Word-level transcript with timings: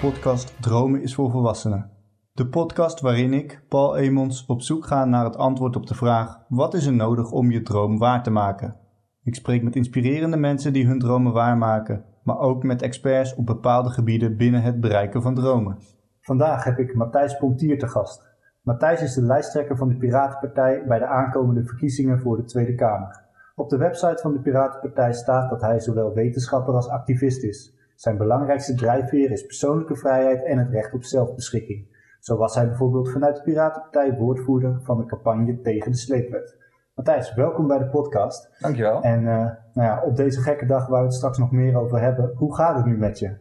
Podcast 0.00 0.62
Dromen 0.62 1.02
is 1.02 1.14
voor 1.14 1.30
Volwassenen. 1.30 1.90
De 2.32 2.46
podcast 2.46 3.00
waarin 3.00 3.32
ik, 3.32 3.62
Paul 3.68 3.96
Emons, 3.96 4.46
op 4.46 4.62
zoek 4.62 4.86
ga 4.86 5.04
naar 5.04 5.24
het 5.24 5.36
antwoord 5.36 5.76
op 5.76 5.86
de 5.86 5.94
vraag: 5.94 6.38
wat 6.48 6.74
is 6.74 6.86
er 6.86 6.92
nodig 6.92 7.30
om 7.30 7.50
je 7.50 7.62
droom 7.62 7.98
waar 7.98 8.22
te 8.22 8.30
maken? 8.30 8.76
Ik 9.22 9.34
spreek 9.34 9.62
met 9.62 9.76
inspirerende 9.76 10.36
mensen 10.36 10.72
die 10.72 10.86
hun 10.86 10.98
dromen 10.98 11.32
waarmaken, 11.32 12.04
maar 12.22 12.38
ook 12.38 12.62
met 12.62 12.82
experts 12.82 13.34
op 13.34 13.46
bepaalde 13.46 13.90
gebieden 13.90 14.36
binnen 14.36 14.62
het 14.62 14.80
bereiken 14.80 15.22
van 15.22 15.34
dromen. 15.34 15.78
Vandaag 16.20 16.64
heb 16.64 16.78
ik 16.78 16.94
Matthijs 16.94 17.36
Pontier 17.36 17.78
te 17.78 17.88
gast. 17.88 18.28
Matthijs 18.62 19.02
is 19.02 19.14
de 19.14 19.22
lijsttrekker 19.22 19.76
van 19.76 19.88
de 19.88 19.96
Piratenpartij 19.96 20.84
bij 20.86 20.98
de 20.98 21.06
aankomende 21.06 21.64
verkiezingen 21.64 22.20
voor 22.20 22.36
de 22.36 22.44
Tweede 22.44 22.74
Kamer. 22.74 23.24
Op 23.54 23.68
de 23.68 23.76
website 23.76 24.22
van 24.22 24.32
de 24.32 24.40
Piratenpartij 24.40 25.12
staat 25.12 25.50
dat 25.50 25.60
hij 25.60 25.80
zowel 25.80 26.14
wetenschapper 26.14 26.74
als 26.74 26.88
activist 26.88 27.42
is. 27.42 27.78
Zijn 28.00 28.16
belangrijkste 28.16 28.74
drijfveer 28.74 29.30
is 29.30 29.46
persoonlijke 29.46 29.96
vrijheid 29.96 30.44
en 30.44 30.58
het 30.58 30.70
recht 30.70 30.94
op 30.94 31.04
zelfbeschikking. 31.04 31.98
Zo 32.20 32.36
was 32.36 32.54
hij 32.54 32.66
bijvoorbeeld 32.66 33.10
vanuit 33.10 33.36
de 33.36 33.42
Piratenpartij 33.42 34.16
woordvoerder 34.16 34.80
van 34.82 34.98
de 34.98 35.06
campagne 35.06 35.60
tegen 35.60 35.90
de 35.90 35.96
sleepwet. 35.96 36.56
Matthijs, 36.94 37.34
welkom 37.34 37.66
bij 37.66 37.78
de 37.78 37.88
podcast. 37.88 38.60
Dankjewel. 38.60 39.02
En 39.02 39.20
uh, 39.20 39.28
nou 39.72 39.88
ja, 39.88 40.02
op 40.04 40.16
deze 40.16 40.40
gekke 40.40 40.66
dag 40.66 40.86
waar 40.86 41.00
we 41.00 41.06
het 41.06 41.14
straks 41.14 41.38
nog 41.38 41.50
meer 41.50 41.76
over 41.76 42.00
hebben, 42.00 42.32
hoe 42.34 42.54
gaat 42.54 42.76
het 42.76 42.84
nu 42.84 42.96
met 42.96 43.18
je? 43.18 43.36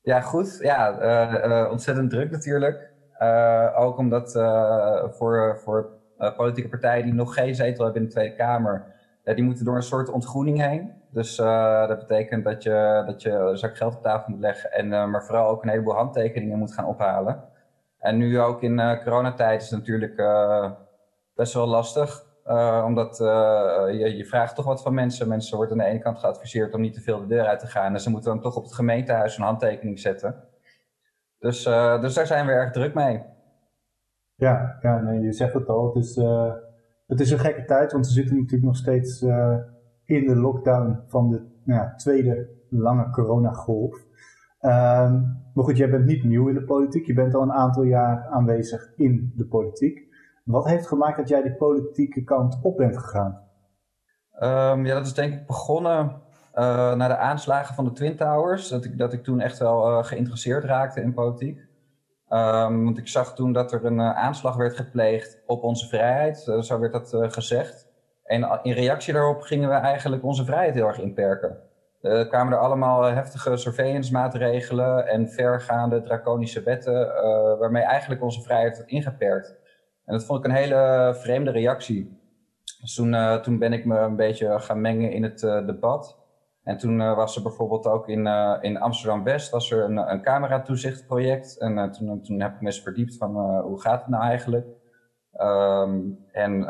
Ja, 0.00 0.20
goed. 0.20 0.58
Ja, 0.60 1.02
uh, 1.02 1.44
uh, 1.50 1.70
ontzettend 1.70 2.10
druk 2.10 2.30
natuurlijk. 2.30 2.92
ook 3.76 3.98
omdat 3.98 4.32
voor, 5.10 5.60
voor 5.64 5.88
politieke 6.36 6.68
partijen 6.68 7.04
die 7.04 7.14
nog 7.14 7.34
geen 7.34 7.54
zetel 7.54 7.84
hebben 7.84 8.02
in 8.02 8.08
de 8.08 8.14
Tweede 8.14 8.36
Kamer, 8.36 8.84
die 9.24 9.44
moeten 9.44 9.64
door 9.64 9.76
een 9.76 9.82
soort 9.82 10.08
ontgroening 10.08 10.60
heen. 10.60 10.99
Dus 11.12 11.36
dat 11.36 11.98
betekent 11.98 12.44
dat 12.44 12.62
je, 12.62 13.02
dat 13.06 13.22
je 13.22 13.30
een 13.30 13.58
zak 13.58 13.76
geld 13.76 13.94
op 13.94 14.02
tafel 14.02 14.30
moet 14.30 14.40
leggen 14.40 14.72
en 14.72 14.88
maar 14.88 15.24
vooral 15.24 15.48
ook 15.48 15.62
een 15.62 15.68
heleboel 15.68 15.94
handtekeningen 15.94 16.58
moet 16.58 16.74
gaan 16.74 16.86
ophalen. 16.86 17.44
En 17.98 18.16
nu 18.16 18.40
ook 18.40 18.62
in 18.62 18.98
coronatijd 19.04 19.62
is 19.62 19.70
het 19.70 19.78
natuurlijk 19.78 20.16
best 21.34 21.54
wel 21.54 21.66
lastig. 21.66 22.24
Omdat 22.84 23.16
je, 23.16 24.14
je, 24.16 24.24
vraagt 24.24 24.54
toch 24.54 24.64
wat 24.64 24.82
van 24.82 24.94
mensen. 24.94 25.28
Mensen 25.28 25.56
worden 25.56 25.80
aan 25.80 25.84
de 25.84 25.90
ene 25.90 26.02
kant 26.02 26.18
geadviseerd 26.18 26.74
om 26.74 26.80
niet 26.80 26.94
te 26.94 27.00
veel 27.00 27.20
de 27.20 27.26
deur 27.26 27.46
uit 27.46 27.60
te 27.60 27.66
gaan. 27.66 27.92
En 27.94 28.00
ze 28.00 28.10
moeten 28.10 28.30
dan 28.30 28.40
toch 28.40 28.56
op 28.56 28.62
het 28.62 28.74
gemeentehuis 28.74 29.36
een 29.36 29.44
handtekening 29.44 30.00
zetten. 30.00 30.44
Dus, 31.38 31.62
dus 32.00 32.14
daar 32.14 32.26
zijn 32.26 32.46
we 32.46 32.52
erg 32.52 32.72
druk 32.72 32.94
mee. 32.94 33.22
Ja, 34.34 34.78
ja 34.80 35.00
nee, 35.00 35.20
je 35.20 35.32
zegt 35.32 35.54
het 35.54 35.68
al. 35.68 35.86
Het 35.86 36.04
is, 36.04 36.16
het 37.06 37.20
is 37.20 37.30
een 37.30 37.38
gekke 37.38 37.64
tijd, 37.64 37.92
want 37.92 38.06
we 38.06 38.12
zitten 38.12 38.36
natuurlijk 38.36 38.64
nog 38.64 38.76
steeds 38.76 39.24
in 40.10 40.26
de 40.26 40.36
lockdown 40.36 41.02
van 41.06 41.30
de 41.30 41.46
nou 41.64 41.80
ja, 41.80 41.94
tweede 41.94 42.48
lange 42.68 43.10
coronagolf. 43.10 43.96
Um, 44.62 45.38
maar 45.54 45.64
goed, 45.64 45.76
jij 45.76 45.90
bent 45.90 46.06
niet 46.06 46.24
nieuw 46.24 46.48
in 46.48 46.54
de 46.54 46.64
politiek. 46.64 47.06
Je 47.06 47.14
bent 47.14 47.34
al 47.34 47.42
een 47.42 47.52
aantal 47.52 47.82
jaar 47.82 48.26
aanwezig 48.26 48.92
in 48.96 49.32
de 49.36 49.46
politiek. 49.46 50.08
Wat 50.44 50.66
heeft 50.66 50.86
gemaakt 50.86 51.16
dat 51.16 51.28
jij 51.28 51.42
die 51.42 51.54
politieke 51.54 52.24
kant 52.24 52.58
op 52.62 52.76
bent 52.76 52.98
gegaan? 52.98 53.40
Um, 54.42 54.86
ja, 54.86 54.94
dat 54.94 55.06
is 55.06 55.14
denk 55.14 55.32
ik 55.32 55.46
begonnen 55.46 55.98
uh, 56.54 56.94
na 56.94 57.08
de 57.08 57.16
aanslagen 57.16 57.74
van 57.74 57.84
de 57.84 57.92
Twin 57.92 58.16
Towers. 58.16 58.68
Dat 58.68 58.84
ik, 58.84 58.98
dat 58.98 59.12
ik 59.12 59.22
toen 59.22 59.40
echt 59.40 59.58
wel 59.58 59.90
uh, 59.90 60.04
geïnteresseerd 60.04 60.64
raakte 60.64 61.00
in 61.00 61.14
politiek. 61.14 61.58
Um, 62.28 62.84
want 62.84 62.98
ik 62.98 63.08
zag 63.08 63.34
toen 63.34 63.52
dat 63.52 63.72
er 63.72 63.84
een 63.84 63.98
uh, 63.98 64.16
aanslag 64.16 64.56
werd 64.56 64.76
gepleegd 64.76 65.42
op 65.46 65.62
onze 65.62 65.88
vrijheid. 65.88 66.38
zo 66.60 66.78
werd 66.78 66.92
dat 66.92 67.16
gezegd. 67.32 67.89
En 68.30 68.60
in 68.62 68.72
reactie 68.72 69.12
daarop 69.12 69.40
gingen 69.40 69.68
we 69.68 69.74
eigenlijk 69.74 70.24
onze 70.24 70.44
vrijheid 70.44 70.74
heel 70.74 70.86
erg 70.86 70.98
inperken. 70.98 71.56
Er 72.00 72.28
kwamen 72.28 72.52
er 72.52 72.58
allemaal 72.58 73.02
heftige 73.02 73.56
surveillance 73.56 74.12
maatregelen 74.12 75.06
en 75.06 75.28
vergaande 75.28 76.02
draconische 76.02 76.62
wetten, 76.62 77.06
waarmee 77.58 77.82
eigenlijk 77.82 78.22
onze 78.22 78.42
vrijheid 78.42 78.76
werd 78.76 78.90
ingeperkt. 78.90 79.56
En 80.06 80.12
dat 80.16 80.24
vond 80.24 80.38
ik 80.38 80.44
een 80.44 80.56
hele 80.56 81.14
vreemde 81.20 81.50
reactie. 81.50 82.18
Dus 82.80 82.94
toen, 82.94 83.12
uh, 83.12 83.34
toen 83.34 83.58
ben 83.58 83.72
ik 83.72 83.84
me 83.84 83.98
een 83.98 84.16
beetje 84.16 84.58
gaan 84.58 84.80
mengen 84.80 85.12
in 85.12 85.22
het 85.22 85.42
uh, 85.42 85.66
debat. 85.66 86.18
En 86.64 86.76
toen 86.76 87.00
uh, 87.00 87.16
was 87.16 87.36
er 87.36 87.42
bijvoorbeeld 87.42 87.86
ook 87.86 88.08
in, 88.08 88.26
in 88.60 88.80
Amsterdam-West 88.80 89.50
was 89.50 89.70
er 89.70 89.84
een, 89.84 89.96
een 89.96 90.22
cameratoezichtproject. 90.22 91.58
En 91.58 91.90
toen, 91.90 92.22
toen 92.22 92.40
heb 92.40 92.54
ik 92.54 92.60
me 92.60 92.66
eens 92.66 92.82
verdiept 92.82 93.16
van 93.16 93.60
hoe 93.60 93.80
gaat 93.80 94.00
het 94.00 94.08
nou 94.08 94.24
eigenlijk. 94.24 94.66
Um, 95.38 96.26
en 96.32 96.66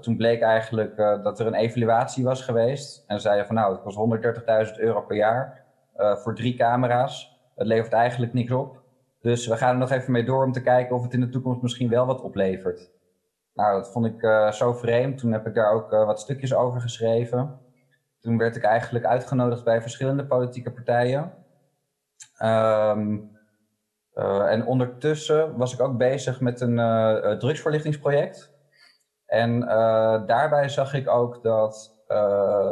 toen 0.00 0.16
bleek 0.16 0.40
eigenlijk 0.40 0.96
dat 0.96 1.40
er 1.40 1.46
een 1.46 1.54
evaluatie 1.54 2.24
was 2.24 2.42
geweest. 2.42 3.04
En 3.06 3.20
zeiden 3.20 3.46
van 3.46 3.54
nou, 3.54 3.72
het 3.72 3.82
kost 3.82 3.98
130.000 4.72 4.74
euro 4.76 5.00
per 5.00 5.16
jaar 5.16 5.64
voor 5.94 6.34
drie 6.34 6.54
camera's. 6.54 7.38
Het 7.54 7.66
levert 7.66 7.92
eigenlijk 7.92 8.32
niks 8.32 8.52
op. 8.52 8.82
Dus 9.20 9.46
we 9.46 9.56
gaan 9.56 9.72
er 9.72 9.78
nog 9.78 9.90
even 9.90 10.12
mee 10.12 10.24
door 10.24 10.44
om 10.44 10.52
te 10.52 10.62
kijken 10.62 10.96
of 10.96 11.02
het 11.02 11.12
in 11.12 11.20
de 11.20 11.28
toekomst 11.28 11.62
misschien 11.62 11.88
wel 11.88 12.06
wat 12.06 12.20
oplevert. 12.20 12.90
Nou, 13.54 13.76
dat 13.76 13.92
vond 13.92 14.06
ik 14.06 14.50
zo 14.52 14.72
vreemd. 14.72 15.18
Toen 15.18 15.32
heb 15.32 15.46
ik 15.46 15.54
daar 15.54 15.72
ook 15.72 15.90
wat 15.90 16.20
stukjes 16.20 16.54
over 16.54 16.80
geschreven. 16.80 17.58
Toen 18.20 18.38
werd 18.38 18.56
ik 18.56 18.62
eigenlijk 18.62 19.04
uitgenodigd 19.04 19.64
bij 19.64 19.82
verschillende 19.82 20.26
politieke 20.26 20.72
partijen. 20.72 21.32
Um, 22.42 23.38
uh, 24.14 24.52
en 24.52 24.66
ondertussen 24.66 25.56
was 25.56 25.72
ik 25.72 25.80
ook 25.80 25.96
bezig 25.96 26.40
met 26.40 26.60
een 26.60 26.76
drugsverlichtingsproject. 27.38 28.58
En 29.26 29.60
daarbij 30.26 30.68
zag 30.68 30.94
ik 30.94 31.08
ook 31.08 31.42
dat 31.42 31.98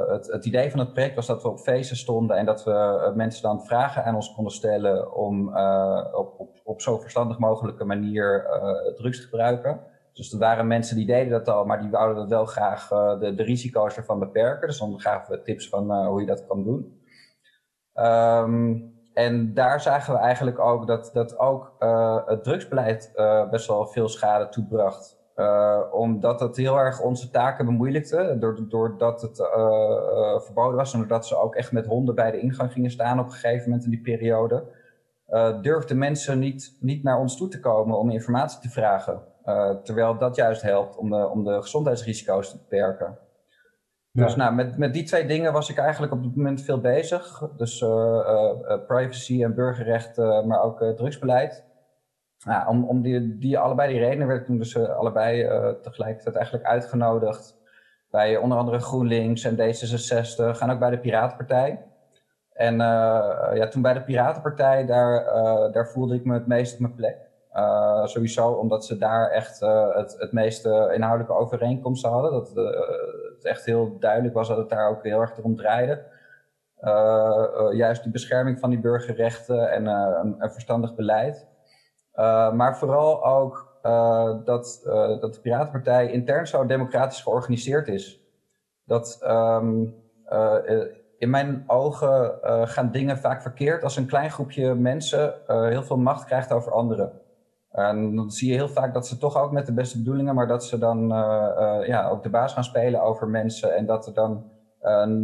het, 0.09 0.27
het, 0.33 0.45
idee 0.45 0.71
van 0.71 0.81
het 0.81 0.93
project 0.93 1.15
was 1.15 1.27
dat 1.27 1.43
we 1.43 1.49
op 1.49 1.59
feesten 1.59 1.97
stonden 1.97 2.37
en 2.37 2.45
dat 2.45 2.65
we 2.65 3.13
mensen 3.15 3.43
dan 3.43 3.67
vragen 3.67 4.05
aan 4.05 4.15
ons 4.15 4.35
konden 4.35 4.53
stellen 4.53 5.15
om 5.15 5.57
op, 6.15 6.35
op, 6.39 6.61
op, 6.65 6.81
zo 6.81 6.99
verstandig 6.99 7.39
mogelijke 7.39 7.85
manier 7.85 8.47
drugs 8.97 9.21
te 9.21 9.23
gebruiken. 9.23 9.81
Dus 10.13 10.33
er 10.33 10.39
waren 10.39 10.67
mensen 10.67 10.97
die 10.97 11.07
deden 11.07 11.31
dat 11.31 11.49
al, 11.49 11.65
maar 11.65 11.81
die 11.81 11.91
wouden 11.91 12.17
dat 12.17 12.29
wel 12.29 12.45
graag 12.45 12.89
de, 12.89 13.35
de, 13.35 13.43
risico's 13.43 13.97
ervan 13.97 14.19
beperken. 14.19 14.69
Dus 14.69 14.79
dan 14.79 15.01
gaven 15.01 15.35
we 15.35 15.43
tips 15.43 15.69
van 15.69 16.07
hoe 16.07 16.21
je 16.21 16.27
dat 16.27 16.47
kan 16.47 16.65
doen. 16.65 17.03
Um, 17.95 18.98
en 19.19 19.55
daar 19.55 19.81
zagen 19.81 20.13
we 20.13 20.19
eigenlijk 20.19 20.59
ook 20.59 20.87
dat, 20.87 21.11
dat 21.13 21.39
ook 21.39 21.75
het 22.27 22.45
drugsbeleid 22.45 23.13
best 23.51 23.67
wel 23.67 23.87
veel 23.87 24.09
schade 24.09 24.49
toebracht. 24.49 25.17
Uh, 25.37 25.81
omdat 25.91 26.41
het 26.41 26.57
heel 26.57 26.79
erg 26.79 27.01
onze 27.01 27.31
taken 27.31 27.65
bemoeilijkte. 27.65 28.37
Doordat 28.69 29.23
het 29.23 29.37
verboden 30.45 30.77
was 30.77 30.93
en 30.93 30.99
doordat 30.99 31.27
ze 31.27 31.37
ook 31.37 31.55
echt 31.55 31.73
met 31.73 31.87
honden 31.87 32.15
bij 32.15 32.31
de 32.31 32.41
ingang 32.41 32.73
gingen 32.73 32.91
staan 32.91 33.19
op 33.19 33.27
een 33.27 33.33
gegeven 33.33 33.65
moment 33.65 33.85
in 33.85 33.91
die 33.91 34.01
periode. 34.01 34.65
durfden 35.63 35.99
mensen 35.99 36.39
niet, 36.39 36.77
niet 36.81 37.03
naar 37.03 37.19
ons 37.19 37.37
toe 37.37 37.49
te 37.49 37.61
komen 37.61 37.99
om 37.99 38.11
informatie 38.11 38.61
te 38.61 38.71
vragen. 38.71 39.21
terwijl 39.83 40.19
dat 40.19 40.37
juist 40.37 40.63
helpt 40.63 40.97
om 40.97 41.11
de, 41.11 41.29
om 41.29 41.45
de 41.45 41.63
gezondheidsrisico's 41.63 42.51
te 42.51 42.59
beperken. 42.59 43.19
Dus 44.13 44.37
nou, 44.37 44.55
met, 44.55 44.79
met 44.79 44.93
die 44.93 45.03
twee 45.03 45.27
dingen 45.27 45.53
was 45.53 45.71
ik 45.71 45.79
eigenlijk 45.79 46.13
op 46.13 46.23
dit 46.23 46.37
moment 46.37 46.63
veel 46.63 46.81
bezig. 46.81 47.51
Dus 47.57 47.79
privacy 48.87 49.45
en 49.45 49.55
burgerrecht, 49.55 50.17
maar 50.17 50.63
ook 50.63 50.85
drugsbeleid. 50.97 51.67
Nou, 52.45 52.69
om, 52.69 52.85
om 52.85 53.03
die, 53.03 53.39
die, 53.39 53.59
allebei 53.59 53.93
die 53.93 54.01
redenen 54.01 54.27
werd 54.27 54.41
ik 54.41 54.47
toen 54.47 54.59
dus 54.59 54.79
allebei 54.79 55.49
tegelijkertijd 55.83 56.37
eigenlijk 56.37 56.67
uitgenodigd 56.67 57.57
bij 58.11 58.37
onder 58.37 58.59
andere 58.59 58.79
GroenLinks 58.79 59.45
en 59.45 59.57
D66 59.57 60.61
en 60.61 60.71
ook 60.71 60.79
bij 60.79 60.91
de 60.91 60.99
Piratenpartij. 60.99 61.85
En 62.53 62.77
ja, 63.55 63.69
toen 63.69 63.83
bij 63.83 63.95
de 63.95 64.03
Piratenpartij, 64.03 64.87
daar, 64.87 65.25
daar 65.73 65.89
voelde 65.89 66.15
ik 66.15 66.25
me 66.25 66.35
het 66.35 66.47
meest 66.47 66.75
op 66.75 66.81
mijn 66.81 66.95
plek. 66.95 67.28
Sowieso 68.05 68.51
omdat 68.51 68.85
ze 68.85 68.97
daar 68.97 69.31
echt 69.31 69.61
het, 69.95 70.15
het 70.19 70.33
meeste 70.33 70.91
inhoudelijke 70.95 71.37
overeenkomsten 71.37 72.11
hadden. 72.11 72.33
Dat 72.33 72.53
het 73.35 73.45
echt 73.45 73.65
heel 73.65 73.99
duidelijk 73.99 74.35
was 74.35 74.49
dat 74.49 74.57
het 74.57 74.69
daar 74.69 74.89
ook 74.89 75.03
heel 75.03 75.21
erg 75.21 75.37
erom 75.37 75.57
draaide. 75.57 76.05
juist 77.73 78.03
die 78.03 78.13
bescherming 78.13 78.59
van 78.59 78.71
die 78.71 78.81
burgerrechten 78.81 79.71
en 79.71 79.87
een, 79.87 80.37
een 80.39 80.51
verstandig 80.51 80.95
beleid. 80.95 81.47
Maar 82.53 82.79
vooral 82.79 83.25
ook 83.25 83.79
dat, 84.45 84.81
dat 85.21 85.35
de 85.35 85.41
Piratenpartij 85.43 86.11
intern 86.11 86.47
zo 86.47 86.67
democratisch 86.67 87.23
georganiseerd 87.23 87.89
is. 87.89 88.21
Dat 88.85 89.21
um, 89.27 89.95
in 91.19 91.31
mijn 91.31 91.65
ogen 91.67 92.39
gaan 92.69 92.91
dingen 92.91 93.19
vaak 93.19 93.43
verkeerd 93.43 93.83
als 93.83 93.97
een 93.97 94.07
klein 94.07 94.31
groepje 94.31 94.75
mensen 94.75 95.35
heel 95.47 95.83
veel 95.83 95.99
macht 95.99 96.25
krijgt 96.25 96.53
over 96.53 96.73
anderen. 96.73 97.27
En 97.71 98.17
dan 98.17 98.31
zie 98.31 98.51
je 98.51 98.55
heel 98.55 98.69
vaak 98.69 98.95
dat 98.95 99.07
ze 99.07 99.19
toch 99.19 99.37
ook 99.37 99.53
met 99.53 99.67
de 99.67 99.75
beste 99.75 99.99
bedoelingen, 99.99 100.35
maar 100.35 100.47
dat 100.47 100.65
ze 100.65 100.79
dan 100.79 101.09
ja, 101.87 102.09
ook 102.09 102.23
de 102.23 102.31
baas 102.31 102.53
gaan 102.53 102.65
spelen 102.65 103.03
over 103.03 103.29
mensen. 103.29 103.77
En 103.77 103.87
dat 103.87 104.07
er 104.07 104.15
dan 104.15 104.51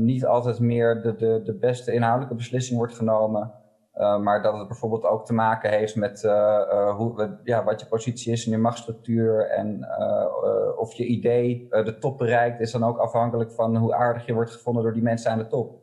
niet 0.05 0.27
altijd 0.27 0.61
meer 0.61 1.03
de, 1.03 1.17
de, 1.17 1.41
de 1.45 1.55
beste 1.55 1.93
inhoudelijke 1.93 2.35
beslissing 2.35 2.79
wordt 2.79 2.95
genomen. 2.95 3.53
Uh, 3.95 4.19
maar 4.19 4.43
dat 4.43 4.59
het 4.59 4.69
bijvoorbeeld 4.69 5.05
ook 5.05 5.27
te 5.27 5.35
maken 5.35 5.71
heeft 5.71 5.97
met 5.97 6.23
uh, 6.23 6.33
uh, 6.33 6.97
hoe, 6.97 7.39
ja, 7.45 7.65
wat 7.65 7.81
je 7.81 7.87
positie 7.87 8.33
is 8.33 8.47
in 8.47 8.53
je 8.53 8.59
machtsstructuur 8.59 9.51
en 9.51 9.87
of 10.77 10.93
je 10.93 11.07
idee 11.07 11.67
de 11.71 11.99
top 11.99 12.19
bereikt, 12.19 12.61
is 12.61 12.73
dan 12.73 12.85
ook 12.85 12.99
afhankelijk 12.99 13.53
van 13.53 13.77
hoe 13.77 13.95
aardig 13.95 14.27
je 14.27 14.33
wordt 14.33 14.51
gevonden 14.51 14.83
door 14.83 14.93
die 14.93 15.03
mensen 15.03 15.31
aan 15.31 15.39
de 15.39 15.47
top. 15.47 15.83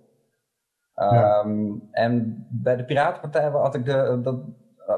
Ehm, 0.94 1.70
en 1.92 2.46
bij 2.50 2.76
de 2.76 2.86
Piratenpartij 2.86 3.50
had 3.50 3.76
ik 3.76 3.86
de, 3.86 4.20
dat, 4.24 4.36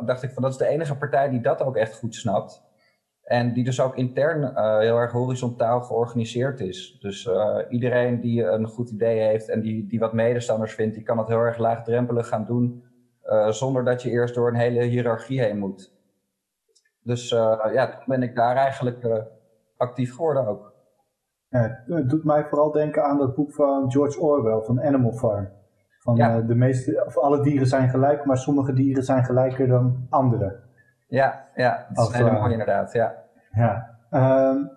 dacht 0.05 0.23
ik 0.23 0.31
van 0.31 0.41
dat 0.41 0.51
is 0.51 0.57
de 0.57 0.67
enige 0.67 0.97
partij 0.97 1.29
die 1.29 1.41
dat 1.41 1.61
ook 1.61 1.75
echt 1.75 1.97
goed 1.97 2.15
snapt. 2.15 2.63
En 3.23 3.53
die 3.53 3.63
dus 3.63 3.81
ook 3.81 3.95
intern 3.95 4.41
uh, 4.41 4.79
heel 4.79 4.97
erg 4.97 5.11
horizontaal 5.11 5.81
georganiseerd 5.81 6.59
is. 6.59 6.97
Dus 6.99 7.25
uh, 7.25 7.57
iedereen 7.69 8.19
die 8.19 8.43
een 8.43 8.67
goed 8.67 8.89
idee 8.89 9.19
heeft 9.19 9.49
en 9.49 9.61
die, 9.61 9.87
die 9.87 9.99
wat 9.99 10.13
medestanders 10.13 10.73
vindt, 10.73 10.95
die 10.95 11.03
kan 11.03 11.17
het 11.17 11.27
heel 11.27 11.39
erg 11.39 11.57
laagdrempelig 11.57 12.27
gaan 12.27 12.45
doen. 12.45 12.83
Uh, 13.25 13.49
zonder 13.49 13.83
dat 13.83 14.01
je 14.01 14.09
eerst 14.09 14.35
door 14.35 14.47
een 14.47 14.55
hele 14.55 14.83
hiërarchie 14.83 15.41
heen 15.41 15.57
moet. 15.57 15.91
Dus 17.03 17.29
ja, 17.29 17.89
toen 17.89 18.03
ben 18.05 18.23
ik 18.23 18.35
daar 18.35 18.55
eigenlijk 18.55 19.07
actief 19.77 20.15
geworden 20.15 20.47
ook. 20.47 20.73
het 21.49 22.09
doet 22.09 22.23
mij 22.23 22.45
vooral 22.45 22.71
denken 22.71 23.03
aan 23.03 23.17
dat 23.17 23.35
boek 23.35 23.53
van 23.53 23.91
George 23.91 24.19
Orwell 24.19 24.61
van 24.61 24.81
Animal 24.81 25.13
Farm. 25.13 25.49
Van 26.03 26.15
ja. 26.15 26.41
de 26.41 26.55
meeste, 26.55 27.03
of 27.05 27.17
alle 27.17 27.41
dieren 27.41 27.67
zijn 27.67 27.89
gelijk, 27.89 28.25
maar 28.25 28.37
sommige 28.37 28.73
dieren 28.73 29.03
zijn 29.03 29.23
gelijker 29.23 29.67
dan 29.67 30.05
andere. 30.09 30.59
Ja, 31.07 31.45
ja 31.55 31.87
dat 31.93 32.09
is 32.09 32.15
helemaal 32.15 32.39
mooi 32.39 32.51
inderdaad, 32.51 32.93
ja. 32.93 33.13
ja. 33.51 33.97
Um, 34.11 34.71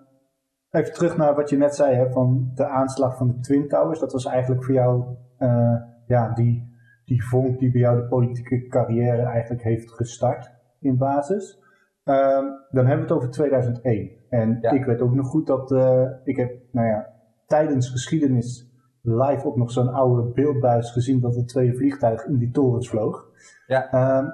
even 0.71 0.93
terug 0.93 1.17
naar 1.17 1.35
wat 1.35 1.49
je 1.49 1.57
net 1.57 1.75
zei 1.75 1.95
hè, 1.95 2.11
van 2.11 2.51
de 2.55 2.65
aanslag 2.65 3.17
van 3.17 3.27
de 3.27 3.39
Twin 3.39 3.67
Towers. 3.67 3.99
Dat 3.99 4.11
was 4.11 4.25
eigenlijk 4.25 4.63
voor 4.63 4.73
jou 4.73 5.05
uh, 5.39 5.75
ja, 6.07 6.33
die, 6.33 6.77
die 7.05 7.27
vonk 7.27 7.59
die 7.59 7.71
bij 7.71 7.81
jou 7.81 8.01
de 8.01 8.07
politieke 8.07 8.67
carrière 8.67 9.21
eigenlijk 9.21 9.63
heeft 9.63 9.91
gestart 9.91 10.51
in 10.79 10.97
basis. 10.97 11.65
Um, 12.03 12.65
dan 12.69 12.85
hebben 12.85 12.95
we 12.95 13.01
het 13.01 13.11
over 13.11 13.29
2001. 13.29 14.11
En 14.29 14.57
ja. 14.61 14.71
ik 14.71 14.85
weet 14.85 15.01
ook 15.01 15.13
nog 15.13 15.27
goed 15.27 15.47
dat 15.47 15.71
uh, 15.71 16.01
ik 16.23 16.37
heb, 16.37 16.51
nou 16.71 16.87
ja, 16.87 17.09
tijdens 17.45 17.89
geschiedenis 17.89 18.66
live 19.07 19.47
op 19.47 19.55
nog 19.55 19.71
zo'n 19.71 19.93
oude 19.93 20.31
beeldbuis 20.31 20.91
gezien 20.91 21.19
dat 21.19 21.35
er 21.35 21.45
twee 21.45 21.75
vliegtuigen 21.75 22.29
in 22.29 22.37
die 22.37 22.51
torens 22.51 22.89
vloog. 22.89 23.25
Ja. 23.67 24.17
Um, 24.17 24.33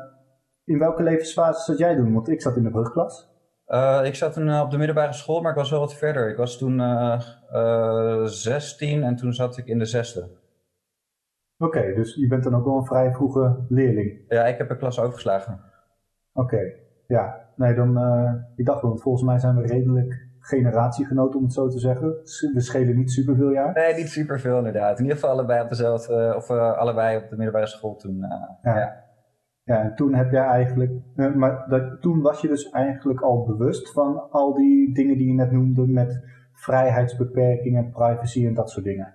in 0.66 0.80
welke 0.80 1.04
levensfase 1.04 1.64
zat 1.64 1.78
jij 1.78 1.96
doen? 1.96 2.14
Want 2.14 2.30
ik 2.30 2.42
zat 2.42 2.56
in 2.56 2.64
de 2.64 2.70
brugklas. 2.70 3.31
Uh, 3.68 4.02
ik 4.04 4.16
zat 4.16 4.34
toen 4.34 4.48
uh, 4.48 4.62
op 4.62 4.72
de 4.72 4.78
middelbare 4.78 5.14
school, 5.14 5.42
maar 5.42 5.52
ik 5.52 5.58
was 5.58 5.70
wel 5.70 5.80
wat 5.80 5.94
verder. 5.94 6.30
Ik 6.30 6.38
was 6.38 6.58
toen 6.58 6.80
uh, 6.80 8.24
16 8.25 9.04
en 9.04 9.16
toen 9.16 9.34
zat 9.34 9.58
ik 9.58 9.66
in 9.66 9.80
de 9.80 9.86
zesde. 9.86 10.22
Oké, 11.58 11.78
okay, 11.78 11.94
dus 11.94 12.16
je 12.16 12.28
bent 12.28 12.44
dan 12.44 12.56
ook 12.56 12.66
wel 12.66 12.78
een 12.78 12.86
vrij 12.86 13.14
vroege 13.14 13.66
leerling. 13.70 14.22
Ja, 14.28 14.46
ik 14.46 14.58
heb 14.58 14.70
een 14.70 14.78
klas 14.78 15.00
overgeslagen. 15.00 15.54
Oké, 16.34 16.56
okay. 16.56 16.75
ja. 17.08 17.42
Nee, 17.56 17.75
dan, 17.75 17.98
ik 18.56 18.66
dacht, 18.66 18.81
want 18.81 19.02
volgens 19.02 19.24
mij 19.24 19.40
zijn 19.40 19.56
we 19.56 19.68
redelijk 19.68 20.28
generatiegenoten, 20.45 21.40
om 21.40 21.45
het 21.45 21.54
zo 21.54 21.68
te 21.68 21.80
zeggen. 21.80 22.10
We 22.54 22.62
schelen 22.62 22.95
niet 22.95 23.12
superveel 23.12 23.51
jaar. 23.51 23.74
Nee, 23.74 23.95
niet 23.95 24.10
superveel 24.10 24.57
inderdaad. 24.57 24.98
In 24.98 25.04
ieder 25.04 25.19
geval 25.19 25.34
allebei 25.34 25.63
op 25.63 25.69
dezelfde, 25.69 26.34
of 26.36 26.50
allebei 26.50 27.18
op 27.18 27.30
de 27.30 27.36
middelbare 27.36 27.68
school 27.68 27.95
toen. 27.95 28.18
ja. 28.62 28.78
ja. 28.78 29.04
Ja, 29.66 29.81
en 29.81 29.95
toen 29.95 30.13
heb 30.13 30.31
jij 30.31 30.45
eigenlijk, 30.45 30.92
eh, 31.16 31.34
maar 31.34 31.66
dat, 31.69 32.01
toen 32.01 32.22
was 32.22 32.42
je 32.42 32.48
dus 32.48 32.69
eigenlijk 32.69 33.22
al 33.22 33.45
bewust 33.45 33.92
van 33.92 34.30
al 34.30 34.54
die 34.54 34.94
dingen 34.94 35.18
die 35.18 35.28
je 35.28 35.34
net 35.34 35.51
noemde 35.51 35.88
met 35.88 36.24
vrijheidsbeperkingen, 36.54 37.92
privacy 37.92 38.48
en 38.48 38.54
dat 38.54 38.69
soort 38.69 38.86
dingen. 38.86 39.13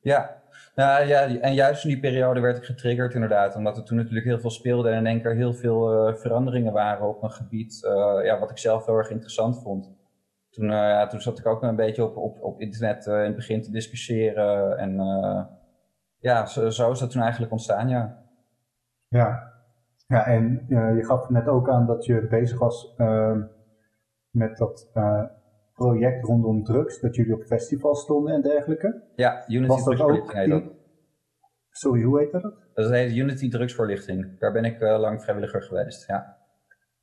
Ja, 0.00 0.42
nou, 0.74 1.06
ja, 1.06 1.40
en 1.40 1.54
juist 1.54 1.84
in 1.84 1.90
die 1.90 2.00
periode 2.00 2.40
werd 2.40 2.56
ik 2.56 2.64
getriggerd 2.64 3.14
inderdaad, 3.14 3.56
omdat 3.56 3.76
er 3.76 3.84
toen 3.84 3.96
natuurlijk 3.96 4.26
heel 4.26 4.40
veel 4.40 4.50
speelde 4.50 4.88
en 4.88 4.98
in 4.98 5.06
één 5.06 5.22
keer 5.22 5.34
heel 5.34 5.54
veel 5.54 6.08
uh, 6.08 6.14
veranderingen 6.14 6.72
waren 6.72 7.08
op 7.08 7.22
een 7.22 7.30
gebied 7.30 7.82
uh, 7.84 8.24
ja, 8.24 8.38
wat 8.38 8.50
ik 8.50 8.58
zelf 8.58 8.86
heel 8.86 8.96
erg 8.96 9.10
interessant 9.10 9.62
vond. 9.62 9.90
Toen, 10.52 10.64
uh, 10.64 10.70
ja, 10.70 11.06
toen 11.06 11.20
zat 11.20 11.38
ik 11.38 11.46
ook 11.46 11.62
een 11.62 11.76
beetje 11.76 12.04
op, 12.04 12.16
op, 12.16 12.42
op 12.42 12.60
internet 12.60 13.06
in 13.06 13.12
het 13.12 13.36
begin 13.36 13.62
te 13.62 13.70
discussiëren 13.70 14.78
en 14.78 14.96
ja, 16.18 16.46
zo, 16.46 16.70
zo 16.70 16.90
is 16.90 16.98
dat 16.98 17.10
toen 17.10 17.22
eigenlijk 17.22 17.52
ontstaan, 17.52 17.88
ja. 17.88 18.24
Ja, 19.08 19.52
ja, 20.06 20.26
en 20.26 20.64
je 20.68 21.04
gaf 21.04 21.28
net 21.28 21.48
ook 21.48 21.68
aan 21.68 21.86
dat 21.86 22.04
je 22.04 22.26
bezig 22.26 22.58
was 22.58 22.94
uh, 22.98 23.36
met 24.30 24.56
dat 24.56 24.90
project 25.74 26.24
rondom 26.24 26.64
drugs, 26.64 27.00
dat 27.00 27.14
jullie 27.14 27.34
op 27.34 27.42
festivals 27.42 28.02
stonden 28.02 28.34
en 28.34 28.42
dergelijke. 28.42 29.02
Ja, 29.14 29.44
Unity 29.48 29.82
Drugsvoorlichting 29.82 30.32
heet 30.32 30.50
dat. 30.50 30.72
Sorry, 31.70 32.02
hoe 32.02 32.18
heet 32.18 32.32
dat? 32.32 32.54
Dat 32.74 32.90
heet 32.90 33.16
Unity 33.16 33.50
Drugsvoorlichting. 33.50 34.38
Daar 34.38 34.52
ben 34.52 34.64
ik 34.64 34.80
lang 34.80 35.22
vrijwilliger 35.22 35.62
geweest, 35.62 36.06
ja. 36.06 36.36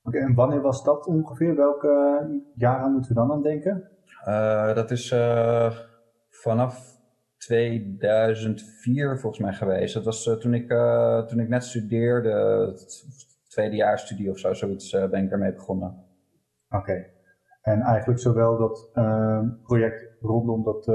Oké, 0.04 0.18
okay, 0.18 0.22
en 0.22 0.36
wanneer 0.36 0.62
was 0.62 0.84
dat 0.84 1.06
ongeveer? 1.06 1.56
Welke 1.56 2.42
jaren 2.56 2.92
moeten 2.92 3.12
we 3.12 3.18
dan 3.19 3.31
aan 3.31 3.42
denken? 3.42 3.90
dat 4.75 4.92
is 4.92 5.16
vanaf 6.30 6.98
2004 7.38 9.19
volgens 9.19 9.42
mij 9.44 9.54
geweest. 9.54 9.94
Dat 9.94 10.06
was 10.06 10.25
uh, 10.25 10.34
toen, 10.34 10.54
ik, 10.54 10.68
toen 11.28 11.40
ik 11.40 11.50
net 11.50 11.63
studeerde, 11.63 12.30
het 12.72 13.06
tweede 13.48 13.75
jaar 13.75 14.00
studie 14.00 14.30
of 14.30 14.38
zo, 14.38 14.54
zoiets 14.54 14.92
ben 14.92 15.24
ik 15.24 15.30
daarmee 15.30 15.54
begonnen. 15.54 16.06
Oké. 16.69 16.78
Okay. 16.78 17.13
En 17.62 17.81
eigenlijk 17.81 18.19
zowel 18.19 18.57
dat 18.57 18.90
project 19.63 20.18
rondom 20.22 20.63
dat 20.63 20.86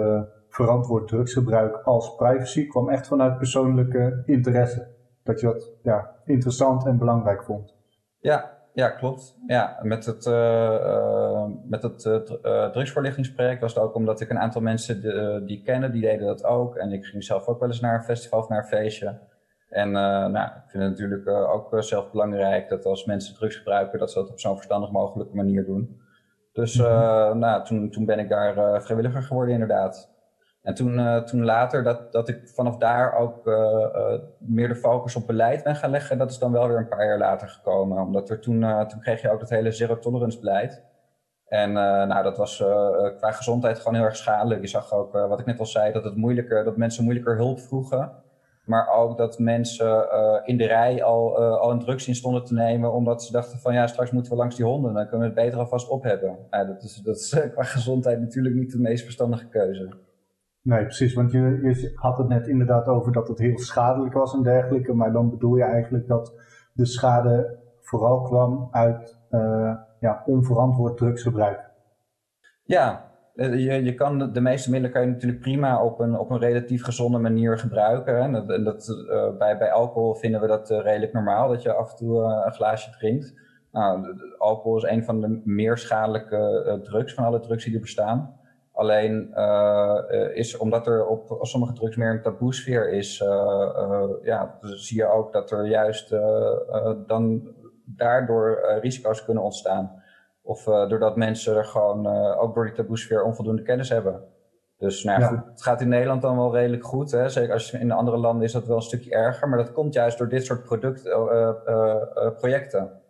verantwoord 0.55 1.09
drugsgebruik 1.09 1.77
als 1.77 2.15
privacy 2.15 2.67
kwam 2.67 2.89
echt 2.89 3.07
vanuit 3.07 3.39
persoonlijke 3.39 4.23
interesse. 4.27 4.93
Dat 5.23 5.41
je 5.41 5.47
dat 5.47 5.73
ja, 5.83 6.17
interessant 6.25 6.87
en 6.87 6.99
belangrijk 6.99 7.45
vond. 7.45 7.75
Ja, 8.19 8.54
ja, 8.75 8.89
klopt. 8.91 9.37
Ja, 9.47 9.79
met 9.83 10.07
het, 10.07 10.27
uh, 10.27 11.45
met 11.65 11.83
het 11.83 12.05
uh, 12.05 12.71
drugsvoorlichtingsproject 12.71 13.61
was 13.61 13.75
het 13.75 13.83
ook 13.83 13.95
omdat 13.95 14.21
ik 14.21 14.31
een 14.31 14.39
aantal 14.39 14.61
mensen 14.61 15.03
de, 15.03 15.43
die 15.47 15.63
kennen, 15.63 15.93
die 15.93 16.01
deden 16.01 16.27
dat 16.27 16.45
ook. 16.45 16.77
En 16.77 16.93
ik 16.93 17.05
ging 17.05 17.25
zelf 17.25 17.47
ook 17.47 17.61
wel 17.61 17.69
eens 17.69 17.81
naar 17.81 17.95
een 17.95 18.05
festival 18.05 18.39
of 18.39 18.49
naar 18.49 18.59
een 18.59 18.65
feestje. 18.65 19.19
En 19.69 19.91
nou, 19.91 20.47
ik 20.47 20.71
vind 20.71 20.83
het 20.83 20.93
natuurlijk 20.93 21.29
ook 21.29 21.83
zelf 21.83 22.11
belangrijk 22.11 22.69
dat 22.69 22.85
als 22.85 23.05
mensen 23.05 23.35
drugs 23.35 23.57
gebruiken, 23.57 23.99
dat 23.99 24.11
ze 24.11 24.19
dat 24.19 24.31
op 24.31 24.41
zo'n 24.41 24.55
verstandig 24.55 24.91
mogelijke 24.91 25.37
manier 25.37 25.65
doen. 25.65 26.01
Dus 26.53 26.79
mm 26.79 26.85
-hmm. 26.85 27.39
nou, 27.39 27.65
toen, 27.65 27.91
toen 27.91 28.05
ben 28.05 28.19
ik 28.19 28.29
daar 28.29 28.83
vrijwilliger 28.83 29.23
geworden 29.23 29.53
inderdaad. 29.53 30.14
En 30.65 30.75
toen, 30.75 30.99
uh, 30.99 31.17
toen 31.17 31.45
later 31.45 31.83
dat, 31.83 32.13
dat 32.13 32.29
ik 32.29 32.49
vanaf 32.49 32.77
daar 32.77 33.15
ook 33.15 33.47
uh, 33.47 33.55
uh, 33.55 34.19
meer 34.39 34.69
de 34.69 34.75
focus 34.75 35.17
op 35.17 35.27
beleid 35.27 35.63
ben 35.63 35.77
gaan 35.77 35.91
leggen, 35.91 36.19
dat 36.19 36.31
is 36.31 36.39
dan 36.39 36.53
wel 36.53 36.69
weer 36.69 36.77
een 36.77 36.89
paar 36.89 37.07
jaar 37.07 37.19
later 37.19 37.49
gekomen. 37.49 38.03
Omdat 38.03 38.31
er 38.31 38.41
toen, 38.41 38.61
toen 38.89 39.01
kreeg 39.01 39.23
je 39.23 39.31
ook 39.31 39.41
dat 39.41 39.51
hele 39.51 39.71
zero 39.71 39.99
tolerance 39.99 40.39
beleid. 40.39 40.83
En 41.47 41.73
nou, 41.73 42.23
dat 42.23 42.37
was 42.37 42.57
qua 43.17 43.31
gezondheid 43.31 43.79
gewoon 43.79 43.95
heel 43.95 44.05
erg 44.05 44.17
schadelijk. 44.17 44.61
Je 44.61 44.67
zag 44.67 44.93
ook, 44.93 45.13
wat 45.13 45.41
ik 45.41 45.47
net 45.47 45.59
al 45.59 45.67
zei, 45.67 45.93
dat, 45.93 46.05
het 46.05 46.17
moeilijker, 46.17 46.65
dat 46.65 46.77
mensen 46.77 47.05
moeilijker 47.05 47.37
hulp 47.37 47.61
vroegen. 47.61 48.13
Maar 48.65 48.89
ook 48.89 49.19
dat 49.19 49.39
mensen 49.39 50.09
in 50.45 50.57
de 50.57 50.67
rij 50.67 51.03
al, 51.03 51.39
al 51.39 51.71
een 51.71 51.79
drugs 51.79 52.09
in 52.09 52.15
stonden 52.15 52.45
te 52.45 52.55
nemen, 52.55 52.93
omdat 52.93 53.23
ze 53.23 53.33
dachten 53.33 53.59
van 53.59 53.75
ja, 53.75 53.87
straks 53.87 54.11
moeten 54.11 54.33
we 54.33 54.39
langs 54.39 54.57
die 54.57 54.65
honden, 54.65 54.95
dan 54.95 55.09
kunnen 55.09 55.29
we 55.29 55.35
het 55.35 55.45
beter 55.45 55.59
alvast 55.59 55.89
op 55.89 56.03
hebben. 56.03 56.39
Nou, 56.51 56.67
dat 56.67 56.83
is, 56.83 56.95
dat 56.95 57.17
is 57.17 57.41
qua 57.53 57.63
gezondheid 57.63 58.21
natuurlijk 58.21 58.55
niet 58.55 58.73
de 58.73 58.81
meest 58.81 59.05
verstandige 59.05 59.49
keuze. 59.49 59.89
Nee, 60.65 60.83
precies, 60.83 61.15
want 61.15 61.33
je, 61.33 61.93
had 61.95 62.19
het 62.19 62.29
net 62.29 62.47
inderdaad 62.47 62.87
over 62.87 63.13
dat 63.13 63.29
het 63.29 63.39
heel 63.39 63.59
schadelijk 63.59 64.15
was 64.15 64.35
en 64.35 64.43
dergelijke, 64.43 64.95
maar 64.95 65.13
dan 65.13 65.31
bedoel 65.31 65.57
je 65.57 65.63
eigenlijk 65.63 66.09
dat 66.09 66.35
de 66.73 66.87
schade 66.87 67.59
vooral 67.81 68.23
kwam 68.23 68.69
uit 68.71 69.19
uh, 69.31 69.75
ja, 70.01 70.23
onverantwoord 70.27 70.97
drugsgebruik. 70.97 71.71
Ja, 72.63 73.11
eh, 73.35 73.55
je, 73.55 73.85
je 73.85 73.95
kan 73.95 74.33
de, 74.33 74.41
meeste 74.41 74.71
middelen 74.71 74.95
kan 74.95 75.03
je 75.07 75.13
natuurlijk 75.13 75.41
prima 75.41 75.85
op 75.85 76.01
een, 76.01 76.19
op 76.19 76.31
een 76.31 76.39
relatief 76.39 76.85
gezonde 76.85 77.19
manier 77.19 77.59
gebruiken. 77.59 78.19
En 78.19 78.33
dat, 78.33 78.65
dat, 78.65 78.89
uh, 78.89 79.37
bij, 79.39 79.59
bij 79.59 79.73
alcohol 79.73 80.15
vinden 80.15 80.41
we 80.41 80.47
dat 80.47 80.71
redelijk 80.71 81.13
normaal, 81.13 81.49
dat 81.49 81.63
je 81.63 81.73
af 81.73 81.91
en 81.91 81.97
toe 81.97 82.23
een 82.23 82.53
glaasje 82.53 82.91
drinkt. 82.91 83.35
Nou, 83.73 84.19
alcohol 84.39 84.77
is 84.77 84.91
een 84.91 85.05
van 85.05 85.21
de 85.21 85.41
meer 85.45 85.79
schadelijke 85.79 86.81
drugs 86.83 87.15
van 87.15 87.25
alle 87.25 87.41
drugs 87.41 87.65
die 87.65 87.75
er 87.75 87.81
bestaan. 87.81 88.43
Alleen 88.75 89.31
uh, 89.35 89.99
is 90.33 90.57
omdat 90.57 90.87
er 90.87 91.07
op 91.07 91.39
sommige 91.41 91.73
drugs 91.73 91.97
meer 91.97 92.11
een 92.11 92.23
taboesfeer 92.23 92.93
is, 92.93 93.21
uh, 93.21 93.29
uh, 93.29 94.05
ja, 94.23 94.59
zie 94.61 94.97
je 94.97 95.07
ook 95.07 95.33
dat 95.33 95.51
er 95.51 95.67
juist 95.67 96.11
dan 97.07 97.55
daardoor 97.85 98.79
risico's 98.81 99.25
kunnen 99.25 99.43
ontstaan. 99.43 100.03
Of 100.43 100.65
doordat 100.65 101.17
mensen 101.17 101.57
er 101.57 101.65
gewoon 101.65 102.07
ook 102.37 102.55
door 102.55 102.65
die 102.65 102.75
taboesfeer 102.75 103.25
onvoldoende 103.25 103.63
kennis 103.63 103.89
hebben. 103.89 104.25
Dus 104.79 105.05
nou 105.05 105.21
ja, 105.21 105.27
Goed, 105.27 105.47
het 105.51 105.63
gaat 105.63 105.81
in 105.81 105.89
Nederland 105.89 106.23
dan 106.23 106.37
wel 106.37 106.55
redelijk 106.55 106.85
goed. 106.85 107.11
Hè? 107.11 107.29
Zeker 107.29 107.53
als 107.53 107.71
je 107.71 107.79
in 107.79 107.91
andere 107.91 108.17
landen 108.17 108.45
is 108.45 108.53
dat 108.53 108.67
wel 108.67 108.77
een 108.77 108.83
stukje 108.83 109.11
erger. 109.11 109.49
Maar 109.49 109.59
dat 109.59 109.73
komt 109.73 109.95
juist 109.95 110.19
door 110.19 110.29
dit 110.29 110.45
soort 110.45 110.63
product, 110.63 111.03
projecten. 112.39 113.03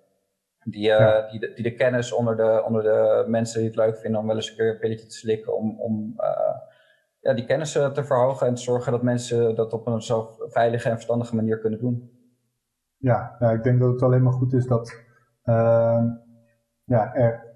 Die, 0.65 0.89
uh, 0.89 1.31
die, 1.31 1.41
de, 1.41 1.53
die, 1.55 1.63
de, 1.63 1.75
kennis 1.75 2.13
onder 2.13 2.37
de, 2.37 2.63
onder 2.67 2.83
de 2.83 3.25
mensen 3.29 3.59
die 3.59 3.69
het 3.69 3.79
leuk 3.79 3.99
vinden 3.99 4.21
om 4.21 4.27
wel 4.27 4.37
eens 4.37 4.51
een 4.51 4.57
keer 4.57 4.71
een 4.71 4.79
pilletje 4.79 5.07
te 5.07 5.17
slikken, 5.17 5.57
om, 5.57 5.81
om 5.81 6.15
uh, 6.17 6.57
ja, 7.21 7.35
die 7.35 7.45
kennis 7.45 7.73
te 7.73 8.05
verhogen 8.05 8.47
en 8.47 8.55
te 8.55 8.63
zorgen 8.63 8.93
dat 8.93 9.03
mensen 9.03 9.55
dat 9.55 9.73
op 9.73 9.87
een 9.87 10.03
zo 10.03 10.31
veilige 10.39 10.89
en 10.89 10.95
verstandige 10.95 11.35
manier 11.35 11.59
kunnen 11.59 11.79
doen. 11.79 12.11
Ja, 12.97 13.41
ik 13.53 13.63
denk 13.63 13.81
dat 13.81 13.93
het 13.93 14.03
alleen 14.03 14.23
maar 14.23 14.33
goed 14.33 14.53
is 14.53 14.67
dat 14.67 15.03
uh, 15.45 16.05
ja, 16.85 17.15
er 17.15 17.55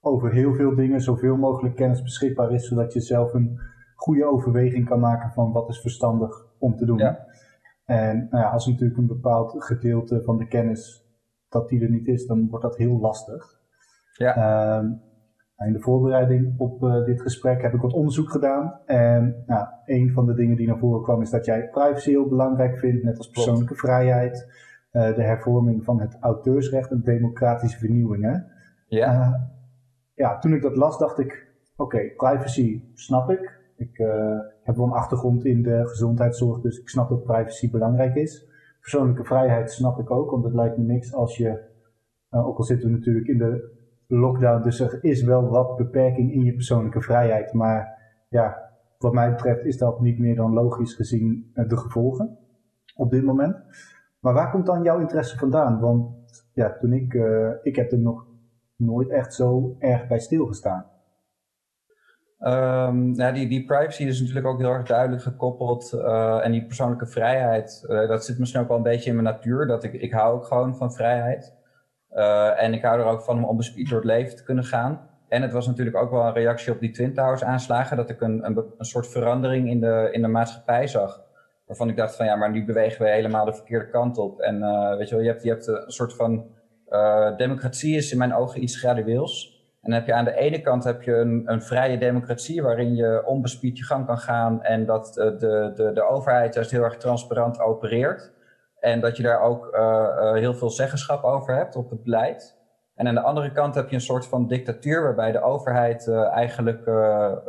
over 0.00 0.32
heel 0.32 0.54
veel 0.54 0.74
dingen 0.74 1.00
zoveel 1.00 1.36
mogelijk 1.36 1.76
kennis 1.76 2.02
beschikbaar 2.02 2.52
is, 2.52 2.68
zodat 2.68 2.92
je 2.92 3.00
zelf 3.00 3.34
een 3.34 3.58
goede 3.94 4.26
overweging 4.26 4.88
kan 4.88 5.00
maken 5.00 5.30
van 5.30 5.52
wat 5.52 5.68
is 5.68 5.80
verstandig 5.80 6.46
om 6.58 6.76
te 6.76 6.84
doen. 6.84 6.98
Ja. 6.98 7.26
En 7.84 8.28
nou 8.30 8.44
ja, 8.44 8.50
als 8.50 8.66
natuurlijk 8.66 8.98
een 8.98 9.06
bepaald 9.06 9.64
gedeelte 9.64 10.22
van 10.22 10.38
de 10.38 10.48
kennis 10.48 11.05
dat 11.48 11.68
die 11.68 11.82
er 11.82 11.90
niet 11.90 12.06
is, 12.06 12.26
dan 12.26 12.48
wordt 12.48 12.64
dat 12.64 12.76
heel 12.76 12.98
lastig. 12.98 13.60
Ja. 14.16 14.36
Ehm, 14.36 14.86
in 15.66 15.72
de 15.72 15.80
voorbereiding 15.80 16.54
op 16.58 16.82
uh, 16.82 17.04
dit 17.04 17.22
gesprek 17.22 17.62
heb 17.62 17.74
ik 17.74 17.80
wat 17.80 17.92
onderzoek 17.92 18.30
gedaan. 18.30 18.80
En 18.86 19.42
nou, 19.46 19.66
een 19.84 20.12
van 20.12 20.26
de 20.26 20.34
dingen 20.34 20.56
die 20.56 20.66
naar 20.66 20.78
voren 20.78 21.02
kwam 21.02 21.20
is 21.20 21.30
dat 21.30 21.44
jij 21.44 21.68
privacy 21.68 22.10
heel 22.10 22.28
belangrijk 22.28 22.78
vindt, 22.78 23.04
net 23.04 23.18
als 23.18 23.30
persoonlijke 23.30 23.74
vrijheid, 23.74 24.46
uh, 24.92 25.14
de 25.14 25.22
hervorming 25.22 25.84
van 25.84 26.00
het 26.00 26.16
auteursrecht 26.20 26.90
en 26.90 27.02
democratische 27.02 27.78
vernieuwingen. 27.78 28.46
Ja. 28.86 29.12
Uh, 29.12 29.34
ja, 30.14 30.38
toen 30.38 30.54
ik 30.54 30.62
dat 30.62 30.76
las, 30.76 30.98
dacht 30.98 31.18
ik: 31.18 31.46
oké, 31.76 32.10
privacy 32.16 32.84
snap 32.94 33.30
ik. 33.30 33.54
Ik 33.76 33.96
heb 34.62 34.76
wel 34.76 34.86
een 34.86 34.92
achtergrond 34.92 35.44
in 35.44 35.62
de 35.62 35.86
gezondheidszorg, 35.86 36.60
dus 36.60 36.78
ik 36.78 36.88
snap 36.88 37.08
dat 37.08 37.22
privacy 37.22 37.70
belangrijk 37.70 38.14
is. 38.14 38.48
Persoonlijke 38.86 39.24
vrijheid 39.24 39.72
snap 39.72 39.98
ik 39.98 40.10
ook, 40.10 40.30
want 40.30 40.44
het 40.44 40.54
lijkt 40.54 40.76
me 40.76 40.84
niks 40.84 41.14
als 41.14 41.36
je, 41.36 41.60
ook 42.30 42.58
al 42.58 42.64
zitten 42.64 42.88
we 42.88 42.96
natuurlijk 42.96 43.26
in 43.26 43.38
de 43.38 43.70
lockdown, 44.06 44.62
dus 44.62 44.80
er 44.80 44.98
is 45.04 45.22
wel 45.22 45.48
wat 45.48 45.76
beperking 45.76 46.32
in 46.32 46.44
je 46.44 46.54
persoonlijke 46.54 47.00
vrijheid. 47.00 47.52
Maar 47.52 47.98
ja, 48.28 48.70
wat 48.98 49.12
mij 49.12 49.30
betreft 49.30 49.64
is 49.64 49.78
dat 49.78 50.00
niet 50.00 50.18
meer 50.18 50.36
dan 50.36 50.52
logisch 50.52 50.94
gezien 50.94 51.50
eh, 51.54 51.68
de 51.68 51.76
gevolgen 51.76 52.38
op 52.96 53.10
dit 53.10 53.24
moment. 53.24 53.56
Maar 54.20 54.34
waar 54.34 54.50
komt 54.50 54.66
dan 54.66 54.82
jouw 54.82 55.00
interesse 55.00 55.38
vandaan? 55.38 55.80
Want 55.80 56.10
ja, 56.52 56.76
toen 56.78 56.92
ik, 56.92 57.14
uh, 57.14 57.50
ik 57.62 57.76
heb 57.76 57.92
er 57.92 57.98
nog 57.98 58.26
nooit 58.76 59.08
echt 59.08 59.34
zo 59.34 59.76
erg 59.78 60.06
bij 60.06 60.18
stilgestaan. 60.18 60.86
Um, 62.40 63.12
nou, 63.12 63.34
die, 63.34 63.48
die 63.48 63.64
privacy 63.64 64.02
is 64.02 64.20
natuurlijk 64.20 64.46
ook 64.46 64.58
heel 64.58 64.72
erg 64.72 64.86
duidelijk 64.86 65.22
gekoppeld. 65.22 65.92
Uh, 65.94 66.44
en 66.44 66.52
die 66.52 66.66
persoonlijke 66.66 67.06
vrijheid, 67.06 67.84
uh, 67.88 68.08
dat 68.08 68.24
zit 68.24 68.38
misschien 68.38 68.60
ook 68.60 68.68
wel 68.68 68.76
een 68.76 68.82
beetje 68.82 69.10
in 69.10 69.22
mijn 69.22 69.34
natuur. 69.34 69.66
Dat 69.66 69.84
ik, 69.84 69.92
ik 69.92 70.12
hou 70.12 70.34
ook 70.34 70.46
gewoon 70.46 70.76
van 70.76 70.92
vrijheid. 70.92 71.54
Uh, 72.12 72.62
en 72.62 72.72
ik 72.72 72.82
hou 72.82 73.00
er 73.00 73.06
ook 73.06 73.22
van 73.22 73.36
om 73.36 73.44
onbespied 73.44 73.88
door 73.88 73.98
het 73.98 74.06
leven 74.06 74.36
te 74.36 74.44
kunnen 74.44 74.64
gaan. 74.64 75.08
En 75.28 75.42
het 75.42 75.52
was 75.52 75.66
natuurlijk 75.66 75.96
ook 75.96 76.10
wel 76.10 76.26
een 76.26 76.32
reactie 76.32 76.72
op 76.72 76.80
die 76.80 76.90
Twin 76.90 77.14
Towers 77.14 77.44
aanslagen. 77.44 77.96
Dat 77.96 78.10
ik 78.10 78.20
een, 78.20 78.46
een, 78.46 78.56
een 78.78 78.84
soort 78.84 79.08
verandering 79.08 79.70
in 79.70 79.80
de, 79.80 80.08
in 80.12 80.22
de 80.22 80.28
maatschappij 80.28 80.86
zag. 80.86 81.24
Waarvan 81.66 81.88
ik 81.88 81.96
dacht 81.96 82.16
van 82.16 82.26
ja, 82.26 82.36
maar 82.36 82.50
nu 82.50 82.64
bewegen 82.64 83.04
we 83.04 83.10
helemaal 83.10 83.44
de 83.44 83.54
verkeerde 83.54 83.88
kant 83.88 84.18
op. 84.18 84.40
En 84.40 84.60
weet 84.98 85.08
je 85.08 85.14
wel, 85.14 85.24
je 85.24 85.30
hebt, 85.30 85.42
je 85.42 85.50
hebt 85.50 85.66
een 85.66 85.84
soort 85.86 86.14
van... 86.14 86.54
Democratie 87.36 87.96
is 87.96 88.12
in 88.12 88.18
mijn 88.18 88.34
ogen 88.34 88.62
iets 88.62 88.78
gradueels. 88.78 89.55
En 89.86 89.92
dan 89.92 90.00
heb 90.00 90.06
je 90.06 90.14
aan 90.14 90.24
de 90.24 90.34
ene 90.34 90.60
kant 90.60 90.84
heb 90.84 91.02
je 91.02 91.14
een, 91.14 91.42
een 91.44 91.62
vrije 91.62 91.98
democratie 91.98 92.62
waarin 92.62 92.94
je 92.94 93.22
onbespied 93.26 93.78
je 93.78 93.84
gang 93.84 94.06
kan 94.06 94.18
gaan 94.18 94.62
en 94.62 94.86
dat 94.86 95.14
de, 95.14 95.72
de, 95.74 95.90
de 95.92 96.08
overheid 96.08 96.54
juist 96.54 96.70
heel 96.70 96.82
erg 96.82 96.96
transparant 96.96 97.60
opereert. 97.60 98.32
En 98.80 99.00
dat 99.00 99.16
je 99.16 99.22
daar 99.22 99.40
ook 99.40 99.74
uh, 99.74 100.32
heel 100.32 100.54
veel 100.54 100.70
zeggenschap 100.70 101.24
over 101.24 101.56
hebt 101.56 101.76
op 101.76 101.90
het 101.90 102.02
beleid. 102.02 102.56
En 102.94 103.08
aan 103.08 103.14
de 103.14 103.20
andere 103.20 103.52
kant 103.52 103.74
heb 103.74 103.88
je 103.88 103.94
een 103.94 104.00
soort 104.00 104.26
van 104.26 104.46
dictatuur 104.46 105.02
waarbij 105.02 105.32
de 105.32 105.42
overheid 105.42 106.08
eigenlijk 106.10 106.84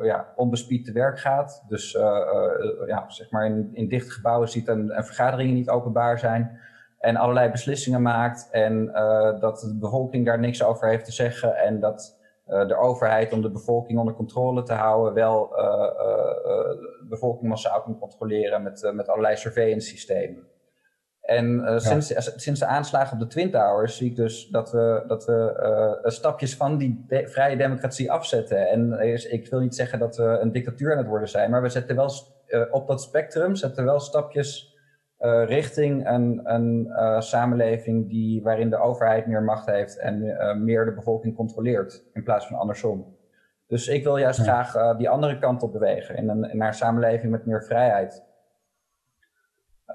ja, 0.01 0.33
onbespied 0.35 0.85
te 0.85 0.91
werk 0.91 1.19
gaat. 1.19 1.63
Dus 1.67 1.91
ja, 2.87 3.05
zeg 3.07 3.31
maar 3.31 3.45
in, 3.45 3.69
in 3.73 3.87
dichte 3.87 4.11
gebouwen 4.11 4.49
ziet 4.49 4.67
en, 4.67 4.91
vergaderingen 4.95 5.53
niet 5.53 5.69
openbaar 5.69 6.19
zijn. 6.19 6.59
En 6.99 7.15
allerlei 7.15 7.51
beslissingen 7.51 8.01
maakt. 8.01 8.49
En 8.51 8.85
dat 9.39 9.59
de 9.59 9.77
bevolking 9.79 10.25
daar 10.25 10.39
niks 10.39 10.63
over 10.63 10.89
heeft 10.89 11.05
te 11.05 11.11
zeggen. 11.11 11.55
En 11.55 11.79
dat 11.79 12.16
de 12.47 12.75
overheid 12.77 13.33
om 13.33 13.41
de 13.41 13.51
bevolking 13.51 13.99
onder 13.99 14.13
controle 14.13 14.63
te 14.63 14.73
houden 14.73 15.13
wel 15.13 15.49
de 15.49 17.05
bevolking 17.09 17.49
massaal 17.49 17.81
kan 17.81 17.99
controleren 17.99 18.63
met, 18.63 18.91
met 18.93 19.07
allerlei 19.07 19.35
surveillance 19.35 19.87
systemen. 19.87 20.47
En 21.27 21.59
uh, 21.59 21.77
sinds, 21.77 22.13
sinds 22.35 22.59
de 22.59 22.65
aanslagen 22.65 23.13
op 23.13 23.19
de 23.19 23.27
Twin 23.27 23.51
Towers 23.51 23.97
zie 23.97 24.09
ik 24.09 24.15
dus 24.15 24.47
dat 24.47 24.71
we, 24.71 25.03
dat 25.07 25.25
we 25.25 25.99
uh, 26.03 26.11
stapjes 26.11 26.55
van 26.55 26.77
die 26.77 27.05
de 27.07 27.27
vrije 27.27 27.57
democratie 27.57 28.11
afzetten. 28.11 28.67
En 28.67 28.99
ik 29.31 29.47
wil 29.49 29.59
niet 29.59 29.75
zeggen 29.75 29.99
dat 29.99 30.17
we 30.17 30.23
een 30.23 30.51
dictatuur 30.51 30.91
aan 30.91 30.97
het 30.97 31.07
worden 31.07 31.29
zijn, 31.29 31.51
maar 31.51 31.61
we 31.61 31.69
zetten 31.69 31.95
wel 31.95 32.11
op 32.71 32.87
dat 32.87 33.01
spectrum 33.01 33.55
zetten 33.55 33.85
wel 33.85 33.99
stapjes 33.99 34.76
richting 35.45 36.07
een, 36.09 36.41
een 36.43 36.91
samenleving 37.21 38.09
die, 38.09 38.43
waarin 38.43 38.69
de 38.69 38.77
overheid 38.77 39.27
meer 39.27 39.43
macht 39.43 39.65
heeft 39.65 39.97
en 39.97 40.35
meer 40.63 40.85
de 40.85 40.93
bevolking 40.93 41.35
controleert, 41.35 42.03
in 42.13 42.23
plaats 42.23 42.47
van 42.47 42.57
andersom. 42.57 43.15
Dus 43.67 43.87
ik 43.87 44.03
wil 44.03 44.17
juist 44.17 44.45
ja. 44.45 44.63
graag 44.63 44.97
die 44.97 45.09
andere 45.09 45.39
kant 45.39 45.63
op 45.63 45.71
bewegen, 45.71 46.15
in 46.15 46.29
een, 46.29 46.57
naar 46.57 46.67
een 46.67 46.73
samenleving 46.73 47.31
met 47.31 47.45
meer 47.45 47.63
vrijheid. 47.63 48.25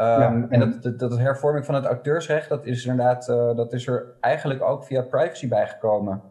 Um, 0.00 0.50
en 0.50 0.61
dat, 0.61 0.83
dat, 0.83 0.99
dat 0.99 1.19
hervorming 1.19 1.64
van 1.64 1.75
het 1.75 1.85
auteursrecht, 1.85 2.49
dat 2.49 2.67
is 2.67 2.87
inderdaad, 2.87 3.26
dat 3.57 3.73
is 3.73 3.87
er 3.87 4.14
eigenlijk 4.21 4.62
ook 4.62 4.85
via 4.85 5.02
privacy 5.02 5.49
bijgekomen. 5.49 6.23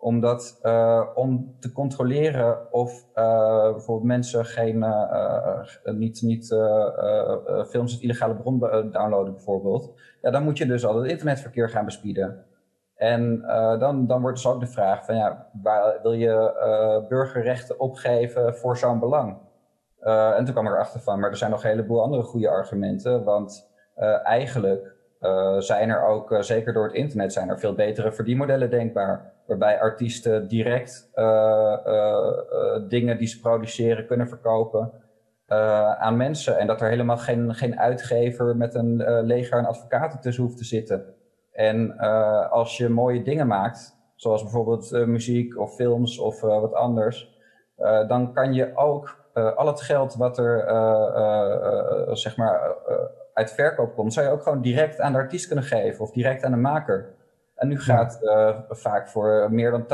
Omdat 0.00 0.58
uh, 0.62 1.06
om 1.14 1.56
te 1.60 1.72
controleren 1.72 2.72
of 2.72 3.04
uh, 3.14 3.72
bijvoorbeeld 3.72 4.06
mensen 4.06 4.44
geen, 4.44 4.84
niet, 5.84 6.22
niet 6.22 6.46
films 7.68 7.92
uit 7.92 8.02
illegale 8.02 8.34
bron 8.34 8.58
downloaden 8.90 9.32
bijvoorbeeld, 9.32 10.00
ja, 10.22 10.30
dan 10.30 10.42
moet 10.42 10.58
je 10.58 10.66
dus 10.66 10.86
al 10.86 10.96
het 10.96 11.10
internetverkeer 11.10 11.68
gaan 11.68 11.84
bespieden. 11.84 12.44
En 12.94 13.40
dan, 13.78 14.06
dan 14.06 14.20
wordt 14.20 14.36
dus 14.36 14.46
ook 14.46 14.60
de 14.60 14.66
vraag 14.66 15.04
van 15.04 15.16
ja, 15.16 15.46
waar, 15.62 15.98
wil 16.02 16.12
je 16.12 17.04
burgerrechten 17.08 17.80
opgeven 17.80 18.54
voor 18.56 18.76
zo'n 18.76 18.98
belang? 18.98 19.38
En 20.00 20.44
toen 20.44 20.54
kwam 20.54 20.66
ik 20.66 20.72
erachter 20.72 21.00
van, 21.00 21.20
maar 21.20 21.30
er 21.30 21.36
zijn 21.36 21.50
nog 21.50 21.62
een 21.64 21.70
heleboel 21.70 22.02
andere 22.02 22.22
goede 22.22 22.48
argumenten. 22.48 23.24
Want 23.24 23.70
eigenlijk 24.22 24.94
zijn 25.58 25.90
er 25.90 26.06
ook, 26.06 26.36
zeker 26.40 26.72
door 26.72 26.84
het 26.84 26.94
internet, 26.94 27.32
zijn 27.32 27.48
er 27.48 27.58
veel 27.58 27.74
betere 27.74 28.12
verdienmodellen 28.12 28.70
denkbaar. 28.70 29.36
Waarbij 29.48 29.80
artiesten 29.80 30.48
direct 30.48 31.10
dingen 32.88 33.18
die 33.18 33.26
ze 33.26 33.40
produceren 33.40 34.06
kunnen 34.06 34.28
verkopen 34.28 34.92
aan 35.98 36.16
mensen. 36.16 36.58
En 36.58 36.66
dat 36.66 36.80
er 36.80 36.88
helemaal 36.88 37.16
geen, 37.16 37.54
geen 37.54 37.78
uitgever 37.78 38.56
met 38.56 38.74
een 38.74 39.22
leger 39.22 39.58
aan 39.58 39.66
advocaten 39.66 40.20
tussen 40.20 40.44
hoeft 40.44 40.56
te 40.56 40.64
zitten. 40.64 41.04
En 41.52 41.98
als 42.50 42.76
je 42.76 42.88
mooie 42.88 43.22
dingen 43.22 43.46
maakt, 43.46 43.96
zoals 44.14 44.42
bijvoorbeeld 44.42 44.90
muziek 44.90 45.58
of 45.58 45.74
films 45.74 46.18
of 46.18 46.40
wat 46.40 46.74
anders, 46.74 47.38
dan 48.06 48.32
kan 48.32 48.52
je 48.52 48.76
ook 48.76 49.16
al 49.56 49.66
het 49.66 49.80
geld 49.80 50.14
wat 50.14 50.38
er 50.38 50.64
zeg 52.16 52.36
maar 52.36 52.76
uit 53.32 53.52
verkoop 53.52 53.94
komt, 53.94 54.12
zou 54.12 54.26
je 54.26 54.32
ook 54.32 54.42
gewoon 54.42 54.62
direct 54.62 55.00
aan 55.00 55.12
de 55.12 55.18
artiest 55.18 55.46
kunnen 55.46 55.64
geven 55.64 56.04
of 56.04 56.10
direct 56.10 56.44
aan 56.44 56.50
de 56.50 56.56
maker. 56.56 57.16
En 57.58 57.68
nu 57.68 57.80
gaat 57.80 58.18
vaak 58.68 59.08
voor 59.08 59.48
meer 59.50 59.70
dan 59.70 59.82
80%, 59.82 59.86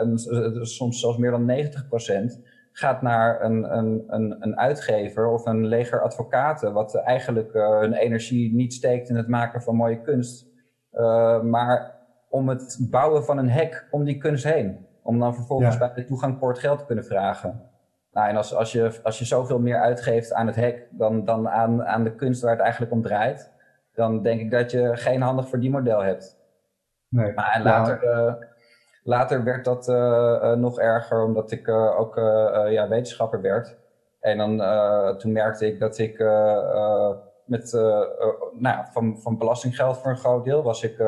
en 0.00 0.18
soms 0.66 1.00
zelfs 1.00 1.18
meer 1.18 1.30
dan 1.30 1.50
90%, 1.50 2.42
gaat 2.72 3.02
naar 3.02 3.44
een, 3.44 3.76
een, 3.76 4.04
een, 4.06 4.36
een 4.40 4.58
uitgever 4.58 5.26
of 5.28 5.46
een 5.46 5.66
leger 5.66 6.02
advocaten, 6.02 6.72
wat 6.72 6.94
eigenlijk 6.94 7.52
hun 7.52 7.92
energie 7.92 8.54
niet 8.54 8.72
steekt 8.72 9.08
in 9.08 9.16
het 9.16 9.28
maken 9.28 9.62
van 9.62 9.76
mooie 9.76 10.00
kunst, 10.00 10.46
maar 11.42 12.00
om 12.28 12.48
het 12.48 12.78
bouwen 12.90 13.24
van 13.24 13.38
een 13.38 13.50
hek 13.50 13.86
om 13.90 14.04
die 14.04 14.18
kunst 14.18 14.44
heen. 14.44 14.86
Om 15.02 15.18
dan 15.18 15.34
vervolgens 15.34 15.78
bij 15.78 15.92
de 15.94 16.04
toegangpoort 16.04 16.58
geld 16.58 16.78
te 16.78 16.84
kunnen 16.84 17.04
vragen. 17.04 17.62
Nou, 18.12 18.28
en 18.28 18.36
als, 18.36 18.54
als, 18.54 18.72
je, 18.72 19.00
als 19.02 19.18
je 19.18 19.24
zoveel 19.24 19.58
meer 19.58 19.80
uitgeeft 19.80 20.32
aan 20.32 20.46
het 20.46 20.56
hek 20.56 20.86
dan, 20.90 21.24
dan 21.24 21.48
aan, 21.48 21.84
aan 21.84 22.04
de 22.04 22.14
kunst 22.14 22.42
waar 22.42 22.52
het 22.52 22.60
eigenlijk 22.60 22.92
om 22.92 23.02
draait, 23.02 23.52
dan 24.00 24.22
denk 24.22 24.40
ik 24.40 24.50
dat 24.50 24.70
je 24.70 24.96
geen 24.96 25.22
handig 25.22 25.48
verdienmodel 25.48 26.02
hebt. 26.02 26.38
Nee, 27.08 27.32
maar 27.32 27.60
later, 27.62 28.04
uh, 28.04 28.34
later 29.02 29.44
werd 29.44 29.64
dat 29.64 29.88
uh, 29.88 29.96
uh, 29.96 30.52
nog 30.52 30.78
erger, 30.78 31.24
omdat 31.24 31.50
ik 31.50 31.68
ook 31.68 32.16
ja, 32.68 32.88
wetenschapper 32.88 33.40
werd. 33.40 33.78
En 34.20 34.38
dan, 34.38 34.58
toen 35.18 35.32
merkte 35.32 35.66
ik 35.66 35.80
dat 35.80 35.98
ik 35.98 36.18
met 37.44 37.72
nou, 38.52 38.84
van, 38.92 39.18
van 39.20 39.38
belastinggeld 39.38 39.98
voor 39.98 40.10
een 40.10 40.16
groot 40.16 40.44
deel 40.44 40.62
was 40.62 40.82
ik 40.82 41.02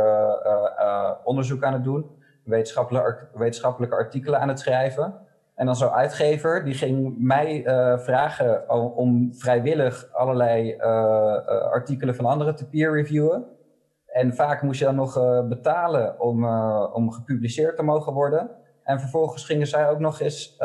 onderzoek 1.25 1.63
aan 1.63 1.73
het 1.73 1.85
doen, 1.85 2.11
wetenschappelijke, 2.45 3.27
wetenschappelijke 3.35 3.97
artikelen 3.97 4.41
aan 4.41 4.49
het 4.49 4.61
schrijven. 4.61 5.15
En 5.55 5.67
dan 5.67 5.77
zo'n 5.77 5.91
uitgever, 5.91 6.65
die 6.65 6.75
ging 6.75 7.15
mij 7.19 7.67
uh, 7.67 7.99
vragen 7.99 8.71
om 8.97 9.35
vrijwillig 9.35 10.09
allerlei 10.13 10.75
uh, 10.75 10.83
artikelen 11.73 12.15
van 12.15 12.25
anderen 12.25 12.57
te 12.57 12.69
peer 12.69 12.93
reviewen. 12.93 13.45
En 14.07 14.35
vaak 14.35 14.63
moest 14.63 14.79
je 14.79 14.85
dan 14.85 14.95
nog 14.95 15.15
betalen 15.49 16.21
om, 16.21 16.47
om 16.93 17.13
gepubliceerd 17.13 17.77
te 17.77 17.83
mogen 17.83 18.13
worden. 18.13 18.51
En 18.83 19.01
vervolgens 19.01 19.45
gingen 19.45 19.67
zij 19.67 19.89
ook 19.89 19.99
nog 19.99 20.21
eens 20.21 20.57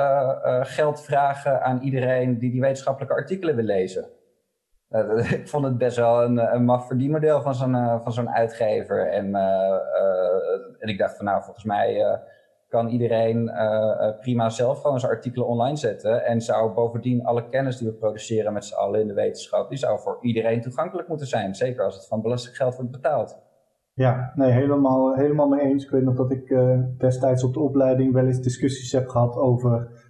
geld 0.62 1.02
vragen 1.02 1.62
aan 1.64 1.82
iedereen 1.82 2.38
die 2.38 2.52
die 2.52 2.62
wetenschappelijke 2.62 3.16
artikelen 3.16 3.56
wil 3.56 3.66
lezen. 3.66 4.10
ik 5.40 5.48
vond 5.48 5.66
het 5.66 5.78
best 5.78 5.98
wel 5.98 6.24
een, 6.24 6.54
een 6.54 6.66
maf 6.66 6.88
verdienmodel 6.88 7.42
van 7.42 7.56
zo'n 7.56 8.02
van 8.04 8.14
zo'n 8.14 8.30
uitgever. 8.30 9.10
En, 9.10 9.36
en 10.80 10.88
ik 10.88 10.98
dacht 10.98 11.16
van 11.16 11.26
nou, 11.26 11.44
volgens 11.44 11.66
mij 11.66 12.20
kan 12.68 12.88
iedereen 12.88 13.52
prima 14.20 14.50
zelf 14.50 14.82
gewoon 14.82 15.00
zijn 15.00 15.12
artikelen 15.12 15.48
online 15.48 15.78
zetten. 15.78 16.26
En 16.26 16.42
zou 16.42 16.74
bovendien 16.74 17.26
alle 17.26 17.50
kennis 17.50 17.78
die 17.78 17.88
we 17.88 17.94
produceren 17.94 18.54
met 18.54 18.66
z'n 18.66 18.76
allen 18.76 19.02
in 19.02 19.08
de 19.08 19.14
wetenschap, 19.14 19.70
die 19.70 19.78
zou 19.78 20.00
voor 20.00 20.18
iedereen 20.22 20.62
toegankelijk 20.62 21.08
moeten 21.08 21.28
zijn. 21.28 21.56
Zeker 21.56 21.84
als 21.84 21.96
het 21.96 22.08
van 22.08 22.22
belastinggeld 22.22 22.76
wordt 22.76 22.92
betaald. 22.92 23.46
Ja, 23.94 24.32
nee, 24.36 24.52
helemaal, 24.52 25.16
helemaal 25.16 25.48
mee 25.48 25.62
eens. 25.62 25.84
Ik 25.84 25.90
weet 25.90 26.04
nog 26.04 26.16
dat 26.16 26.32
ik 26.32 26.56
destijds 26.98 27.44
op 27.44 27.54
de 27.54 27.60
opleiding 27.60 28.14
wel 28.14 28.26
eens 28.26 28.42
discussies 28.42 28.92
heb 28.92 29.08
gehad 29.08 29.36
over 29.36 30.06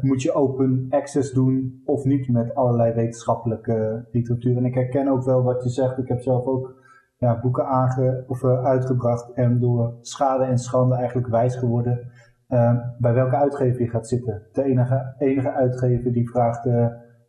moet 0.00 0.22
je 0.22 0.32
open 0.32 0.86
access 0.90 1.32
doen 1.32 1.82
of 1.84 2.04
niet 2.04 2.28
met 2.28 2.54
allerlei 2.54 2.92
wetenschappelijke 2.92 4.08
literatuur. 4.12 4.56
En 4.56 4.64
ik 4.64 4.74
herken 4.74 5.08
ook 5.08 5.24
wel 5.24 5.42
wat 5.42 5.62
je 5.62 5.68
zegt. 5.68 5.98
Ik 5.98 6.08
heb 6.08 6.20
zelf 6.20 6.46
ook 6.46 6.84
ja, 7.16 7.40
boeken 7.40 7.66
aange 7.66 8.24
of, 8.26 8.42
uh, 8.42 8.64
uitgebracht 8.64 9.32
en 9.32 9.60
door 9.60 9.98
schade 10.00 10.44
en 10.44 10.58
schande 10.58 10.94
eigenlijk 10.94 11.28
wijs 11.28 11.56
geworden 11.56 12.10
uh, 12.48 12.78
bij 12.98 13.14
welke 13.14 13.36
uitgever 13.36 13.82
je 13.82 13.88
gaat 13.88 14.08
zitten. 14.08 14.42
De 14.52 14.62
enige, 14.62 15.14
enige 15.18 15.52
uitgever 15.52 16.12
die 16.12 16.30
vraagt 16.30 16.68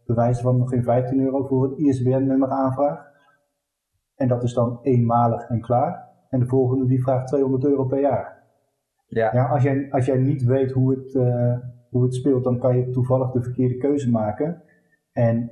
bewijs 0.06 0.40
van 0.40 0.58
nog 0.58 0.70
geen 0.70 0.84
15 0.84 1.20
euro 1.20 1.46
voor 1.46 1.66
een 1.66 1.78
ISBN-nummer 1.78 2.50
aanvraag. 2.50 3.06
En 4.16 4.28
dat 4.28 4.44
is 4.44 4.54
dan 4.54 4.80
eenmalig 4.82 5.50
en 5.50 5.62
klaar. 5.62 6.06
En 6.30 6.40
de 6.40 6.48
volgende 6.48 6.86
die 6.86 7.02
vraagt 7.02 7.28
200 7.28 7.66
euro 7.66 7.86
per 7.86 8.00
jaar. 8.00 8.44
Ja. 9.08 9.34
ja 9.34 9.48
als, 9.48 9.64
jij, 9.64 9.92
als 9.92 10.06
jij 10.06 10.18
niet 10.18 10.44
weet 10.44 10.72
hoe 10.72 10.92
het 10.92 11.14
hoe 11.90 12.04
het 12.04 12.16
speelt, 12.16 12.44
dan 12.44 12.60
kan 12.60 12.78
je 12.78 12.90
toevallig 12.90 13.32
de 13.32 13.42
verkeerde 13.42 13.78
keuze 13.78 14.10
maken. 14.10 14.62
En 15.12 15.52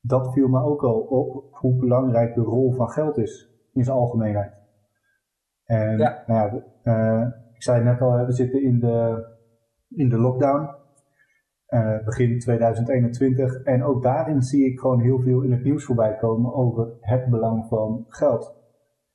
dat 0.00 0.32
viel 0.32 0.48
me 0.48 0.62
ook 0.62 0.82
al 0.82 0.98
op, 1.00 1.48
hoe 1.50 1.76
belangrijk 1.76 2.34
de 2.34 2.40
rol 2.40 2.72
van 2.72 2.88
geld 2.88 3.18
is 3.18 3.53
in 3.74 3.84
zijn 3.84 3.96
algemeenheid. 3.96 4.52
En 5.64 5.98
ja. 5.98 6.22
Nou 6.26 6.62
ja, 6.82 7.22
uh, 7.22 7.26
ik 7.54 7.62
zei 7.62 7.84
net 7.84 8.00
al, 8.00 8.26
we 8.26 8.32
zitten 8.32 8.62
in 8.62 8.78
de, 8.78 9.26
in 9.88 10.08
de 10.08 10.18
lockdown. 10.18 10.82
Uh, 11.68 12.04
begin 12.04 12.38
2021. 12.38 13.62
En 13.62 13.84
ook 13.84 14.02
daarin 14.02 14.42
zie 14.42 14.70
ik 14.70 14.80
gewoon 14.80 15.00
heel 15.00 15.20
veel 15.20 15.42
in 15.42 15.52
het 15.52 15.64
nieuws 15.64 15.84
voorbij 15.84 16.16
komen 16.16 16.54
over 16.54 16.92
het 17.00 17.30
belang 17.30 17.66
van 17.68 18.04
geld. 18.08 18.62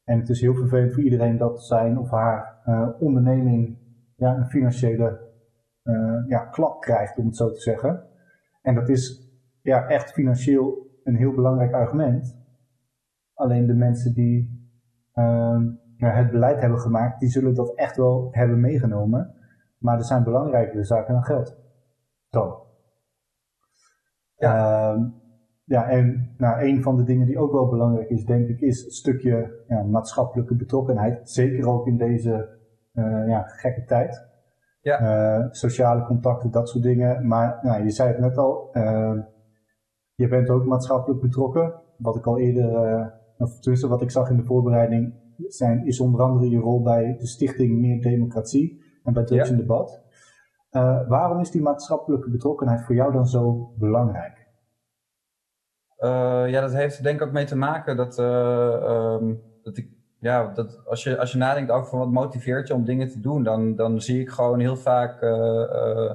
En 0.03 0.19
het 0.19 0.29
is 0.29 0.41
heel 0.41 0.55
vervelend 0.55 0.93
voor 0.93 1.03
iedereen 1.03 1.37
dat 1.37 1.63
zijn 1.63 1.99
of 1.99 2.09
haar 2.09 2.61
uh, 2.65 2.89
onderneming 2.99 3.77
ja, 4.15 4.35
een 4.35 4.49
financiële 4.49 5.19
uh, 5.83 6.23
ja, 6.27 6.45
klap 6.45 6.81
krijgt, 6.81 7.17
om 7.17 7.25
het 7.25 7.35
zo 7.35 7.51
te 7.51 7.59
zeggen. 7.59 8.03
En 8.61 8.75
dat 8.75 8.89
is 8.89 9.31
ja, 9.61 9.87
echt 9.87 10.11
financieel 10.11 10.87
een 11.03 11.15
heel 11.15 11.33
belangrijk 11.33 11.73
argument. 11.73 12.38
Alleen 13.39 13.67
de 13.67 13.73
mensen 13.73 14.13
die 14.13 14.67
uh, 15.15 15.61
het 15.97 16.31
beleid 16.31 16.59
hebben 16.59 16.79
gemaakt, 16.79 17.19
die 17.19 17.29
zullen 17.29 17.55
dat 17.55 17.75
echt 17.75 17.97
wel 17.97 18.27
hebben 18.31 18.59
meegenomen. 18.59 19.33
Maar 19.77 19.97
er 19.97 20.03
zijn 20.03 20.23
belangrijkere 20.23 20.83
zaken 20.83 21.13
dan 21.13 21.23
geld. 21.23 21.57
Dan. 22.29 22.55
Ja. 24.35 24.93
Uh, 24.93 25.03
ja, 25.63 25.89
en 25.89 26.33
nou, 26.37 26.63
een 26.63 26.81
van 26.83 26.95
de 26.95 27.03
dingen 27.03 27.25
die 27.25 27.37
ook 27.37 27.51
wel 27.51 27.67
belangrijk 27.67 28.09
is, 28.09 28.25
denk 28.25 28.47
ik, 28.47 28.59
is 28.59 28.85
een 28.85 28.91
stukje 28.91 29.63
ja, 29.67 29.83
maatschappelijke 29.83 30.55
betrokkenheid. 30.55 31.29
Zeker 31.29 31.67
ook 31.67 31.87
in 31.87 31.97
deze 31.97 32.57
uh, 32.93 33.27
ja, 33.27 33.43
gekke 33.43 33.83
tijd. 33.83 34.27
Ja. 34.81 35.01
Uh, 35.01 35.45
sociale 35.51 36.05
contacten, 36.05 36.51
dat 36.51 36.69
soort 36.69 36.83
dingen. 36.83 37.27
Maar 37.27 37.59
nou, 37.61 37.83
je 37.83 37.89
zei 37.89 38.09
het 38.09 38.19
net 38.19 38.37
al, 38.37 38.69
uh, 38.73 39.19
je 40.13 40.27
bent 40.27 40.49
ook 40.49 40.65
maatschappelijk 40.65 41.21
betrokken. 41.21 41.73
Wat 41.97 42.15
ik 42.15 42.25
al 42.25 42.37
eerder, 42.39 42.71
uh, 42.71 43.05
of 43.39 43.59
tussen 43.59 43.89
wat 43.89 44.01
ik 44.01 44.11
zag 44.11 44.29
in 44.29 44.37
de 44.37 44.43
voorbereiding, 44.43 45.13
zijn, 45.47 45.85
is 45.85 45.99
onder 45.99 46.21
andere 46.21 46.49
je 46.49 46.57
rol 46.57 46.81
bij 46.81 47.15
de 47.19 47.27
Stichting 47.27 47.79
Meer 47.79 48.01
Democratie 48.01 48.81
en 49.03 49.13
bij 49.13 49.23
Drugs 49.23 49.47
ja. 49.47 49.53
in 49.53 49.59
Debat. 49.59 50.01
waarom 51.07 51.39
is 51.39 51.51
die 51.51 51.61
maatschappelijke 51.61 52.29
betrokkenheid 52.29 52.81
voor 52.81 52.95
jou 52.95 53.11
dan 53.11 53.27
zo 53.27 53.73
belangrijk? 53.77 54.47
ja, 56.47 56.61
dat 56.61 56.73
heeft 56.73 56.97
er 56.97 57.03
denk 57.03 57.21
ik 57.21 57.27
ook 57.27 57.33
mee 57.33 57.45
te 57.45 57.55
maken 57.55 57.97
dat, 57.97 58.17
um, 58.19 59.41
dat 59.63 59.77
ik 59.77 59.99
ja, 60.19 60.53
dat, 60.53 60.85
als, 60.85 61.03
je, 61.03 61.17
als 61.17 61.31
je 61.31 61.37
nadenkt 61.37 61.71
over 61.71 61.97
wat 61.97 62.11
motiveert 62.11 62.67
je 62.67 62.73
om 62.73 62.85
dingen 62.85 63.09
te 63.09 63.19
doen, 63.19 63.43
dan, 63.43 63.75
dan 63.75 64.01
zie 64.01 64.21
ik 64.21 64.29
gewoon 64.29 64.59
heel 64.59 64.75
vaak 64.75 65.21
uh, 65.21 65.29
uh, 65.29 66.11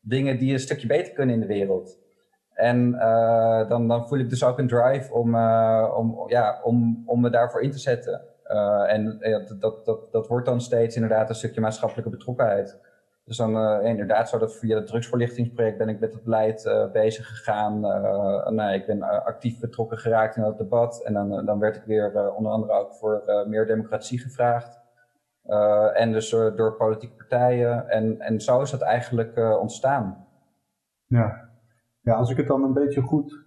dingen 0.00 0.38
die 0.38 0.52
een 0.52 0.58
stukje 0.58 0.86
beter 0.86 1.12
kunnen 1.12 1.34
in 1.34 1.40
de 1.40 1.46
wereld. 1.46 1.98
En 2.56 2.94
uh, 2.94 3.68
dan, 3.68 3.88
dan 3.88 4.08
voel 4.08 4.18
ik 4.18 4.30
dus 4.30 4.44
ook 4.44 4.58
een 4.58 4.68
drive 4.68 5.12
om, 5.12 5.36
om, 5.96 6.24
ja, 6.26 6.60
om, 6.62 7.02
om 7.06 7.20
me 7.20 7.30
daarvoor 7.30 7.62
in 7.62 7.70
te 7.70 7.78
zetten. 7.78 8.20
en 8.88 9.18
dat, 9.58 9.84
dat, 9.84 10.12
dat, 10.12 10.26
wordt 10.26 10.46
dan 10.46 10.60
steeds 10.60 10.94
inderdaad 10.94 11.28
een 11.28 11.34
stukje 11.34 11.60
maatschappelijke 11.60 12.10
betrokkenheid. 12.10 12.78
Dus 13.26 13.36
dan 13.36 13.56
uh, 13.56 13.88
inderdaad, 13.88 14.28
zo 14.28 14.38
dat 14.38 14.56
via 14.56 14.76
het 14.76 14.86
drugsverlichtingsproject 14.86 15.78
ben 15.78 15.88
ik 15.88 16.00
met 16.00 16.12
het 16.12 16.22
beleid 16.22 16.64
uh, 16.64 16.90
bezig 16.90 17.28
gegaan. 17.28 17.84
Uh, 17.84 18.48
nou, 18.48 18.72
ik 18.72 18.86
ben 18.86 19.02
actief 19.24 19.60
betrokken 19.60 19.98
geraakt 19.98 20.36
in 20.36 20.42
dat 20.42 20.58
debat. 20.58 21.04
En 21.04 21.12
dan, 21.12 21.44
dan 21.44 21.58
werd 21.58 21.76
ik 21.76 21.82
weer 21.84 22.32
onder 22.34 22.52
andere 22.52 22.72
ook 22.72 22.94
voor 22.94 23.22
meer 23.46 23.66
democratie 23.66 24.18
gevraagd. 24.18 24.80
en 25.94 26.12
dus 26.12 26.30
door 26.30 26.76
politieke 26.76 27.14
partijen. 27.14 27.88
En, 27.88 28.20
en 28.20 28.40
zo 28.40 28.60
is 28.60 28.70
dat 28.70 28.82
eigenlijk 28.82 29.36
ontstaan. 29.60 30.26
Ja. 31.06 31.45
Ja, 32.06 32.14
als 32.14 32.30
ik 32.30 32.36
het 32.36 32.46
dan 32.46 32.62
een 32.62 32.72
beetje 32.72 33.00
goed 33.00 33.44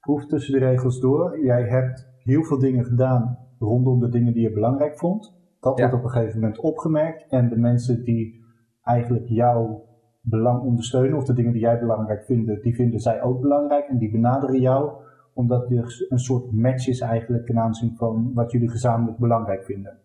proef 0.00 0.26
tussen 0.26 0.52
de 0.52 0.66
regels 0.66 1.00
door. 1.00 1.44
Jij 1.44 1.62
hebt 1.62 2.08
heel 2.18 2.44
veel 2.44 2.58
dingen 2.58 2.84
gedaan 2.84 3.38
rondom 3.58 4.00
de 4.00 4.08
dingen 4.08 4.32
die 4.32 4.42
je 4.42 4.52
belangrijk 4.52 4.98
vond. 4.98 5.34
Dat 5.60 5.78
ja. 5.78 5.88
wordt 5.88 6.04
op 6.04 6.04
een 6.04 6.16
gegeven 6.16 6.40
moment 6.40 6.58
opgemerkt. 6.58 7.26
En 7.28 7.48
de 7.48 7.56
mensen 7.56 8.04
die 8.04 8.44
eigenlijk 8.82 9.28
jouw 9.28 9.84
belang 10.20 10.62
ondersteunen, 10.62 11.16
of 11.16 11.24
de 11.24 11.32
dingen 11.32 11.52
die 11.52 11.60
jij 11.60 11.78
belangrijk 11.78 12.24
vindt, 12.24 12.62
die 12.62 12.74
vinden 12.74 13.00
zij 13.00 13.22
ook 13.22 13.40
belangrijk 13.40 13.88
en 13.88 13.98
die 13.98 14.10
benaderen 14.10 14.60
jou, 14.60 14.90
omdat 15.34 15.70
er 15.70 16.06
een 16.08 16.18
soort 16.18 16.52
match 16.52 16.88
is 16.88 17.00
eigenlijk 17.00 17.46
ten 17.46 17.58
aanzien 17.58 17.96
van 17.96 18.30
wat 18.34 18.50
jullie 18.50 18.70
gezamenlijk 18.70 19.18
belangrijk 19.18 19.64
vinden. 19.64 19.98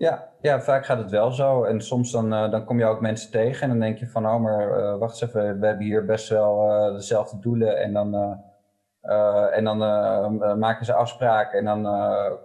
Ja, 0.00 0.28
ja, 0.40 0.60
vaak 0.60 0.84
gaat 0.84 0.98
het 0.98 1.10
wel 1.10 1.30
zo. 1.30 1.64
En 1.64 1.80
soms 1.80 2.12
dan, 2.12 2.32
uh, 2.32 2.50
dan 2.50 2.64
kom 2.64 2.78
je 2.78 2.84
ook 2.84 3.00
mensen 3.00 3.30
tegen 3.30 3.62
en 3.62 3.68
dan 3.68 3.78
denk 3.78 3.98
je 3.98 4.08
van, 4.08 4.26
oh 4.26 4.40
maar 4.40 4.78
uh, 4.78 4.98
wacht 4.98 5.20
eens 5.20 5.34
even, 5.34 5.60
we 5.60 5.66
hebben 5.66 5.86
hier 5.86 6.04
best 6.04 6.28
wel 6.28 6.68
uh, 6.68 6.94
dezelfde 6.94 7.38
doelen. 7.38 7.78
En 7.78 7.92
dan, 7.92 8.38
en 9.52 9.64
dan 9.64 9.78
maken 10.58 10.84
ze 10.84 10.94
afspraken 10.94 11.58
en 11.58 11.64
dan 11.64 11.82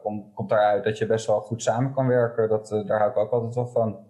komt 0.02 0.34
komt 0.34 0.50
daaruit 0.50 0.84
dat 0.84 0.98
je 0.98 1.06
best 1.06 1.28
wel 1.28 1.40
goed 1.40 1.62
samen 1.62 1.94
kan 1.94 2.08
werken. 2.08 2.50
Dat, 2.50 2.84
daar 2.86 3.00
hou 3.00 3.12
ik 3.12 3.18
ook 3.18 3.32
altijd 3.32 3.56
wel 3.56 3.68
van. 3.68 4.06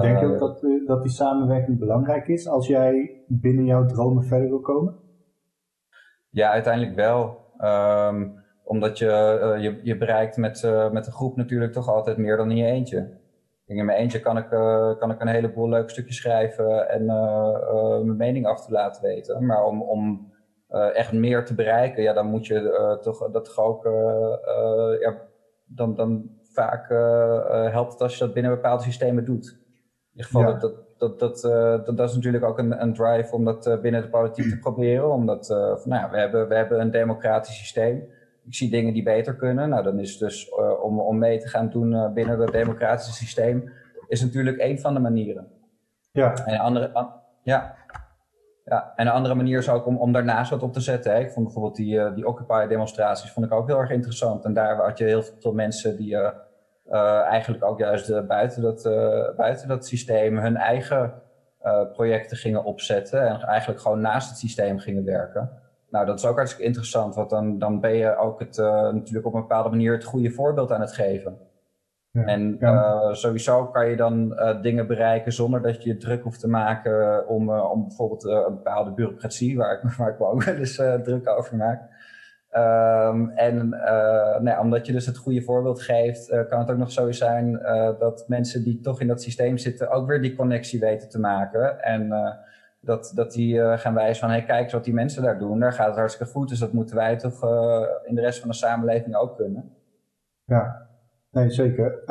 Denk 0.00 0.20
je 0.20 0.26
ook 0.26 0.32
eh, 0.32 0.38
dat, 0.38 0.62
eh, 0.62 0.86
dat 0.86 1.02
die 1.02 1.12
samenwerking 1.12 1.78
belangrijk 1.78 2.28
is 2.28 2.48
als 2.48 2.66
jij 2.66 3.22
binnen 3.26 3.64
jouw 3.64 3.86
dromen 3.86 4.24
verder 4.24 4.48
wil 4.48 4.60
komen? 4.60 4.94
Ja, 6.30 6.50
uiteindelijk 6.50 6.94
wel. 6.94 7.38
Um, 7.58 8.38
omdat 8.70 8.98
je, 8.98 9.38
uh, 9.56 9.62
je, 9.62 9.80
je 9.82 9.96
bereikt 9.96 10.36
met, 10.36 10.62
uh, 10.62 10.90
met 10.90 11.06
een 11.06 11.12
groep 11.12 11.36
natuurlijk 11.36 11.72
toch 11.72 11.88
altijd 11.88 12.16
meer 12.16 12.36
dan 12.36 12.50
in 12.50 12.56
je 12.56 12.64
eentje. 12.64 13.18
In 13.66 13.84
mijn 13.84 13.98
eentje 13.98 14.20
kan 14.20 14.36
ik, 14.36 14.50
uh, 14.50 14.96
kan 14.98 15.10
ik 15.10 15.20
een 15.20 15.28
heleboel 15.28 15.68
leuke 15.68 15.90
stukjes 15.90 16.16
schrijven 16.16 16.88
en 16.88 17.04
mijn 18.04 18.16
mening 18.16 18.46
af 18.46 18.64
te 18.64 18.72
laten 18.72 19.02
weten. 19.02 19.46
Maar 19.46 19.64
om, 19.64 19.82
om 19.82 20.32
echt 20.68 21.12
meer 21.12 21.44
te 21.44 21.54
bereiken, 21.54 22.02
ja, 22.02 22.12
dan 22.12 22.26
moet 22.26 22.46
je 22.46 22.98
toch 23.02 23.30
dat 23.30 23.44
toch 23.44 23.58
ook, 23.58 23.84
ja, 25.00 25.22
dan, 25.64 25.94
dan 25.94 26.30
vaak 26.52 26.88
helpt 27.72 27.92
het 27.92 28.02
als 28.02 28.18
je 28.18 28.24
dat 28.24 28.34
binnen 28.34 28.52
bepaalde 28.52 28.82
systemen 28.82 29.24
doet 29.24 29.60
ieder 30.12 30.26
geval, 30.26 30.58
dat, 30.58 30.98
dat, 30.98 31.18
dat, 31.18 31.44
uh, 31.44 31.84
dat, 31.84 31.96
dat, 31.96 32.08
is 32.08 32.14
natuurlijk 32.14 32.44
ook 32.44 32.58
een, 32.58 32.82
een 32.82 32.94
drive 32.94 33.34
om 33.34 33.44
dat 33.44 33.66
uh, 33.66 33.80
binnen 33.80 34.02
de 34.02 34.08
politiek 34.08 34.48
te 34.48 34.58
proberen. 34.58 35.12
Omdat 35.12 35.50
uh, 35.50 35.76
van, 35.76 35.88
nou 35.90 36.02
ja, 36.02 36.10
we, 36.10 36.18
hebben, 36.18 36.48
we 36.48 36.54
hebben 36.54 36.80
een 36.80 36.90
democratisch 36.90 37.58
systeem. 37.58 38.08
Ik 38.46 38.54
zie 38.54 38.70
dingen 38.70 38.92
die 38.92 39.02
beter 39.02 39.36
kunnen. 39.36 39.68
Nou, 39.68 39.82
dan 39.82 39.98
is 39.98 40.18
dus 40.18 40.50
om, 40.82 41.00
om 41.00 41.18
mee 41.18 41.38
te 41.38 41.48
gaan 41.48 41.68
doen 41.68 42.14
binnen 42.14 42.38
dat 42.38 42.52
democratische 42.52 43.12
systeem, 43.12 43.72
is 44.08 44.22
natuurlijk 44.22 44.60
een 44.60 44.80
van 44.80 44.94
de 44.94 45.00
manieren. 45.00 45.46
Ja. 46.12 46.34
En 46.44 46.54
een 46.54 46.60
andere, 46.60 46.92
an, 46.92 47.12
ja. 47.42 47.74
Ja, 48.64 48.92
en 48.96 49.06
een 49.06 49.12
andere 49.12 49.34
manier 49.34 49.58
is 49.58 49.68
ook 49.68 49.86
om, 49.86 49.96
om 49.96 50.12
daarnaast 50.12 50.50
wat 50.50 50.62
op 50.62 50.72
te 50.72 50.80
zetten. 50.80 51.12
Hè. 51.12 51.18
Ik 51.18 51.30
vond 51.30 51.44
bijvoorbeeld 51.44 51.76
die, 51.76 52.12
die 52.12 52.26
Occupy-demonstraties 52.26 53.30
vond 53.30 53.46
ik 53.46 53.52
ook 53.52 53.66
heel 53.66 53.78
erg 53.78 53.90
interessant. 53.90 54.44
En 54.44 54.52
daar 54.52 54.76
had 54.76 54.98
je 54.98 55.04
heel 55.04 55.22
veel 55.22 55.52
mensen 55.52 55.96
die 55.96 56.12
uh, 56.12 57.20
eigenlijk 57.20 57.64
ook 57.64 57.78
juist 57.78 58.10
uh, 58.10 58.26
buiten, 58.26 58.62
dat, 58.62 58.82
buiten 59.36 59.68
dat 59.68 59.86
systeem 59.86 60.38
hun 60.38 60.56
eigen 60.56 61.12
projecten 61.92 62.36
gingen 62.36 62.64
opzetten 62.64 63.26
en 63.26 63.40
eigenlijk 63.40 63.80
gewoon 63.80 64.00
naast 64.00 64.28
het 64.28 64.38
systeem 64.38 64.78
gingen 64.78 65.04
werken. 65.04 65.50
Nou, 65.90 66.06
dat 66.06 66.18
is 66.18 66.26
ook 66.26 66.36
hartstikke 66.36 66.66
interessant, 66.66 67.14
want 67.14 67.30
dan, 67.30 67.58
dan 67.58 67.80
ben 67.80 67.94
je 67.94 68.16
ook 68.16 68.40
het, 68.40 68.56
natuurlijk 68.92 69.26
op 69.26 69.34
een 69.34 69.40
bepaalde 69.40 69.68
manier 69.68 69.92
het 69.92 70.04
goede 70.04 70.30
voorbeeld 70.30 70.72
aan 70.72 70.80
het 70.80 70.92
geven. 70.92 71.38
Ja, 72.10 72.24
en 72.24 72.56
ja. 72.60 73.14
sowieso 73.14 73.66
kan 73.66 73.88
je 73.88 73.96
dan 73.96 74.36
dingen 74.62 74.86
bereiken 74.86 75.32
zonder 75.32 75.62
dat 75.62 75.82
je 75.82 75.88
je 75.88 75.96
druk 75.96 76.22
hoeft 76.22 76.40
te 76.40 76.48
maken 76.48 77.28
om, 77.28 77.50
om 77.50 77.86
bijvoorbeeld 77.86 78.24
een 78.24 78.54
bepaalde 78.54 78.92
bureaucratie, 78.92 79.56
waar 79.56 79.72
ik, 79.72 79.90
waar 79.98 80.10
ik 80.10 80.18
me 80.18 80.26
ook 80.26 80.42
wel 80.42 80.54
eens 80.54 80.76
druk 80.76 81.28
over 81.28 81.56
maak, 81.56 81.88
Ehm, 82.50 83.28
en 83.28 83.68
nou 84.40 84.60
omdat 84.60 84.86
je 84.86 84.92
dus 84.92 85.06
het 85.06 85.16
goede 85.16 85.42
voorbeeld 85.42 85.82
geeft, 85.82 86.46
kan 86.48 86.58
het 86.58 86.70
ook 86.70 86.76
nog 86.76 86.90
zo 86.90 87.12
zijn 87.12 87.52
dat 87.98 88.24
mensen 88.28 88.64
die 88.64 88.80
toch 88.80 89.00
in 89.00 89.06
dat 89.06 89.22
systeem 89.22 89.58
zitten 89.58 89.90
ook 89.90 90.06
weer 90.06 90.22
die 90.22 90.36
connectie 90.36 90.80
weten 90.80 91.08
te 91.08 91.18
maken. 91.18 91.82
En 91.82 92.08
dat, 92.80 93.12
dat 93.14 93.32
die 93.32 93.78
gaan 93.78 93.94
wijzen 93.94 94.20
van, 94.20 94.30
hey, 94.30 94.44
kijk 94.44 94.62
eens 94.62 94.72
wat 94.72 94.84
die 94.84 94.94
mensen 94.94 95.22
daar 95.22 95.38
doen. 95.38 95.60
Daar 95.60 95.72
gaat 95.72 95.86
het 95.86 95.96
hartstikke 95.96 96.32
goed, 96.32 96.48
dus 96.48 96.58
dat 96.58 96.72
moeten 96.72 96.96
wij 96.96 97.16
toch 97.16 97.42
in 98.04 98.14
de 98.14 98.20
rest 98.20 98.40
van 98.40 98.48
de 98.48 98.54
samenleving 98.54 99.16
ook 99.16 99.36
kunnen. 99.36 99.76
Ja, 100.44 100.88
nee, 101.30 101.50
zeker. 101.50 102.02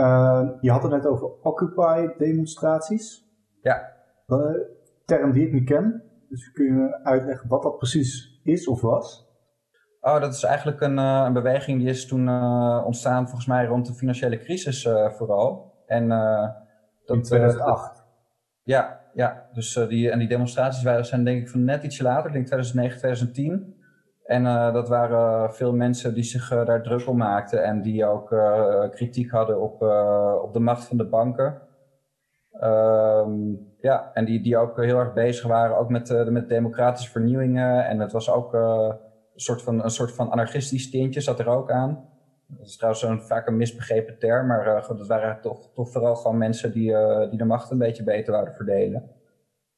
je 0.62 0.72
had 0.72 0.82
het 0.82 0.92
net 0.92 1.06
over 1.06 1.28
Occupy-demonstraties. 1.42 3.28
Ja. 3.62 3.94
Een 4.28 4.66
term 5.06 5.32
die 5.32 5.46
ik 5.46 5.54
niet 5.54 5.66
ken. 5.66 6.04
Dus 6.30 6.52
kun 6.52 6.66
je 6.66 7.00
uitleggen 7.04 7.50
wat 7.50 7.64
dat 7.64 7.78
precies 7.78 8.42
is 8.44 8.68
of 8.68 8.82
was? 8.82 9.28
Oh, 10.02 10.20
dat 10.20 10.34
is 10.34 10.44
eigenlijk 10.44 10.82
een, 10.82 10.98
uh, 10.98 11.24
een 11.26 11.34
beweging 11.34 11.80
die 11.80 11.90
is 11.90 12.08
toen 12.08 12.28
uh, 12.28 12.84
ontstaan 12.86 13.24
volgens 13.26 13.46
mij 13.46 13.66
rond 13.66 13.86
de 13.86 13.94
financiële 13.94 14.38
crisis 14.38 14.86
uh, 14.86 15.10
vooral. 15.10 15.74
En, 15.86 16.10
dat, 17.06 17.16
In 17.16 17.22
2008? 17.22 18.06
ja, 18.64 18.99
ja 19.14 19.50
dus, 19.54 19.74
die, 19.74 20.12
en 20.12 20.20
die 20.20 20.28
demonstraties 20.28 20.84
waren, 20.84 21.06
zijn 21.06 21.24
denk 21.24 21.42
ik 21.42 21.50
van 21.50 21.64
net 21.64 21.84
ietsje 21.84 22.04
later, 22.04 22.26
ik 22.26 22.34
denk 22.34 22.46
2009, 22.46 22.98
2010. 22.98 23.78
En 24.26 24.44
dat 24.74 24.90
waren 24.90 25.54
veel 25.54 25.74
mensen 25.74 26.14
die 26.14 26.24
zich 26.24 26.50
daar 26.50 26.84
druk 26.84 27.08
om 27.08 27.18
maakten 27.18 27.64
en 27.64 27.82
die 27.82 28.06
ook 28.06 28.36
kritiek 28.92 29.32
hadden 29.32 29.62
op, 29.62 29.82
op 30.44 30.54
de 30.54 30.60
macht 30.60 30.84
van 30.84 30.98
de 30.98 31.08
banken. 31.08 31.62
Um, 32.64 33.68
ja, 33.82 34.12
en 34.14 34.26
die, 34.26 34.42
die 34.42 34.58
ook 34.58 34.78
heel 34.78 35.00
erg 35.00 35.14
bezig 35.14 35.48
waren, 35.48 35.78
ook 35.78 35.90
met, 35.90 36.30
met 36.30 36.50
democratische 36.50 37.12
vernieuwingen. 37.12 37.86
En 37.86 38.00
het 38.00 38.12
was 38.12 38.30
ook 38.32 38.54
een, 38.54 38.98
soort 39.36 39.62
van, 39.62 39.84
een 39.84 39.90
soort 39.90 40.12
van 40.12 40.30
anarchistisch 40.30 40.90
tintje 40.90 41.22
zat 41.22 41.40
er 41.40 41.48
ook 41.48 41.72
aan. 41.72 42.10
Dat 42.58 42.68
is 42.68 42.76
trouwens 42.76 43.04
zo'n 43.04 43.22
vaak 43.22 43.48
een 43.48 43.58
misbegrepen 43.58 44.20
term, 44.20 44.48
maar 44.48 44.68
uh, 44.68 44.88
dat 44.88 45.08
waren 45.08 45.42
toch, 45.42 45.74
toch 45.74 45.92
vooral 45.92 46.16
gewoon 46.16 46.38
mensen 46.38 46.72
die, 46.72 46.96
die 47.30 47.38
de 47.38 47.46
macht 47.46 47.72
een 47.72 47.78
beetje 47.78 48.04
beter 48.04 48.32
wouden 48.34 48.54
verdelen. 48.54 49.10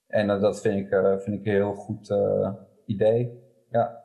En 0.07 0.27
dat 0.27 0.61
vind 0.61 0.79
ik, 0.79 0.87
vind 1.17 1.39
ik 1.39 1.45
een 1.45 1.51
heel 1.51 1.73
goed 1.73 2.13
idee. 2.85 3.39
Ja. 3.69 3.99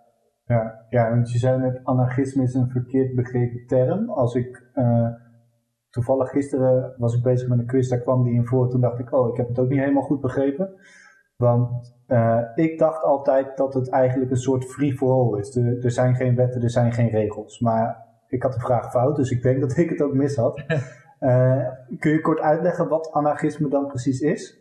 Ja, 0.44 0.86
ja, 0.88 1.10
want 1.10 1.32
je 1.32 1.38
zei 1.38 1.58
net, 1.58 1.80
anarchisme 1.84 2.42
is 2.42 2.54
een 2.54 2.70
verkeerd 2.70 3.14
begrepen 3.14 3.66
term. 3.66 4.10
Als 4.10 4.34
ik 4.34 4.62
toevallig 5.90 6.30
gisteren 6.30 6.94
was 6.96 7.14
ik 7.14 7.22
bezig 7.22 7.48
met 7.48 7.58
een 7.58 7.66
quiz, 7.66 7.88
daar 7.88 8.00
kwam 8.00 8.24
die 8.24 8.34
in 8.34 8.46
voor. 8.46 8.68
Toen 8.68 8.80
dacht 8.80 8.98
ik, 8.98 9.12
oh, 9.12 9.28
ik 9.28 9.36
heb 9.36 9.48
het 9.48 9.58
ook 9.58 9.68
niet 9.68 9.78
helemaal 9.78 10.02
goed 10.02 10.20
begrepen. 10.20 10.74
Want 11.36 11.96
ik 12.54 12.78
dacht 12.78 13.02
altijd 13.02 13.56
dat 13.56 13.74
het 13.74 13.90
eigenlijk 13.90 14.30
een 14.30 14.36
soort 14.36 14.64
free-for-all 14.64 15.38
is. 15.38 15.56
Er, 15.56 15.84
er, 15.84 15.90
zijn 15.90 16.14
geen 16.14 16.36
wetten, 16.36 16.62
er 16.62 16.70
zijn 16.70 16.92
geen 16.92 17.08
regels. 17.08 17.60
Maar 17.60 18.05
ik 18.36 18.42
had 18.42 18.52
de 18.52 18.60
vraag 18.60 18.90
fout, 18.90 19.16
dus 19.16 19.30
ik 19.30 19.42
denk 19.42 19.60
dat 19.60 19.76
ik 19.76 19.90
het 19.90 20.02
ook 20.02 20.14
mis 20.14 20.36
had. 20.36 20.64
Uh, 21.20 21.68
kun 21.98 22.10
je 22.10 22.20
kort 22.20 22.40
uitleggen 22.40 22.88
wat 22.88 23.12
anarchisme 23.12 23.68
dan 23.68 23.86
precies 23.86 24.20
is? 24.20 24.58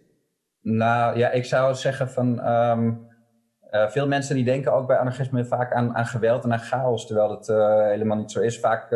Nou 0.61 1.17
ja, 1.17 1.31
ik 1.31 1.45
zou 1.45 1.73
zeggen 1.73 2.09
van 2.09 2.47
um, 2.49 3.07
uh, 3.71 3.89
veel 3.89 4.07
mensen 4.07 4.35
die 4.35 4.43
denken 4.43 4.73
ook 4.73 4.87
bij 4.87 4.97
anarchisme 4.97 5.45
vaak 5.45 5.73
aan, 5.73 5.95
aan 5.95 6.05
geweld 6.05 6.43
en 6.43 6.51
aan 6.51 6.59
chaos, 6.59 7.05
terwijl 7.05 7.27
dat 7.27 7.49
uh, 7.49 7.87
helemaal 7.87 8.17
niet 8.17 8.31
zo 8.31 8.41
is. 8.41 8.59
Vaak 8.59 8.93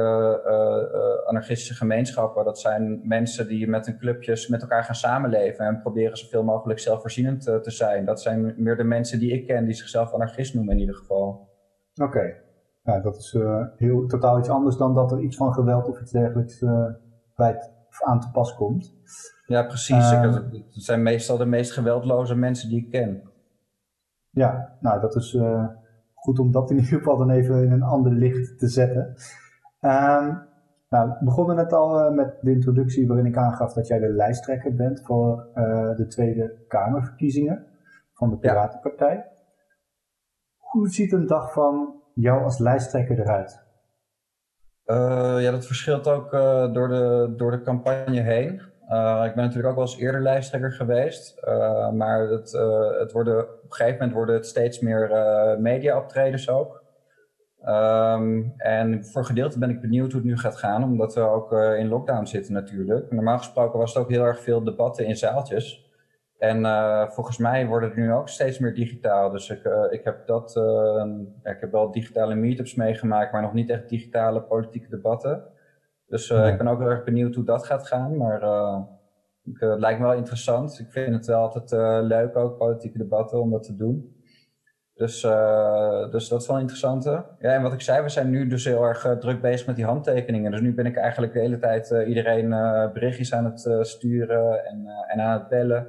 anarchistische 1.26 1.74
gemeenschappen, 1.74 2.46
dat 2.46 2.60
zijn 2.60 3.00
mensen 3.04 3.48
die 3.48 3.68
met 3.68 3.86
hun 3.86 3.98
clubjes 3.98 4.48
met 4.48 4.62
elkaar 4.62 4.84
gaan 4.84 4.96
samenleven 4.96 5.66
en 5.66 5.82
proberen 5.82 6.18
zoveel 6.18 6.44
mogelijk 6.44 6.80
zelfvoorzienend 6.80 7.44
te 7.44 7.72
zijn. 7.72 8.06
Dat 8.06 8.22
zijn 8.22 8.54
meer 8.58 8.78
de 8.78 8.84
mensen 8.84 9.20
die 9.20 9.32
ik 9.32 9.48
ken 9.48 9.66
die 9.66 9.76
zichzelf 9.76 10.14
anarchist 10.14 10.54
noemen 10.54 10.74
in 10.74 10.80
ieder 10.80 10.96
geval. 10.96 11.50
Oké, 11.96 12.18
okay. 12.18 12.49
Dat 12.84 13.16
is 13.16 13.38
heel, 13.76 14.06
totaal 14.08 14.40
iets 14.40 14.50
anders 14.50 14.78
dan 14.78 14.94
dat 14.94 15.12
er 15.12 15.20
iets 15.20 15.38
van 15.38 15.54
geweld 15.54 15.88
of 15.88 16.02
iets 16.02 16.12
dergelijks 16.12 16.60
bij 17.36 17.52
het, 17.52 17.72
aan 18.06 18.20
te 18.20 18.32
pas 18.32 18.56
komt. 18.56 18.94
Ja, 19.46 19.64
precies. 19.64 20.10
het 20.10 20.84
zijn 20.84 21.04
meestal 21.04 21.38
de 21.38 21.46
meest 21.46 21.72
geweldloze 21.72 22.36
mensen 22.36 22.70
die 22.70 22.84
ik 22.86 22.90
ken. 22.90 23.24
Ja, 24.30 24.78
nou 24.80 25.02
dat 25.02 25.16
is 25.16 25.38
goed 26.14 26.40
om 26.40 26.52
dat 26.52 26.70
in 26.72 26.78
ieder 26.78 26.98
geval 26.98 27.18
dan 27.18 27.30
even 27.30 27.64
in 27.64 27.72
een 27.72 27.84
ander 27.84 28.12
licht 28.12 28.60
te 28.60 28.68
zetten. 28.68 29.16
Um, 29.82 30.48
nou, 30.90 31.10
we 31.10 31.26
begonnen 31.26 31.56
net 31.56 31.74
al 31.74 32.00
uh, 32.00 32.16
met 32.16 32.38
de 32.42 32.52
introductie 32.52 33.08
waarin 33.08 33.26
ik 33.26 33.38
aangaf 33.38 33.74
dat 33.74 33.88
jij 33.88 34.00
de 34.00 34.10
lijsttrekker 34.10 34.76
bent 34.76 35.02
voor 35.06 35.48
uh, 35.56 35.96
de 35.96 36.08
Tweede 36.08 36.66
Kamerverkiezingen 36.68 37.66
van 38.14 38.30
de 38.30 38.38
Piratenpartij. 38.38 39.16
Ja. 39.16 39.28
Hoe 40.58 40.90
ziet 40.90 41.12
een 41.12 41.28
dag 41.28 41.54
van 41.54 41.99
jou 42.22 42.44
als 42.44 42.60
lijsttrekker 42.60 43.20
eruit? 43.20 43.68
ja, 45.42 45.52
dat 45.52 45.66
verschilt 45.66 46.08
ook 46.08 46.32
door, 46.74 46.88
de, 46.88 47.34
door 47.38 47.52
de 47.52 47.62
campagne 47.62 48.22
heen. 48.22 48.62
Uh, 48.90 49.24
ik 49.26 49.36
ben 49.36 49.44
natuurlijk 49.44 49.68
ook 49.68 49.76
wel 49.76 49.86
eens 49.86 49.98
eerder 49.98 50.22
lijsttrekker 50.22 50.72
geweest. 50.72 51.42
Maar 51.94 52.30
het, 52.30 52.52
het 53.00 53.12
worden, 53.12 53.40
op 53.42 53.64
een 53.64 53.74
gegeven 53.74 53.98
moment 53.98 54.14
worden 54.14 54.36
het 54.36 54.46
steeds 54.46 54.80
meer 54.80 55.10
media-optredens 55.60 56.50
ook. 56.50 56.84
Um, 57.66 58.54
en 58.58 59.06
voor 59.06 59.26
gedeelte 59.26 59.60
ben 59.60 59.70
ik 59.70 59.82
benieuwd 59.82 60.12
hoe 60.12 60.22
het 60.22 60.30
nu 60.30 60.38
gaat 60.38 60.58
gaan, 60.58 60.84
omdat 60.84 61.14
we 61.14 61.22
ook 61.22 61.52
in 61.54 61.88
lockdown 61.88 62.26
zitten 62.26 62.54
natuurlijk. 62.54 63.12
Normaal 63.12 63.38
gesproken 63.38 63.80
was 63.80 63.94
het 63.94 64.04
ook 64.04 64.10
heel 64.10 64.24
erg 64.24 64.42
veel 64.42 64.64
debatten 64.64 65.06
in 65.06 65.18
zaaltjes. 65.18 65.89
En 66.40 66.64
volgens 67.12 67.38
mij 67.38 67.68
worden 67.68 67.90
het 67.90 67.98
nu 67.98 68.14
ook 68.14 68.30
steeds 68.30 68.60
meer 68.60 68.74
digitaal. 68.74 69.30
Dus 69.30 69.50
ik, 69.50 69.62
ik, 69.90 70.04
heb 70.04 70.28
dat, 70.28 70.52
ja, 71.44 71.52
ik 71.52 71.60
heb 71.60 71.72
wel 71.72 71.92
digitale 71.92 72.36
meetups 72.36 72.76
meegemaakt, 72.76 73.32
maar 73.32 73.42
nog 73.42 73.54
niet 73.54 73.70
echt 73.70 73.90
digitale 73.90 74.42
politieke 74.42 74.90
debatten. 74.90 75.44
Dus 76.10 76.30
uh, 76.30 76.48
ik 76.48 76.58
ben 76.58 76.68
ook 76.68 76.80
heel 76.80 76.90
erg 76.90 77.04
benieuwd 77.04 77.36
hoe 77.36 77.44
dat 77.44 77.66
gaat 77.66 77.88
gaan. 77.88 78.18
Maar 78.18 78.44
uh, 78.44 78.80
ik, 79.44 79.62
uh, 79.62 79.70
het 79.70 79.80
lijkt 79.80 80.00
me 80.00 80.06
wel 80.06 80.16
interessant. 80.16 80.80
Ik 80.80 80.92
vind 80.92 81.16
het 81.16 81.26
wel 81.26 81.42
altijd 81.42 81.72
leuk 82.04 82.36
ook, 82.36 82.58
politieke 82.58 82.98
debatten, 82.98 83.42
om 83.42 83.52
dat 83.52 83.64
te 83.64 83.76
doen. 83.76 84.18
Dus, 84.94 85.22
dus 86.12 86.28
dat 86.28 86.42
is 86.42 86.48
wel 86.48 86.60
interessant. 86.60 87.04
Ja, 87.04 87.30
en 87.40 87.62
wat 87.62 87.74
ik 87.74 87.82
zei, 87.82 88.02
we 88.02 88.10
zijn 88.10 88.30
nu 88.30 88.48
dus 88.48 88.66
heel 88.66 88.84
erg 88.84 89.18
druk 89.20 89.42
bezig 89.42 89.68
met 89.68 89.76
die 89.76 89.86
handtekeningen. 89.86 90.52
Dus 90.52 90.62
nu 90.62 90.74
ben 90.74 90.86
ik 90.86 90.98
eigenlijk 90.98 91.34
de 91.34 91.40
hele 91.40 91.58
tijd 91.58 91.90
iedereen 92.08 92.50
berichtjes 92.94 93.34
aan 93.34 93.46
het 93.46 93.88
sturen 93.88 94.66
en, 94.66 94.88
en 95.08 95.20
aan 95.20 95.40
het 95.40 95.48
bellen. 95.48 95.88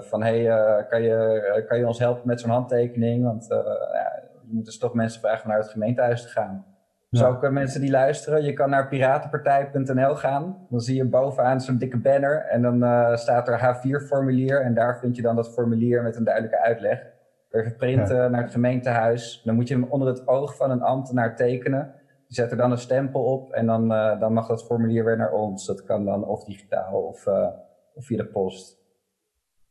Van 0.00 0.22
hey, 0.22 0.44
kan, 0.88 1.02
je, 1.02 1.64
kan 1.68 1.78
je 1.78 1.86
ons 1.86 1.98
helpen 1.98 2.26
met 2.26 2.40
zo'n 2.40 2.50
handtekening? 2.50 3.24
Want 3.24 3.46
ja, 3.92 4.22
je 4.42 4.54
moet 4.54 4.64
dus 4.64 4.78
toch 4.78 4.94
mensen 4.94 5.20
vragen 5.20 5.44
om 5.44 5.50
naar 5.50 5.58
het 5.58 5.70
gemeentehuis 5.70 6.22
te 6.22 6.28
gaan. 6.28 6.72
Dus 7.12 7.24
ook 7.24 7.50
mensen 7.50 7.80
die 7.80 7.90
luisteren, 7.90 8.44
je 8.44 8.52
kan 8.52 8.70
naar 8.70 8.88
piratenpartij.nl 8.88 10.14
gaan. 10.14 10.66
Dan 10.70 10.80
zie 10.80 10.96
je 10.96 11.04
bovenaan 11.04 11.60
zo'n 11.60 11.78
dikke 11.78 11.98
banner 11.98 12.46
en 12.46 12.62
dan 12.62 12.82
uh, 12.82 13.16
staat 13.16 13.48
er 13.48 13.58
H4-formulier. 13.58 14.62
En 14.62 14.74
daar 14.74 14.98
vind 14.98 15.16
je 15.16 15.22
dan 15.22 15.36
dat 15.36 15.52
formulier 15.52 16.02
met 16.02 16.16
een 16.16 16.24
duidelijke 16.24 16.60
uitleg. 16.60 17.06
Even 17.50 17.76
printen 17.76 18.30
naar 18.30 18.42
het 18.42 18.50
gemeentehuis. 18.50 19.42
Dan 19.44 19.54
moet 19.54 19.68
je 19.68 19.74
hem 19.74 19.86
onder 19.88 20.08
het 20.08 20.28
oog 20.28 20.56
van 20.56 20.70
een 20.70 20.82
ambtenaar 20.82 21.36
tekenen. 21.36 21.94
Je 22.26 22.34
zet 22.34 22.50
er 22.50 22.56
dan 22.56 22.70
een 22.70 22.78
stempel 22.78 23.24
op 23.24 23.52
en 23.52 23.66
dan, 23.66 23.92
uh, 23.92 24.20
dan 24.20 24.32
mag 24.32 24.46
dat 24.46 24.64
formulier 24.64 25.04
weer 25.04 25.16
naar 25.16 25.32
ons. 25.32 25.66
Dat 25.66 25.84
kan 25.84 26.04
dan 26.04 26.24
of 26.24 26.44
digitaal 26.44 27.02
of, 27.02 27.26
uh, 27.26 27.48
of 27.94 28.06
via 28.06 28.16
de 28.16 28.26
post. 28.26 28.81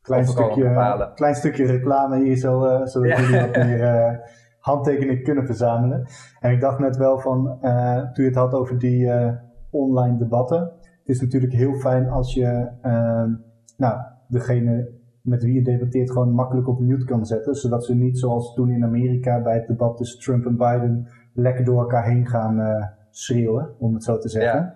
Klein 0.02 0.26
stukje, 0.26 1.12
klein 1.16 1.36
stukje 1.36 1.66
reclame 1.66 2.24
hier, 2.24 2.36
zo, 2.36 2.60
zodat 2.86 3.18
jullie 3.18 3.42
wat 3.42 3.56
meer 3.66 4.20
handtekeningen 4.62 5.24
kunnen 5.24 5.46
verzamelen. 5.46 6.08
En 6.40 6.52
ik 6.52 6.62
dacht 6.62 6.80
net 6.80 6.98
wel 6.98 7.20
van, 7.20 7.60
uh, 7.62 7.96
toen 7.96 8.24
je 8.24 8.30
het 8.30 8.36
had 8.36 8.54
over 8.54 8.78
die 8.78 9.06
uh, 9.06 9.34
online 9.70 10.18
debatten. 10.18 10.60
Het 10.82 11.10
is 11.10 11.22
natuurlijk 11.22 11.54
heel 11.54 11.74
fijn 11.74 12.10
als 12.10 12.34
je, 12.34 12.70
uh, 12.84 13.34
nou, 13.78 14.02
degene 14.28 15.00
met 15.22 15.44
wie 15.44 15.54
je 15.54 15.62
debatteert 15.62 16.12
gewoon 16.12 16.32
makkelijk 16.32 16.68
op 16.68 16.80
mute 16.80 17.06
kan 17.06 17.26
zetten. 17.26 17.56
Zodat 17.56 17.86
ze 17.86 17.96
niet 17.96 18.20
zoals 18.20 18.54
toen 18.54 18.72
in 18.72 18.84
Amerika 18.84 19.42
bij 19.42 19.54
het 19.54 19.68
debat 19.68 19.98
tussen 19.98 20.20
Trump 20.20 20.46
en 20.46 20.58
Biden 20.58 21.08
lekker 21.34 21.66
door 21.66 21.80
elkaar 21.80 22.06
heen 22.06 22.28
gaan 22.28 22.90
schreeuwen, 23.10 23.76
om 23.80 23.94
het 23.94 24.04
zo 24.04 24.18
te 24.18 24.30
zeggen. 24.30 24.60
Ja. 24.60 24.76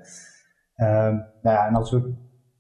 Ehm, 0.76 1.16
nou 1.16 1.56
ja, 1.56 1.68
en 1.68 1.76
als 1.76 1.92
we, 1.92 2.14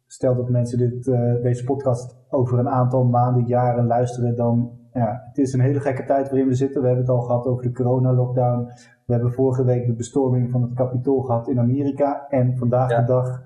stel 0.07 0.35
dat 0.35 0.49
mensen 0.49 0.77
dit, 0.77 1.03
deze 1.41 1.63
podcast 1.63 2.17
over 2.29 2.59
een 2.59 2.69
aantal 2.69 3.03
maanden, 3.03 3.45
jaren 3.45 3.87
luisteren, 3.87 4.35
dan 4.35 4.71
ja, 4.95 5.23
het 5.27 5.37
is 5.37 5.53
een 5.53 5.59
hele 5.59 5.79
gekke 5.79 6.03
tijd 6.03 6.29
waarin 6.29 6.47
we 6.47 6.53
zitten. 6.53 6.81
We 6.81 6.87
hebben 6.87 7.05
het 7.05 7.13
al 7.15 7.21
gehad 7.21 7.45
over 7.45 7.63
de 7.63 7.71
corona-lockdown. 7.71 8.71
We 9.05 9.13
hebben 9.13 9.31
vorige 9.31 9.63
week 9.63 9.85
de 9.85 9.93
bestorming 9.93 10.51
van 10.51 10.61
het 10.61 10.73
kapitool 10.73 11.21
gehad 11.21 11.47
in 11.47 11.59
Amerika. 11.59 12.27
En 12.29 12.57
vandaag 12.57 12.95
de 12.95 13.03
dag 13.03 13.43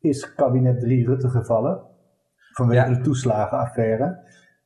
is 0.00 0.34
kabinet 0.34 0.80
3 0.80 1.06
Rutte 1.06 1.28
gevallen. 1.28 1.80
Vanwege 2.52 2.94
de 2.94 3.00
toeslagenaffaire. 3.00 4.18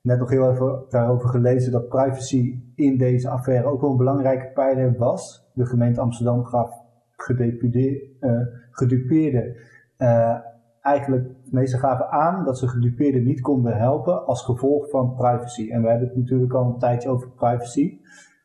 Net 0.03 0.19
nog 0.19 0.31
heel 0.31 0.51
even 0.51 0.85
daarover 0.89 1.29
gelezen 1.29 1.73
dat 1.73 1.89
privacy 1.89 2.63
in 2.75 2.99
deze 2.99 3.31
affaire 3.31 3.67
ook 3.67 3.81
wel 3.81 3.91
een 3.91 3.97
belangrijke 3.97 4.51
pijler 4.55 4.97
was. 4.99 5.51
De 5.55 5.67
gemeente 5.67 6.01
Amsterdam 6.01 6.45
gaf 6.45 6.71
uh, 7.29 8.41
gedupeerde 8.71 9.61
uh, 9.99 10.37
eigenlijk, 10.87 11.31
meesten 11.51 11.79
gaven 11.79 12.11
aan 12.11 12.45
dat 12.45 12.59
ze 12.59 12.69
gedupeerden 12.69 13.25
niet 13.25 13.41
konden 13.41 13.77
helpen 13.77 14.27
als 14.27 14.43
gevolg 14.43 14.91
van 14.91 15.15
privacy. 15.15 15.71
En 15.71 15.83
we 15.83 15.89
hebben 15.89 16.09
het 16.09 16.17
natuurlijk 16.17 16.53
al 16.53 16.65
een 16.65 16.79
tijdje 16.79 17.09
over 17.09 17.31
privacy. 17.31 18.01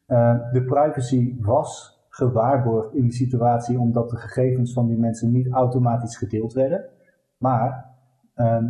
Uh, 0.07 0.51
de 0.51 0.63
privacy 0.63 1.35
was 1.39 1.99
gewaarborgd 2.09 2.93
in 2.93 3.01
die 3.01 3.11
situatie 3.11 3.79
omdat 3.79 4.09
de 4.09 4.17
gegevens 4.17 4.73
van 4.73 4.87
die 4.87 4.97
mensen 4.97 5.31
niet 5.31 5.51
automatisch 5.51 6.17
gedeeld 6.17 6.53
werden. 6.53 6.85
Maar 7.37 7.85
ehm, 8.35 8.65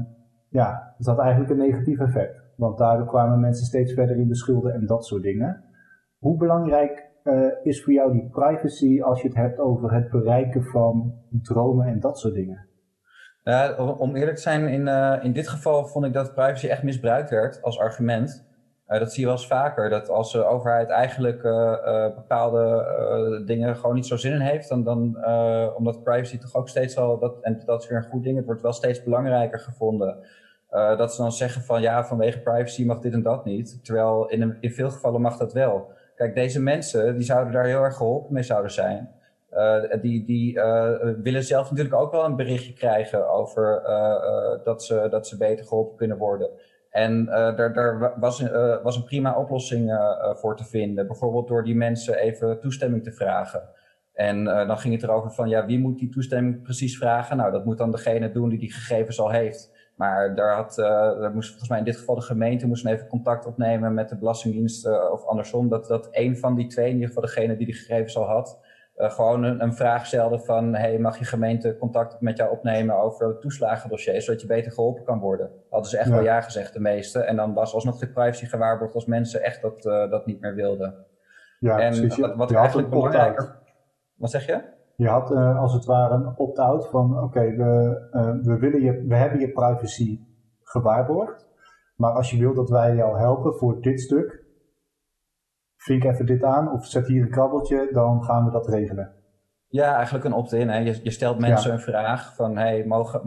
ja, 0.50 0.94
het 0.98 1.06
had 1.06 1.20
eigenlijk 1.20 1.52
een 1.52 1.58
negatief 1.58 2.00
effect. 2.00 2.42
Want 2.56 2.78
daardoor 2.78 3.08
kwamen 3.08 3.40
mensen 3.40 3.66
steeds 3.66 3.94
verder 3.94 4.16
in 4.16 4.28
de 4.28 4.36
schulden 4.36 4.74
en 4.74 4.86
dat 4.86 5.06
soort 5.06 5.24
dingen. 5.24 5.64
Hoe 6.18 6.38
belangrijk 6.38 7.10
uh, 7.24 7.46
is 7.64 7.84
voor 7.84 7.94
jou 7.94 8.12
die 8.12 8.30
privacy 8.30 9.02
als 9.02 9.22
je 9.22 9.28
het 9.28 9.38
hebt 9.38 9.60
over 9.60 9.94
het 9.94 10.10
bereiken 10.10 10.64
van 10.64 11.14
dromen 11.42 11.88
en 11.88 12.00
dat 12.00 12.20
soort 12.20 12.34
dingen? 12.34 12.70
Om 13.98 14.16
eerlijk 14.16 14.36
te 14.36 14.42
zijn, 14.42 14.68
in, 14.68 14.88
uh, 14.88 15.18
in 15.22 15.34
dit 15.34 15.48
geval 15.48 15.86
vond 15.86 16.06
ik 16.06 16.14
dat 16.14 16.34
privacy 16.34 16.68
echt 16.68 16.84
misbruikt 16.84 17.30
werd 17.30 17.62
als 17.62 17.80
argument. 17.80 18.50
Uh, 18.88 19.00
dat 19.00 19.12
zie 19.12 19.20
je 19.20 19.26
wel 19.26 19.36
eens 19.36 19.48
vaker, 19.48 19.90
dat 19.90 20.10
als 20.10 20.32
de 20.32 20.44
overheid 20.44 20.90
eigenlijk 20.90 21.42
bepaalde 22.16 23.44
dingen 23.46 23.76
gewoon 23.76 23.96
niet 23.96 24.08
zo 24.08 24.16
zin 24.16 24.34
in 24.34 24.40
heeft, 24.40 24.70
dan, 24.70 24.84
dan 24.84 25.26
omdat 25.76 26.04
privacy 26.04 26.38
toch 26.38 26.56
ook 26.56 26.70
steeds 26.70 26.98
al, 26.98 27.20
dat, 27.20 27.42
en 27.42 27.62
dat 27.66 27.82
is 27.84 27.90
weer 27.90 27.98
een 27.98 28.10
goed 28.10 28.24
ding, 28.24 28.38
het 28.38 28.46
wordt 28.46 28.62
wel 28.62 28.74
steeds 28.74 29.04
belangrijker 29.04 29.60
gevonden. 29.60 30.18
dat 30.70 31.14
ze 31.14 31.22
dan 31.22 31.32
zeggen 31.32 31.62
van 31.62 31.82
ja, 31.82 32.06
vanwege 32.06 32.40
privacy 32.40 32.86
mag 32.86 33.00
dit 33.00 33.14
en 33.14 33.22
dat 33.22 33.46
niet. 33.46 33.86
Terwijl 33.86 34.30
in, 34.30 34.58
in 34.60 34.72
veel 34.72 34.90
gevallen 34.90 35.22
mag 35.22 35.38
dat 35.38 35.54
wel. 35.54 35.92
Kijk, 36.16 36.36
deze 36.36 36.62
mensen 36.62 37.16
die 37.16 37.26
zouden 37.26 37.54
daar 37.54 37.66
heel 37.66 37.84
erg 37.84 37.96
geholpen 37.96 38.34
mee 38.34 38.44
zouden 38.44 38.72
zijn. 38.72 39.10
Uh, 39.54 40.02
die 40.02 40.26
die 40.26 40.56
uh, 40.56 40.92
willen 41.24 41.44
zelf 41.44 41.70
natuurlijk 41.70 41.96
ook 41.96 42.12
wel 42.12 42.26
een 42.26 42.36
berichtje 42.36 42.74
krijgen 42.74 43.30
over 43.30 43.84
uh, 43.88 44.64
dat, 44.64 44.84
ze, 44.84 45.08
dat 45.10 45.28
ze 45.28 45.38
beter 45.38 45.66
geholpen 45.66 45.98
kunnen 45.98 46.18
worden. 46.18 46.50
En 46.90 47.26
daar, 47.26 47.74
daar 47.74 48.20
was, 48.20 48.44
was 48.84 48.96
een 48.96 49.04
prima 49.04 49.38
oplossing 49.38 49.92
voor 50.34 50.58
te 50.58 50.66
vinden. 50.66 51.08
Bijvoorbeeld 51.08 51.48
door 51.48 51.64
die 51.64 51.76
mensen 51.76 52.18
even 52.18 52.60
toestemming 52.60 53.04
te 53.04 53.12
vragen. 53.12 53.70
En 54.14 54.44
dan 54.44 54.78
ging 54.78 54.94
het 54.94 55.04
erover 55.04 55.32
van, 55.32 55.50
ja, 55.50 55.66
wie 55.66 55.80
moet 55.80 56.00
die 56.00 56.10
toestemming 56.10 56.62
precies 56.62 56.98
vragen? 56.98 57.38
Nou, 57.38 57.52
dat 57.52 57.66
moet 57.66 57.78
dan 57.78 57.92
degene 57.92 58.32
doen 58.32 58.50
die 58.50 58.60
die 58.60 58.72
gegevens 58.72 59.20
al 59.20 59.32
heeft. 59.32 59.92
Maar 59.96 60.36
daar, 60.36 60.56
had, 60.56 60.76
daar 60.76 61.34
moest 61.34 61.50
volgens 61.50 61.70
mij 61.70 61.80
in 61.80 61.86
dit 61.86 61.98
geval 61.98 62.16
de 62.16 62.22
gemeente 62.22 62.68
moest 62.68 62.86
even 62.86 63.08
contact 63.08 63.46
opnemen 63.46 63.94
met 63.94 64.10
de 64.10 64.18
Belastingdienst 64.18 65.12
of 65.12 65.26
andersom. 65.26 65.70
Dat, 65.70 65.88
dat 65.88 66.08
een 66.12 66.38
van 66.38 66.56
die 66.56 66.68
twee, 66.68 66.88
in 66.88 66.94
ieder 66.94 67.08
geval 67.08 67.24
degene 67.24 67.58
die 67.58 67.68
de 67.68 67.74
gegevens 67.74 68.18
al 68.18 68.26
had, 68.26 68.60
gewoon 69.10 69.44
een, 69.44 69.64
een, 69.64 69.74
vraag 69.74 70.06
stelde 70.06 70.40
van 70.40 70.76
hey, 70.76 71.00
mag 71.00 71.18
je 71.18 71.26
gemeente 71.26 71.78
contact 71.78 72.22
met 72.22 72.38
jou 72.38 72.52
opnemen 72.52 73.02
over 73.02 73.28
het 73.28 73.42
toeslagendossier, 73.42 74.22
zodat 74.22 74.42
je 74.42 74.48
beter 74.48 74.72
geholpen 74.72 75.04
kan 75.04 75.20
worden. 75.20 75.52
Hadden 75.70 75.90
ze 75.90 75.98
echt 75.98 76.08
ja. 76.08 76.14
wel 76.14 76.24
ja 76.24 76.42
gezegd, 76.42 76.74
de 76.74 76.80
meeste. 76.80 77.20
En 77.20 77.36
dan 77.36 77.54
was 77.54 77.74
alsnog 77.74 77.98
de 77.98 78.12
privacy 78.12 78.46
gewaarborgd 78.46 78.96
als 78.96 79.06
mensen 79.06 79.44
echt 79.44 79.62
dat, 79.62 79.82
dat 80.12 80.26
niet 80.26 80.42
meer 80.42 80.56
wilden. 80.56 81.06
Ja, 81.60 81.80
en 81.80 81.90
precies. 81.90 82.18
wat, 82.18 82.36
wat 82.36 82.52
eigenlijk 82.52 82.90
belangrijker... 82.90 83.60
Wat 84.16 84.32
zeg 84.32 84.46
je? 84.46 84.62
Je 84.96 85.08
had 85.08 85.32
uh, 85.32 85.60
als 85.60 85.74
het 85.74 85.86
ware 85.86 86.14
een 86.14 86.38
opt-out 86.38 86.88
van 86.90 87.24
oké, 87.24 87.56
we, 87.56 88.02
uh, 88.12 88.32
we, 88.42 88.58
willen 88.58 88.82
je, 88.82 89.06
we 89.08 89.16
hebben 89.16 89.40
je 89.40 89.52
privacy 89.52 90.20
gewaarborgd. 90.64 91.50
Maar 91.96 92.12
als 92.12 92.32
je 92.32 92.38
wil 92.40 92.54
dat 92.54 92.70
wij 92.70 92.96
jou 92.96 93.18
helpen 93.18 93.54
voor 93.54 93.82
dit 93.82 94.02
stuk, 94.02 94.41
vink 95.82 96.04
even 96.04 96.26
dit 96.26 96.44
aan 96.44 96.72
of 96.72 96.86
zet 96.86 97.08
hier 97.08 97.22
een 97.22 97.32
krabbeltje, 97.32 97.90
dan 97.92 98.24
gaan 98.24 98.46
we 98.46 98.52
dat 98.52 98.68
regelen. 98.68 99.14
Ja, 99.68 99.96
eigenlijk 99.96 100.26
een 100.26 100.34
opt-in. 100.34 100.84
Je, 100.84 101.00
je, 101.04 101.12
stelt 101.12 101.40
mensen 101.40 101.70
ja. 101.70 101.76
een 101.76 101.82
vraag 101.82 102.36
van 102.36 102.58
hey, 102.58 102.86
mag, 102.86 103.24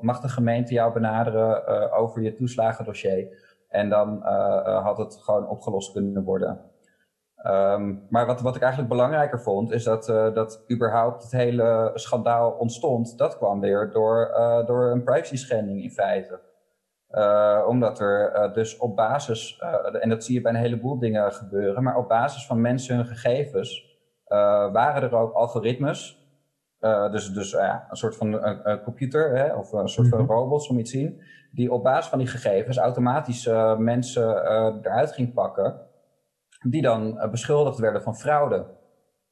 mag 0.00 0.20
de 0.20 0.28
gemeente 0.28 0.72
jou 0.72 0.92
benaderen 0.92 1.62
uh, 1.68 1.98
over 1.98 2.22
je 2.22 2.34
toeslagendossier? 2.34 3.44
En 3.68 3.88
dan 3.88 4.22
had 4.82 4.98
het 4.98 5.16
gewoon 5.22 5.48
opgelost 5.48 5.92
kunnen 5.92 6.24
worden. 6.24 6.60
Um, 7.46 8.06
maar 8.08 8.26
wat, 8.26 8.40
wat 8.40 8.56
ik 8.56 8.62
eigenlijk 8.62 8.92
belangrijker 8.92 9.40
vond, 9.40 9.70
is 9.72 9.84
dat, 9.84 10.08
uh, 10.08 10.34
dat 10.34 10.64
überhaupt 10.72 11.22
het 11.22 11.32
hele 11.32 11.90
schandaal 11.94 12.50
ontstond. 12.50 13.18
Dat 13.18 13.36
kwam 13.36 13.60
weer 13.60 13.90
door, 13.92 14.32
door 14.66 14.90
een 14.90 15.04
privacy 15.04 15.36
schending 15.36 15.82
in 15.82 15.90
feite. 15.90 16.40
Uh, 17.10 17.64
omdat 17.68 18.00
er 18.00 18.50
dus 18.52 18.76
op 18.76 18.96
basis, 18.96 19.62
en 20.00 20.08
dat 20.08 20.24
zie 20.24 20.34
je 20.34 20.40
bij 20.40 20.52
een 20.52 20.58
heleboel 20.58 20.98
dingen 20.98 21.32
gebeuren, 21.32 21.82
maar 21.82 21.96
op 21.96 22.08
basis 22.08 22.46
van 22.46 22.60
mensen 22.60 22.96
hun 22.96 23.06
gegevens 23.06 23.98
waren 24.72 25.02
er 25.02 25.16
ook 25.16 25.32
algoritmes. 25.32 26.28
dus 27.10 27.32
dus 27.32 27.50
ja, 27.50 27.86
een 27.90 27.96
soort 27.96 28.16
van 28.16 28.32
een 28.66 28.82
computer 28.82 29.36
hè, 29.36 29.54
of 29.54 29.72
een 29.72 29.88
soort 29.88 30.08
van 30.08 30.22
mhm. 30.22 30.30
robots 30.30 30.68
om 30.68 30.78
iets 30.78 30.90
te 30.90 30.98
zien, 30.98 31.22
die 31.52 31.72
op 31.72 31.82
basis 31.82 32.10
van 32.10 32.18
die 32.18 32.28
gegevens 32.28 32.76
automatisch 32.76 33.46
mensen 33.76 34.46
eruit 34.82 35.12
ging 35.12 35.34
pakken 35.34 35.86
die 36.70 36.82
dan 36.82 37.28
beschuldigd 37.30 37.78
werden 37.78 38.02
van 38.02 38.16
fraude. 38.16 38.66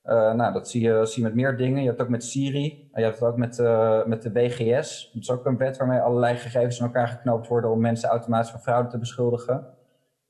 Uh, 0.04 0.32
nou, 0.32 0.52
dat 0.52 0.68
zie 0.68 0.82
je, 0.82 1.06
zie 1.06 1.22
je 1.22 1.28
met 1.28 1.36
meer 1.36 1.56
dingen. 1.56 1.80
Je 1.80 1.86
hebt 1.86 1.98
het 1.98 2.06
ook 2.06 2.12
met 2.12 2.24
Siri, 2.24 2.90
je 2.94 3.02
hebt 3.02 3.18
het 3.18 3.28
ook 3.28 3.36
met, 3.36 3.58
uh, 3.58 4.04
met 4.04 4.22
de 4.22 4.32
WGS. 4.32 5.10
Dat 5.12 5.22
is 5.22 5.30
ook 5.30 5.46
een 5.46 5.56
wet 5.56 5.76
waarmee 5.76 6.00
allerlei 6.00 6.36
gegevens 6.36 6.78
in 6.78 6.84
elkaar 6.84 7.08
geknoopt 7.08 7.48
worden 7.48 7.70
om 7.70 7.80
mensen 7.80 8.08
automatisch 8.08 8.50
van 8.50 8.60
fraude 8.60 8.88
te 8.88 8.98
beschuldigen. 8.98 9.66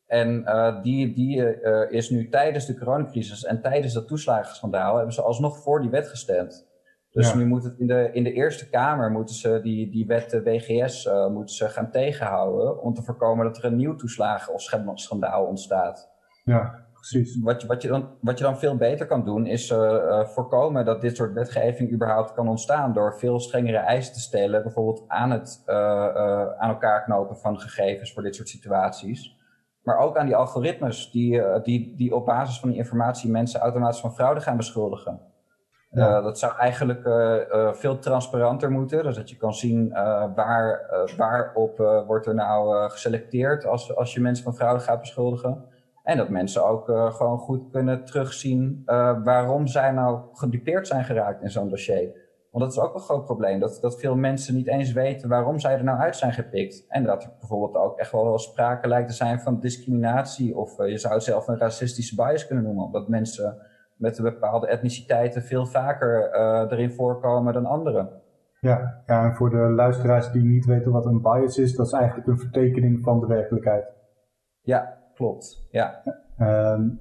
En 0.07 0.45
die, 0.83 1.15
die 1.15 1.61
is 1.91 2.11
nu 2.11 2.29
tijdens 2.29 2.67
de 2.67 2.79
coronacrisis 2.79 3.45
en 3.45 3.61
tijdens 3.61 3.93
dat 3.93 4.09
toeslagenschandaal 4.09 4.97
hebben 4.97 5.15
ze 5.15 5.23
alsnog 5.23 5.59
voor 5.59 5.81
die 5.81 5.91
wet 5.91 6.09
gestemd. 6.09 6.67
Dus 7.11 7.31
ja. 7.31 7.37
nu 7.37 7.47
moet 7.47 7.65
het 7.65 7.79
in 7.79 7.87
de, 7.87 8.11
in 8.13 8.25
de 8.25 8.33
Eerste 8.33 8.71
Kamer 8.71 9.11
moeten 9.11 9.35
ze 9.35 9.61
die, 9.63 9.91
die 9.91 10.07
wet 10.07 10.31
de 10.31 10.43
WGS 10.43 11.09
moeten 11.31 11.55
ze 11.55 11.69
gaan 11.69 11.91
tegenhouden 11.91 12.83
om 12.83 12.95
te 12.95 13.03
voorkomen 13.03 13.45
dat 13.45 13.57
er 13.57 13.65
een 13.65 13.77
nieuw 13.77 13.95
toeslagen- 13.95 14.55
of 14.55 14.63
schandaal 14.95 15.45
ontstaat. 15.45 16.11
Ja. 16.45 16.84
Precies. 17.11 17.39
Wat 17.43 17.61
je, 17.61 17.67
wat, 17.67 17.83
je 17.83 17.89
dan, 17.89 18.09
wat 18.21 18.39
je 18.39 18.45
dan 18.45 18.59
veel 18.59 18.77
beter 18.77 19.07
kan 19.07 19.25
doen, 19.25 19.47
is 19.47 19.71
uh, 19.71 19.79
uh, 19.79 20.25
voorkomen 20.25 20.85
dat 20.85 21.01
dit 21.01 21.17
soort 21.17 21.33
wetgeving 21.33 21.93
überhaupt 21.93 22.33
kan 22.33 22.49
ontstaan 22.49 22.93
door 22.93 23.19
veel 23.19 23.41
strengere 23.41 23.77
eisen 23.77 24.15
te 24.15 24.21
stellen, 24.21 24.63
bijvoorbeeld 24.63 25.05
aan 25.07 25.31
het 25.31 25.63
uh, 25.67 25.75
aan 26.59 26.69
elkaar 26.69 27.05
knopen 27.05 27.37
van 27.37 27.61
gegevens 27.61 28.13
voor 28.13 28.23
dit 28.23 28.35
soort 28.35 28.49
situaties. 28.49 29.37
Maar 29.83 29.99
ook 29.99 30.17
aan 30.17 30.27
die 30.27 30.37
algoritmes 30.37 31.11
die, 31.11 31.43
die, 31.63 31.95
die 31.97 32.15
op 32.15 32.25
basis 32.25 32.61
van 32.61 32.69
die 32.69 32.79
informatie 32.79 33.31
mensen 33.31 33.61
automatisch 33.61 34.01
van 34.01 34.15
fraude 34.15 34.41
gaan 34.41 34.57
beschuldigen. 34.57 35.21
Ja. 35.91 36.21
dat 36.21 36.39
zou 36.39 36.57
eigenlijk 36.57 37.03
veel 37.77 37.99
transparanter 37.99 38.71
moeten, 38.71 39.03
dus 39.03 39.17
dat 39.17 39.31
je 39.31 39.37
kan 39.37 39.55
zien 39.55 39.89
waar, 40.35 41.07
waarop 41.17 41.77
wordt 42.07 42.27
er 42.27 42.35
nou 42.35 42.91
geselecteerd 42.91 43.67
als, 43.67 43.97
als 43.97 44.15
je 44.15 44.21
mensen 44.21 44.45
van 44.45 44.55
fraude 44.55 44.81
gaat 44.81 45.01
beschuldigen. 45.01 45.65
En 46.05 46.17
dat 46.17 46.29
mensen 46.29 46.65
ook 46.65 46.89
uh, 46.89 47.15
gewoon 47.15 47.39
goed 47.39 47.71
kunnen 47.71 48.05
terugzien 48.05 48.83
uh, 48.87 49.25
waarom 49.25 49.67
zij 49.67 49.91
nou 49.91 50.21
gedupeerd 50.33 50.87
zijn 50.87 51.05
geraakt 51.05 51.43
in 51.43 51.51
zo'n 51.51 51.69
dossier. 51.69 52.23
Want 52.51 52.65
dat 52.65 52.73
is 52.73 52.79
ook 52.79 52.95
een 52.95 53.01
groot 53.01 53.25
probleem, 53.25 53.61
dat, 53.61 53.79
dat 53.81 54.01
veel 54.01 54.17
mensen 54.17 54.55
niet 54.55 54.69
eens 54.69 54.93
weten 54.93 55.29
waarom 55.29 55.59
zij 55.59 55.75
er 55.75 55.85
nou 55.85 55.99
uit 55.99 56.17
zijn 56.17 56.33
gepikt. 56.33 56.85
En 56.89 57.05
dat 57.05 57.23
er 57.23 57.31
bijvoorbeeld 57.39 57.77
ook 57.77 57.99
echt 57.99 58.13
wel 58.13 58.39
sprake 58.39 58.89
lijkt 58.89 59.09
te 59.09 59.15
zijn 59.15 59.41
van 59.41 59.61
discriminatie 59.61 60.57
of 60.57 60.79
uh, 60.79 60.89
je 60.89 60.99
zou 60.99 61.15
het 61.15 61.23
zelf 61.23 61.49
een 61.49 61.59
racistische 61.59 62.15
bias 62.15 62.47
kunnen 62.47 62.65
noemen. 62.65 62.85
Omdat 62.85 63.09
mensen 63.09 63.59
met 63.97 64.23
bepaalde 64.23 64.67
etniciteiten 64.67 65.43
veel 65.43 65.67
vaker 65.67 66.33
erin 66.73 66.93
voorkomen 66.93 67.53
dan 67.53 67.67
anderen. 67.67 68.23
Ja, 68.61 69.03
ja, 69.07 69.25
en 69.25 69.35
voor 69.35 69.51
de 69.51 69.57
luisteraars 69.57 70.31
die 70.31 70.45
niet 70.45 70.65
weten 70.65 70.93
wat 70.93 71.07
een 71.07 71.23
bias 71.23 71.59
is, 71.59 71.77
dat 71.77 71.87
is 71.87 71.93
eigenlijk 71.93 72.27
een 72.27 72.39
vertekening 72.39 73.03
van 73.03 73.21
de 73.21 73.27
werkelijkheid. 73.27 73.93
Ja, 74.61 75.04
klopt. 75.15 75.69
Ja. 75.71 76.03
Um, 76.41 77.01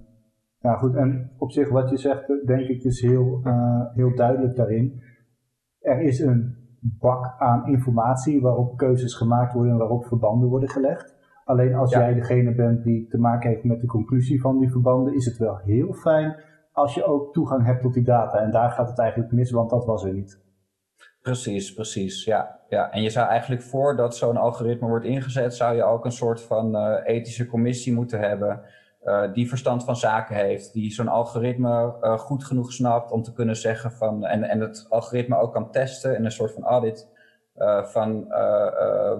ja, 0.59 0.75
goed. 0.75 0.95
En 0.95 1.31
op 1.37 1.51
zich, 1.51 1.69
wat 1.69 1.89
je 1.89 1.97
zegt, 1.97 2.27
denk 2.45 2.67
ik, 2.67 2.83
is 2.83 3.01
heel, 3.01 3.41
uh, 3.43 3.81
heel 3.93 4.15
duidelijk 4.15 4.55
daarin. 4.55 5.01
Er 5.79 6.01
is 6.01 6.19
een 6.19 6.55
bak 6.81 7.35
aan 7.37 7.67
informatie 7.67 8.41
waarop 8.41 8.77
keuzes 8.77 9.15
gemaakt 9.15 9.53
worden 9.53 9.71
en 9.71 9.77
waarop 9.77 10.05
verbanden 10.05 10.49
worden 10.49 10.69
gelegd. 10.69 11.15
Alleen 11.45 11.75
als 11.75 11.91
jij 11.91 12.13
degene 12.13 12.55
bent 12.55 12.83
die 12.83 13.07
te 13.07 13.17
maken 13.17 13.49
heeft 13.49 13.63
met 13.63 13.81
de 13.81 13.87
conclusie 13.87 14.41
van 14.41 14.59
die 14.59 14.71
verbanden, 14.71 15.13
is 15.13 15.25
het 15.25 15.37
wel 15.37 15.57
heel 15.57 15.93
fijn 15.93 16.35
als 16.71 16.93
je 16.93 17.05
ook 17.05 17.33
toegang 17.33 17.65
hebt 17.65 17.81
tot 17.81 17.93
die 17.93 18.03
data. 18.03 18.37
En 18.37 18.51
daar 18.51 18.69
gaat 18.69 18.89
het 18.89 18.99
eigenlijk 18.99 19.31
mis, 19.31 19.51
want 19.51 19.69
dat 19.69 19.85
was 19.85 20.03
er 20.03 20.13
niet. 20.13 20.41
Precies, 21.23 21.73
precies. 21.73 22.23
Ja, 22.23 22.59
ja. 22.69 22.91
En 22.91 23.01
je 23.01 23.09
zou 23.09 23.27
eigenlijk 23.27 23.61
voordat 23.61 24.15
zo'n 24.15 24.37
algoritme 24.37 24.87
wordt 24.87 25.05
ingezet, 25.05 25.55
zou 25.55 25.75
je 25.75 25.83
ook 25.83 26.05
een 26.05 26.11
soort 26.11 26.41
van 26.41 26.75
uh, 26.75 26.95
ethische 27.03 27.45
commissie 27.45 27.93
moeten 27.93 28.19
hebben. 28.19 28.61
Uh, 29.03 29.33
die 29.33 29.49
verstand 29.49 29.83
van 29.83 29.95
zaken 29.95 30.35
heeft, 30.35 30.73
die 30.73 30.91
zo'n 30.91 31.07
algoritme 31.07 31.95
uh, 32.01 32.17
goed 32.19 32.43
genoeg 32.43 32.71
snapt 32.71 33.11
om 33.11 33.23
te 33.23 33.33
kunnen 33.33 33.55
zeggen 33.55 33.91
van, 33.91 34.25
en, 34.25 34.43
en 34.43 34.59
het 34.59 34.85
algoritme 34.89 35.37
ook 35.37 35.53
kan 35.53 35.71
testen 35.71 36.15
in 36.15 36.25
een 36.25 36.31
soort 36.31 36.53
van 36.53 36.63
audit. 36.63 37.11
van 37.83 38.27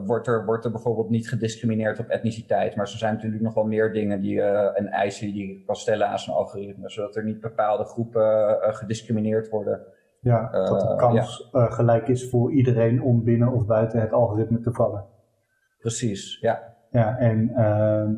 wordt, 0.06 0.28
er, 0.28 0.46
wordt 0.46 0.66
er 0.66 0.72
bijvoorbeeld 0.72 1.10
niet 1.10 1.30
gediscrimineerd 1.30 2.00
op 2.00 2.08
etniciteit, 2.08 2.76
maar 2.76 2.86
er 2.86 2.98
zijn 2.98 3.14
natuurlijk 3.14 3.44
nog 3.44 3.54
wel 3.54 3.66
meer 3.66 3.94
dingen 3.94 4.22
die, 4.22 4.42
en 4.42 4.88
eisen 4.88 5.32
die 5.32 5.48
je 5.48 5.64
kan 5.66 5.76
stellen 5.76 6.08
aan 6.08 6.20
zo'n 6.20 6.36
algoritme, 6.36 6.90
zodat 6.90 7.16
er 7.16 7.24
niet 7.24 7.42
bepaalde 7.42 7.84
groepen 7.84 8.58
gediscrimineerd 8.62 9.50
worden. 9.50 9.82
Ja, 10.24 10.50
dat 10.52 10.82
de 10.82 10.88
eh, 10.88 10.98
kans 10.98 11.50
ja. 11.52 11.60
uh, 11.60 11.72
gelijk 11.72 12.08
is 12.08 12.30
voor 12.30 12.52
iedereen 12.52 13.02
om 13.02 13.24
binnen 13.24 13.52
of 13.52 13.66
buiten 13.66 14.02
het 14.02 14.12
algoritme 14.12 14.60
te 14.60 14.72
vallen. 14.72 15.06
Precies, 15.78 16.38
ja. 16.42 16.76
Ja, 16.90 17.18
en 17.18 17.50
uh, 17.50 18.10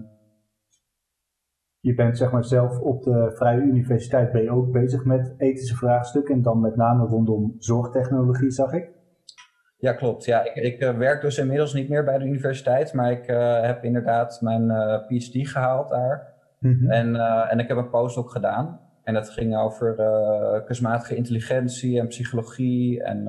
je 1.79 1.93
bent 1.93 2.17
zeg 2.17 2.31
maar 2.31 2.43
zelf 2.43 2.79
op 2.79 3.03
de 3.03 3.31
Vrije 3.35 3.61
Universiteit 3.61 4.31
ben 4.31 4.41
je 4.41 4.51
ook 4.51 4.71
bezig 4.71 5.05
met 5.05 5.33
ethische 5.37 5.75
vraagstukken 5.75 6.35
en 6.35 6.41
dan 6.41 6.59
met 6.59 6.75
name 6.75 7.05
rondom 7.05 7.55
zorgtechnologie, 7.57 8.51
zag 8.51 8.73
ik. 8.73 8.89
Ja, 9.77 9.93
klopt. 9.93 10.25
Ja, 10.25 10.43
ik, 10.43 10.55
ik 10.55 10.81
uh, 10.81 10.97
werk 10.97 11.21
dus 11.21 11.37
inmiddels 11.37 11.73
niet 11.73 11.89
meer 11.89 12.03
bij 12.03 12.17
de 12.17 12.25
universiteit, 12.25 12.93
maar 12.93 13.11
ik 13.11 13.27
uh, 13.27 13.61
heb 13.61 13.83
inderdaad 13.83 14.41
mijn 14.41 14.63
uh, 14.63 14.97
PhD 15.07 15.49
gehaald 15.49 15.89
daar. 15.89 16.33
Mm 16.59 16.73
-hmm. 16.73 16.89
en, 16.89 17.15
en 17.49 17.59
ik 17.59 17.67
heb 17.67 17.77
een 17.77 17.89
postdoc 17.89 18.31
gedaan. 18.31 18.84
En 19.05 19.13
dat 19.13 19.29
ging 19.29 19.57
over 19.57 19.95
kunstmatige 20.65 21.15
intelligentie 21.15 21.99
en 21.99 22.07
psychologie 22.07 23.03
en, 23.03 23.27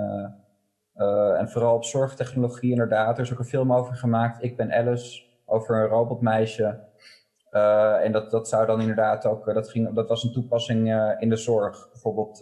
en 1.39 1.49
vooral 1.49 1.75
op 1.75 1.85
zorgtechnologie 1.85 2.71
inderdaad. 2.71 3.19
Er 3.19 3.25
is 3.25 3.33
ook 3.33 3.39
een 3.39 3.45
film 3.45 3.73
over 3.73 3.95
gemaakt, 3.95 4.43
Ik 4.43 4.57
ben 4.57 4.73
Alice, 4.73 5.23
over 5.45 5.77
een 5.77 5.89
robotmeisje. 5.89 6.79
en 8.03 8.13
dat, 8.13 8.31
dat 8.31 8.49
zou 8.49 8.67
dan 8.67 8.81
inderdaad 8.81 9.27
ook, 9.27 9.55
dat, 9.55 9.71
ging, 9.71 9.95
dat 9.95 10.09
was 10.09 10.25
een 10.25 10.33
toepassing 10.33 11.13
in 11.19 11.29
de 11.29 11.37
zorg, 11.37 11.89
bijvoorbeeld 11.93 12.39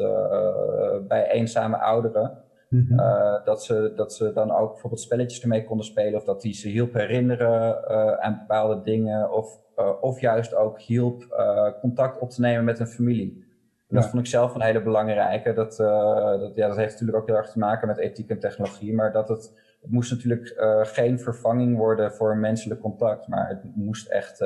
bij 1.09 1.31
eenzame 1.31 1.77
ouderen. 1.77 2.45
Mm 2.75 2.87
-hmm. 2.89 3.01
uh, 3.01 3.45
dat, 3.45 3.65
ze, 3.65 3.93
dat 3.97 4.13
ze 4.15 4.33
dan 4.33 4.53
ook 4.53 4.71
bijvoorbeeld 4.71 5.03
spelletjes 5.03 5.43
ermee 5.43 5.65
konden 5.65 5.87
spelen. 5.87 6.15
Of 6.15 6.25
dat 6.25 6.41
die 6.41 6.55
ze 6.55 6.69
hielp 6.69 6.93
herinneren 6.93 7.85
uh, 7.91 8.13
aan 8.13 8.39
bepaalde 8.39 8.83
dingen. 8.83 9.33
Of, 9.33 9.47
uh, 9.47 9.64
of 10.01 10.21
juist 10.21 10.55
ook 10.55 10.81
hielp 10.81 11.45
contact 11.81 12.19
op 12.19 12.31
te 12.31 12.41
nemen 12.41 12.65
met 12.65 12.79
een 12.79 12.87
familie. 12.87 13.43
En 13.89 14.01
dat 14.01 14.09
vond 14.09 14.23
ik 14.23 14.29
zelf 14.29 14.55
een 14.55 14.63
hele 14.63 14.83
belangrijke. 14.83 15.53
Dat, 15.53 15.77
dat, 15.77 16.53
ja, 16.55 16.69
dat 16.69 16.77
heeft 16.77 16.93
natuurlijk 16.93 17.19
ook 17.19 17.27
heel 17.27 17.37
erg 17.37 17.51
te 17.51 17.59
maken 17.59 17.89
met 17.89 17.99
ethiek 17.99 18.31
en 18.31 18.39
technologie. 18.39 18.95
Maar 18.95 19.13
dat 19.13 19.29
het, 19.29 19.53
het 19.81 19.91
moest 19.91 20.11
natuurlijk 20.11 20.55
geen 20.83 21.19
vervanging 21.19 21.77
worden 21.77 22.13
voor 22.13 22.37
menselijk 22.37 22.81
contact. 22.81 23.29
Maar 23.29 23.49
het 23.49 23.77
moest 23.77 24.09
echt 24.09 24.41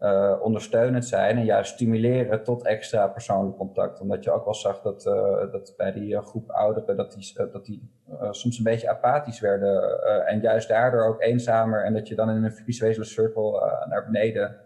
uh, 0.00 0.40
ondersteunend 0.42 1.04
zijn 1.04 1.36
en 1.36 1.44
juist 1.44 1.72
stimuleren 1.72 2.42
tot 2.42 2.66
extra 2.66 3.08
persoonlijk 3.08 3.56
contact. 3.56 4.00
Omdat 4.00 4.24
je 4.24 4.30
ook 4.30 4.44
wel 4.44 4.54
zag 4.54 4.82
dat, 4.82 5.06
uh, 5.06 5.52
dat 5.52 5.74
bij 5.76 5.92
die 5.92 6.14
uh, 6.14 6.22
groep 6.22 6.50
ouderen 6.50 6.96
dat 6.96 7.12
die, 7.12 7.32
dat 7.52 7.64
die 7.64 7.90
soms 8.30 8.58
een 8.58 8.64
beetje 8.64 8.90
apathisch 8.90 9.40
werden 9.40 10.00
en 10.26 10.40
juist 10.40 10.68
daardoor 10.68 11.04
ook 11.04 11.22
eenzamer 11.22 11.84
en 11.84 11.92
dat 11.92 12.08
je 12.08 12.14
dan 12.14 12.30
in 12.30 12.44
een 12.44 12.52
visuele 12.52 13.04
cirkel 13.04 13.62
naar 13.88 14.04
beneden 14.04 14.56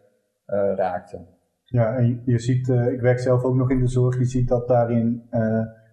raakte. 0.76 1.26
Ja, 1.64 1.96
en 1.96 2.22
je 2.24 2.38
ziet, 2.38 2.68
ik 2.68 3.00
werk 3.00 3.18
zelf 3.18 3.42
ook 3.42 3.54
nog 3.54 3.70
in 3.70 3.80
de 3.80 3.88
zorg, 3.88 4.18
je 4.18 4.24
ziet 4.24 4.48
dat 4.48 4.68
daarin 4.68 5.28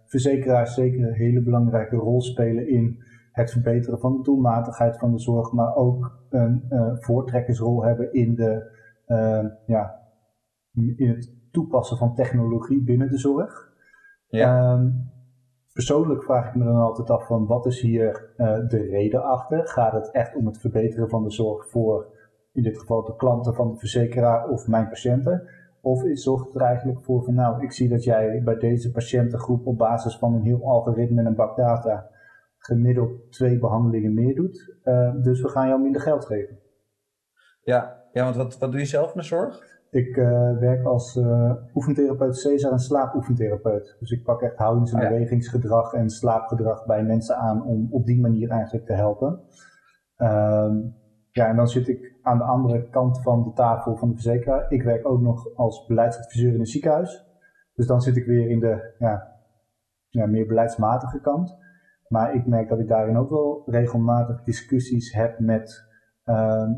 verzekeraars 0.06 0.73
zeker 0.73 1.00
een 1.00 1.13
hele 1.13 1.41
belangrijke 1.41 1.95
rol 1.95 2.21
spelen 2.21 2.69
in 2.69 3.04
het 3.32 3.52
verbeteren 3.52 4.00
van 4.00 4.17
de 4.17 4.23
doelmatigheid 4.23 4.97
van 4.97 5.12
de 5.12 5.19
zorg, 5.19 5.52
maar 5.52 5.76
ook 5.76 6.19
een 6.30 6.63
voortrekkersrol 7.00 7.84
hebben 7.84 8.13
in 8.13 8.36
de 8.36 8.76
ja, 9.65 10.02
in 10.74 11.10
het 11.10 11.52
toepassen 11.52 11.98
van 11.98 12.15
technologie 12.15 12.84
binnen 12.84 13.10
de 13.10 13.17
zorg. 13.17 13.74
Ja. 14.28 14.74
Um, 14.74 15.12
persoonlijk 15.74 16.24
vraag 16.24 16.48
ik 16.48 16.56
me 16.56 16.63
dan 16.63 16.76
altijd 16.76 17.10
af 17.10 17.28
van 17.28 17.46
wat 17.46 17.65
is 17.65 17.82
hier 17.82 18.34
uh, 18.38 18.67
de 18.67 18.78
reden 18.78 19.24
achter? 19.24 19.67
Gaat 19.67 19.93
het 19.93 20.12
echt 20.12 20.36
om 20.36 20.46
het 20.46 20.60
verbeteren 20.60 21.10
van 21.10 21.24
de 21.24 21.32
zorg 21.32 21.70
voor 21.70 22.08
in 22.54 22.63
dit 22.63 22.80
geval 22.80 23.04
de 23.04 23.15
klanten 23.15 23.54
van 23.54 23.72
de 23.72 23.78
verzekeraar 23.78 24.50
of 24.50 24.67
mijn 24.67 24.89
patiënten? 24.89 25.50
Of 25.82 26.02
zorgt 26.13 26.46
het 26.46 26.56
er 26.56 26.62
eigenlijk 26.62 27.04
voor 27.04 27.24
van 27.24 27.34
nou, 27.34 27.63
ik 27.63 27.72
zie 27.72 27.89
dat 27.89 28.04
jij 28.04 28.41
bij 28.43 28.58
deze 28.58 28.91
patiëntengroep 28.91 29.65
op 29.65 29.78
basis 29.78 30.17
van 30.17 30.34
een 30.34 30.43
heel 30.43 30.63
algoritme 30.63 31.20
en 31.20 31.26
een 31.26 31.36
bak 31.36 31.58
data 31.58 32.10
gemiddeld 32.58 33.32
twee 33.32 33.60
behandelingen 33.60 34.13
meer 34.13 34.36
doet. 34.36 34.76
Uh, 34.84 35.13
dus 35.22 35.41
we 35.41 35.50
gaan 35.50 35.67
jou 35.67 35.82
minder 35.82 36.02
geld 36.02 36.26
geven. 36.26 36.60
Ja, 37.62 38.04
ja, 38.17 38.23
want 38.23 38.36
wat, 38.36 38.58
wat 38.58 38.71
doe 38.71 38.80
je 38.80 38.86
zelf 38.86 39.13
in 39.13 39.19
de 39.19 39.25
zorg? 39.25 39.75
Ik 39.89 40.15
uh, 40.15 40.58
werk 40.60 40.86
als 40.86 41.15
uh, 41.15 41.51
oefentherapeut 41.73 42.38
Cesar 42.38 42.71
en 42.71 42.80
slaapoefentherapeut. 42.80 43.95
Dus 43.99 44.12
ik 44.12 44.23
pak 44.23 44.41
echt 44.41 44.58
houdings- 44.58 44.93
en 44.93 45.01
ja. 45.01 45.10
bewegingsgedrag 45.10 45.93
en 45.93 46.10
slaapgedrag 46.10 46.86
bij 46.86 47.03
mensen 47.03 47.36
aan 47.36 47.63
om 47.63 47.88
op 47.91 48.06
die 48.06 48.21
manier 48.21 48.49
eigenlijk 48.49 48.86
te 48.86 48.93
helpen. 48.93 49.39
Um, 50.17 50.95
ja, 51.32 51.47
en 51.47 51.56
dan 51.56 51.67
zit 51.67 51.88
ik 51.88 52.15
aan 52.21 52.38
de 52.38 52.43
andere 52.43 52.89
kant 52.89 53.21
van 53.21 53.43
de 53.43 53.53
tafel 53.53 53.95
van 53.95 54.08
de 54.08 54.13
verzekeraar. 54.13 54.71
Ik 54.71 54.84
werk 54.84 55.08
ook 55.08 55.21
nog 55.21 55.56
als 55.56 55.86
beleidsadviseur 55.86 56.53
in 56.53 56.60
een 56.60 56.65
ziekenhuis. 56.65 57.25
Dus 57.73 57.88
dan 57.88 58.01
zit 58.01 58.17
ik 58.17 58.25
weer 58.25 58.49
in 58.49 58.60
de 58.60 58.95
ja, 58.97 59.36
ja, 60.10 60.25
meer 60.25 60.47
beleidsmatige 60.47 61.19
kant. 61.21 61.58
Maar 62.08 62.36
ik 62.36 62.47
merk 62.47 62.69
dat 62.69 62.80
ik 62.80 62.88
daarin 62.88 63.17
ook 63.17 63.30
wel 63.30 63.63
regelmatig 63.65 64.43
discussies 64.43 65.13
heb 65.13 65.39
met 65.39 65.86
uh, 66.25 66.69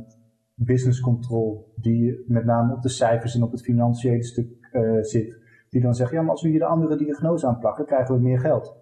business 0.65 0.99
control, 0.99 1.73
die 1.75 2.23
met 2.27 2.45
name 2.45 2.73
op 2.73 2.81
de 2.81 2.89
cijfers 2.89 3.35
en 3.35 3.43
op 3.43 3.51
het 3.51 3.61
financiële 3.61 4.23
stuk 4.23 4.69
uh, 4.73 5.01
zit, 5.01 5.37
die 5.69 5.81
dan 5.81 5.95
zegt, 5.95 6.11
ja, 6.11 6.21
maar 6.21 6.31
als 6.31 6.41
we 6.41 6.49
hier 6.49 6.59
de 6.59 6.65
andere 6.65 6.97
diagnose 6.97 7.47
aanplakken, 7.47 7.85
krijgen 7.85 8.15
we 8.15 8.21
meer 8.21 8.39
geld. 8.39 8.77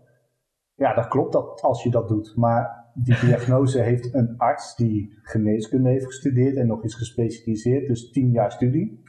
Ja, 0.73 0.93
dat 0.93 1.07
klopt 1.07 1.33
dat 1.33 1.61
als 1.61 1.83
je 1.83 1.89
dat 1.89 2.07
doet, 2.07 2.35
maar 2.35 2.85
die 2.93 3.19
diagnose 3.25 3.81
heeft 3.81 4.13
een 4.13 4.37
arts 4.37 4.75
die 4.75 5.19
geneeskunde 5.21 5.89
heeft 5.89 6.05
gestudeerd 6.05 6.55
en 6.55 6.67
nog 6.67 6.83
is 6.83 6.93
gespecialiseerd, 6.93 7.87
dus 7.87 8.11
tien 8.11 8.31
jaar 8.31 8.51
studie. 8.51 9.05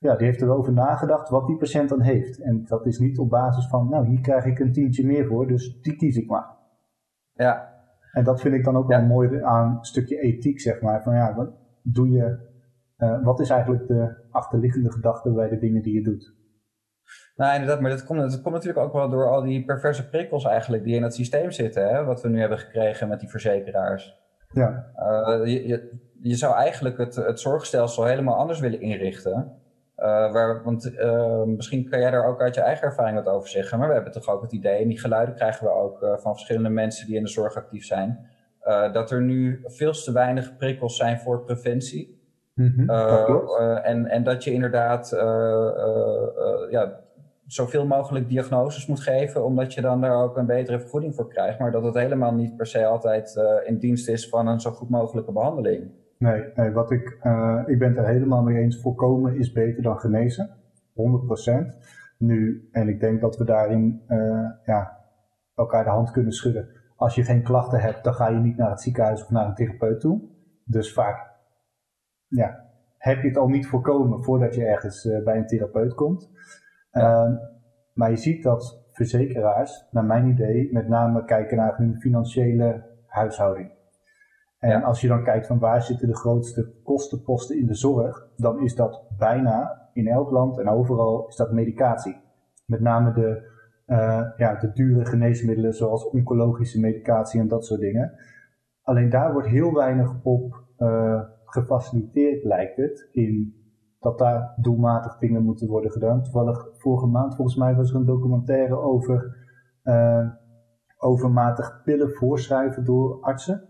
Ja, 0.00 0.16
die 0.16 0.26
heeft 0.26 0.42
erover 0.42 0.72
nagedacht 0.72 1.28
wat 1.28 1.46
die 1.46 1.56
patiënt 1.56 1.88
dan 1.88 2.00
heeft. 2.00 2.40
En 2.40 2.64
dat 2.64 2.86
is 2.86 2.98
niet 2.98 3.18
op 3.18 3.30
basis 3.30 3.66
van, 3.66 3.88
nou, 3.88 4.06
hier 4.06 4.20
krijg 4.20 4.44
ik 4.44 4.58
een 4.58 4.72
tientje 4.72 5.06
meer 5.06 5.26
voor, 5.26 5.46
dus 5.46 5.80
die 5.80 5.96
kies 5.96 6.16
ik 6.16 6.28
maar. 6.28 6.56
Ja. 7.32 7.74
En 8.12 8.24
dat 8.24 8.40
vind 8.40 8.54
ik 8.54 8.64
dan 8.64 8.76
ook 8.76 8.90
ja. 8.90 8.98
wel 8.98 9.06
mooi 9.08 9.42
aan 9.42 9.76
een 9.78 9.84
stukje 9.84 10.20
ethiek, 10.20 10.60
zeg 10.60 10.80
maar. 10.80 11.02
Van 11.02 11.14
ja, 11.14 11.52
doe 11.92 12.10
je, 12.10 12.38
uh, 12.98 13.24
wat 13.24 13.40
is 13.40 13.50
eigenlijk 13.50 13.86
de 13.86 14.28
achterliggende 14.30 14.92
gedachte 14.92 15.32
bij 15.32 15.48
de 15.48 15.58
dingen 15.58 15.82
die 15.82 15.94
je 15.94 16.02
doet? 16.02 16.34
Nou, 17.36 17.54
inderdaad, 17.54 17.80
maar 17.80 17.90
dat 17.90 18.04
komt, 18.04 18.20
dat 18.20 18.42
komt 18.42 18.54
natuurlijk 18.54 18.86
ook 18.86 18.92
wel 18.92 19.08
door 19.08 19.30
al 19.30 19.42
die 19.42 19.64
perverse 19.64 20.08
prikkels 20.08 20.44
eigenlijk 20.44 20.84
die 20.84 20.94
in 20.94 21.02
het 21.02 21.14
systeem 21.14 21.50
zitten, 21.50 21.88
hè, 21.88 22.04
wat 22.04 22.22
we 22.22 22.28
nu 22.28 22.40
hebben 22.40 22.58
gekregen 22.58 23.08
met 23.08 23.20
die 23.20 23.28
verzekeraars. 23.28 24.16
Ja. 24.52 24.92
Uh, 24.96 25.46
je, 25.46 25.66
je, 25.66 26.10
je, 26.20 26.34
zou 26.34 26.54
eigenlijk 26.54 26.98
het, 26.98 27.14
het 27.14 27.40
zorgstelsel 27.40 28.04
helemaal 28.04 28.36
anders 28.36 28.60
willen 28.60 28.80
inrichten. 28.80 29.52
Uh, 29.96 30.04
waar, 30.32 30.62
want 30.64 30.86
uh, 30.86 31.42
misschien 31.42 31.88
kan 31.88 32.00
jij 32.00 32.10
daar 32.10 32.26
ook 32.26 32.40
uit 32.40 32.54
je 32.54 32.60
eigen 32.60 32.86
ervaring 32.86 33.16
wat 33.16 33.34
over 33.34 33.48
zeggen, 33.48 33.78
maar 33.78 33.88
we 33.88 33.94
hebben 33.94 34.12
toch 34.12 34.28
ook 34.28 34.42
het 34.42 34.52
idee, 34.52 34.82
en 34.82 34.88
die 34.88 35.00
geluiden 35.00 35.34
krijgen 35.34 35.66
we 35.66 35.72
ook 35.72 35.98
van 36.20 36.32
verschillende 36.32 36.68
mensen 36.68 37.06
die 37.06 37.16
in 37.16 37.22
de 37.22 37.28
zorg 37.28 37.56
actief 37.56 37.84
zijn, 37.84 38.28
uh, 38.66 38.92
dat 38.92 39.10
er 39.10 39.22
nu 39.22 39.60
veel 39.64 39.92
te 39.92 40.12
weinig 40.12 40.56
prikkels 40.56 40.96
zijn 40.96 41.18
voor 41.18 41.44
preventie. 41.44 42.14
Mm 42.54 42.72
-hmm, 42.76 42.90
uh, 42.90 43.28
uh, 43.60 43.88
en, 43.88 44.06
en 44.06 44.24
dat 44.24 44.44
je 44.44 44.52
inderdaad 44.52 45.10
ja, 46.70 47.00
zoveel 47.46 47.86
mogelijk 47.86 48.28
diagnoses 48.28 48.86
moet 48.86 49.00
geven, 49.00 49.44
omdat 49.44 49.74
je 49.74 49.80
dan 49.80 50.00
daar 50.00 50.22
ook 50.22 50.36
een 50.36 50.46
betere 50.46 50.80
vergoeding 50.80 51.14
voor 51.14 51.28
krijgt. 51.28 51.58
Maar 51.58 51.70
dat 51.70 51.84
het 51.84 51.94
helemaal 51.94 52.34
niet 52.34 52.56
per 52.56 52.66
se 52.66 52.86
altijd 52.86 53.40
in 53.64 53.78
dienst 53.78 54.08
is 54.08 54.28
van 54.28 54.46
een 54.46 54.60
zo 54.60 54.70
goed 54.70 54.88
mogelijke 54.88 55.32
behandeling. 55.32 55.90
Nee, 56.18 56.44
nee 56.54 56.70
wat 56.70 56.90
ik, 56.90 57.08
ik 57.66 57.78
ben 57.78 57.88
het 57.88 57.96
er 57.96 58.06
helemaal 58.06 58.42
mee 58.42 58.62
eens. 58.62 58.80
Voorkomen 58.80 59.36
is 59.36 59.52
beter 59.52 59.82
dan 59.82 59.98
genezen. 59.98 60.50
100%. 60.50 60.52
Nu, 62.18 62.68
en 62.72 62.88
ik 62.88 63.00
denk 63.00 63.20
dat 63.20 63.36
we 63.36 63.44
daarin 63.44 64.02
ja, 64.64 64.98
elkaar 65.54 65.84
de 65.84 65.90
hand 65.90 66.10
kunnen 66.10 66.32
schudden 66.32 66.75
als 66.96 67.14
je 67.14 67.24
geen 67.24 67.42
klachten 67.42 67.80
hebt, 67.80 68.04
dan 68.04 68.14
ga 68.14 68.28
je 68.28 68.38
niet 68.38 68.56
naar 68.56 68.70
het 68.70 68.80
ziekenhuis 68.80 69.22
of 69.22 69.30
naar 69.30 69.46
een 69.46 69.54
therapeut 69.54 70.00
toe. 70.00 70.20
Dus 70.64 70.92
vaak 70.92 71.30
ja, 72.26 72.64
heb 72.98 73.22
je 73.22 73.28
het 73.28 73.36
al 73.36 73.48
niet 73.48 73.66
voorkomen 73.66 74.24
voordat 74.24 74.54
je 74.54 74.64
ergens 74.64 75.04
uh, 75.04 75.24
bij 75.24 75.36
een 75.36 75.46
therapeut 75.46 75.94
komt. 75.94 76.30
Ja. 76.90 77.26
Uh, 77.26 77.36
maar 77.92 78.10
je 78.10 78.16
ziet 78.16 78.42
dat 78.42 78.84
verzekeraars, 78.90 79.86
naar 79.90 80.04
mijn 80.04 80.26
idee, 80.26 80.72
met 80.72 80.88
name 80.88 81.24
kijken 81.24 81.56
naar 81.56 81.76
hun 81.76 82.00
financiële 82.00 82.84
huishouding. 83.06 83.74
En 84.58 84.70
ja. 84.70 84.80
als 84.80 85.00
je 85.00 85.08
dan 85.08 85.24
kijkt 85.24 85.46
van 85.46 85.58
waar 85.58 85.82
zitten 85.82 86.08
de 86.08 86.16
grootste 86.16 86.72
kostenposten 86.84 87.58
in 87.58 87.66
de 87.66 87.74
zorg, 87.74 88.28
dan 88.36 88.60
is 88.60 88.74
dat 88.74 89.02
bijna 89.18 89.88
in 89.92 90.08
elk 90.08 90.30
land 90.30 90.58
en 90.58 90.68
overal 90.68 91.26
is 91.28 91.36
dat 91.36 91.52
medicatie. 91.52 92.20
Met 92.66 92.80
name 92.80 93.12
de 93.12 93.54
ja, 94.36 94.58
de 94.60 94.70
dure 94.72 95.04
geneesmiddelen 95.04 95.74
zoals 95.74 96.08
oncologische 96.08 96.80
medicatie 96.80 97.40
en 97.40 97.48
dat 97.48 97.64
soort 97.64 97.80
dingen. 97.80 98.12
Alleen 98.82 99.10
daar 99.10 99.32
wordt 99.32 99.48
heel 99.48 99.74
weinig 99.74 100.14
op 100.22 100.64
uh, 100.78 101.22
gefaciliteerd, 101.44 102.44
lijkt 102.44 102.76
het, 102.76 103.08
in 103.12 103.54
dat 104.00 104.18
daar 104.18 104.54
doelmatig 104.56 105.18
dingen 105.18 105.42
moeten 105.42 105.68
worden 105.68 105.90
gedaan. 105.90 106.22
Toevallig 106.22 106.68
vorige 106.72 107.06
maand 107.06 107.34
volgens 107.34 107.56
mij 107.56 107.74
was 107.74 107.90
er 107.90 107.96
een 107.96 108.04
documentaire 108.04 108.78
over 108.78 109.36
uh, 109.84 110.28
overmatig 110.98 111.82
pillen 111.84 112.10
voorschrijven 112.10 112.84
door 112.84 113.20
artsen. 113.20 113.68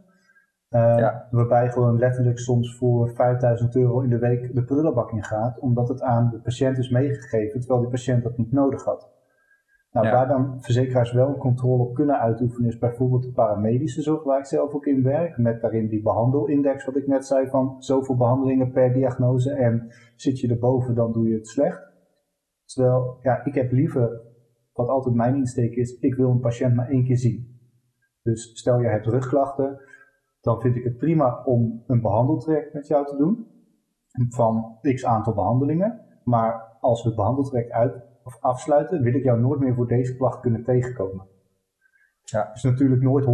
Uh, 0.70 0.80
ja. 0.98 1.28
Waarbij 1.30 1.70
gewoon 1.70 1.98
letterlijk 1.98 2.38
soms 2.38 2.76
voor 2.76 3.10
5000 3.10 3.76
euro 3.76 4.00
in 4.00 4.10
de 4.10 4.18
week 4.18 4.54
de 4.54 4.64
prullenbak 4.64 5.12
in 5.12 5.24
gaat, 5.24 5.58
omdat 5.58 5.88
het 5.88 6.02
aan 6.02 6.30
de 6.30 6.40
patiënt 6.40 6.78
is 6.78 6.90
meegegeven, 6.90 7.60
terwijl 7.60 7.80
die 7.80 7.90
patiënt 7.90 8.22
dat 8.22 8.36
niet 8.36 8.52
nodig 8.52 8.84
had. 8.84 9.15
Nou, 10.02 10.16
waar 10.16 10.28
dan 10.28 10.62
verzekeraars 10.62 11.12
wel 11.12 11.36
controle 11.36 11.82
op 11.82 11.94
kunnen 11.94 12.18
uitoefenen, 12.18 12.68
is 12.68 12.78
bijvoorbeeld 12.78 13.22
de 13.22 13.32
paramedische 13.32 14.02
zorg, 14.02 14.22
waar 14.24 14.38
ik 14.38 14.46
zelf 14.46 14.72
ook 14.72 14.86
in 14.86 15.02
werk. 15.02 15.38
Met 15.38 15.60
daarin 15.60 15.88
die 15.88 16.02
behandelindex, 16.02 16.84
wat 16.84 16.96
ik 16.96 17.06
net 17.06 17.26
zei, 17.26 17.48
van 17.48 17.76
zoveel 17.78 18.16
behandelingen 18.16 18.70
per 18.70 18.92
diagnose. 18.92 19.50
En 19.50 19.86
zit 20.16 20.40
je 20.40 20.48
erboven, 20.48 20.94
dan 20.94 21.12
doe 21.12 21.28
je 21.28 21.34
het 21.34 21.48
slecht. 21.48 21.82
Terwijl, 22.64 23.18
ja, 23.22 23.44
ik 23.44 23.54
heb 23.54 23.72
liever, 23.72 24.20
wat 24.72 24.88
altijd 24.88 25.14
mijn 25.14 25.34
insteek 25.34 25.74
is, 25.74 25.98
ik 25.98 26.14
wil 26.14 26.30
een 26.30 26.40
patiënt 26.40 26.74
maar 26.74 26.88
één 26.88 27.04
keer 27.04 27.18
zien. 27.18 27.60
Dus 28.22 28.58
stel 28.58 28.80
je 28.80 28.88
hebt 28.88 29.06
rugklachten, 29.06 29.80
dan 30.40 30.60
vind 30.60 30.76
ik 30.76 30.84
het 30.84 30.96
prima 30.96 31.42
om 31.44 31.82
een 31.86 32.00
behandeltraject 32.00 32.72
met 32.72 32.86
jou 32.86 33.06
te 33.06 33.16
doen. 33.16 33.46
Van 34.28 34.78
x 34.82 35.04
aantal 35.04 35.34
behandelingen. 35.34 36.00
Maar 36.24 36.78
als 36.80 37.02
we 37.02 37.08
het 37.08 37.16
behandeltraject 37.16 37.70
uit 37.70 38.04
of 38.26 38.38
afsluiten, 38.40 39.02
wil 39.02 39.14
ik 39.14 39.22
jou 39.22 39.40
nooit 39.40 39.60
meer 39.60 39.74
voor 39.74 39.88
deze 39.88 40.16
klacht 40.16 40.40
kunnen 40.40 40.64
tegenkomen. 40.64 41.26
Ja. 42.22 42.52
Is 42.54 42.62
natuurlijk 42.62 43.02
nooit 43.02 43.24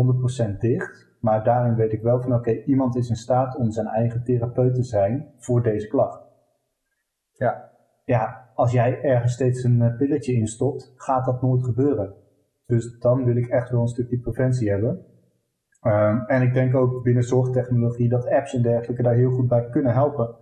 100% 0.55 0.59
dicht, 0.59 1.16
maar 1.20 1.45
daarin 1.45 1.74
weet 1.74 1.93
ik 1.93 2.03
wel 2.03 2.20
van 2.20 2.34
oké, 2.34 2.51
iemand 2.51 2.97
is 2.97 3.09
in 3.09 3.16
staat 3.16 3.57
om 3.57 3.70
zijn 3.70 3.86
eigen 3.86 4.24
therapeut 4.24 4.74
te 4.74 4.82
zijn 4.82 5.32
voor 5.38 5.62
deze 5.62 5.88
klacht. 5.88 6.22
Ja. 7.32 7.70
Ja, 8.05 8.51
als 8.55 8.72
jij 8.72 9.03
ergens 9.03 9.32
steeds 9.32 9.64
een 9.64 9.82
eh, 9.82 9.97
pilletje 9.97 10.32
instopt, 10.32 10.93
gaat 10.97 11.24
dat 11.24 11.43
nooit 11.43 11.64
gebeuren. 11.64 12.14
Dus 12.66 12.99
dan 12.99 13.24
wil 13.24 13.36
ik 13.36 13.47
echt 13.47 13.70
wel 13.70 13.80
een 13.80 13.88
stukje 13.88 14.18
preventie 14.18 14.70
hebben. 14.70 15.05
Ehm, 15.80 16.18
en 16.26 16.43
ik 16.43 16.55
denk 16.55 16.74
ook 16.74 17.03
binnen 17.03 17.22
zorgtechnologie 17.22 18.09
dat 18.09 18.28
apps 18.28 18.55
en 18.55 18.62
dergelijke 18.62 19.03
daar 19.03 19.14
heel 19.14 19.30
goed 19.30 19.49
bij 19.49 19.68
kunnen 19.68 19.93
helpen. 19.93 20.36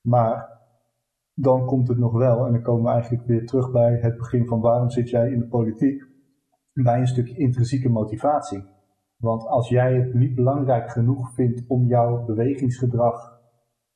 Maar 0.00 0.60
dan 1.34 1.66
komt 1.66 1.88
het 1.88 1.98
nog 1.98 2.12
wel, 2.12 2.46
en 2.46 2.52
dan 2.52 2.62
komen 2.62 2.84
we 2.84 2.90
eigenlijk 2.90 3.26
weer 3.26 3.46
terug 3.46 3.70
bij 3.70 3.98
het 4.00 4.16
begin 4.16 4.46
van 4.46 4.60
waarom 4.60 4.90
zit 4.90 5.10
jij 5.10 5.30
in 5.30 5.38
de 5.38 5.46
politiek, 5.46 6.04
bij 6.72 6.98
een 6.98 7.06
stukje 7.06 7.36
intrinsieke 7.36 7.88
motivatie. 7.88 8.64
Want 9.16 9.46
als 9.46 9.68
jij 9.68 9.94
het 9.94 10.14
niet 10.14 10.34
belangrijk 10.34 10.90
genoeg 10.90 11.34
vindt 11.34 11.64
om 11.68 11.86
jouw 11.86 12.24
bewegingsgedrag 12.24 13.40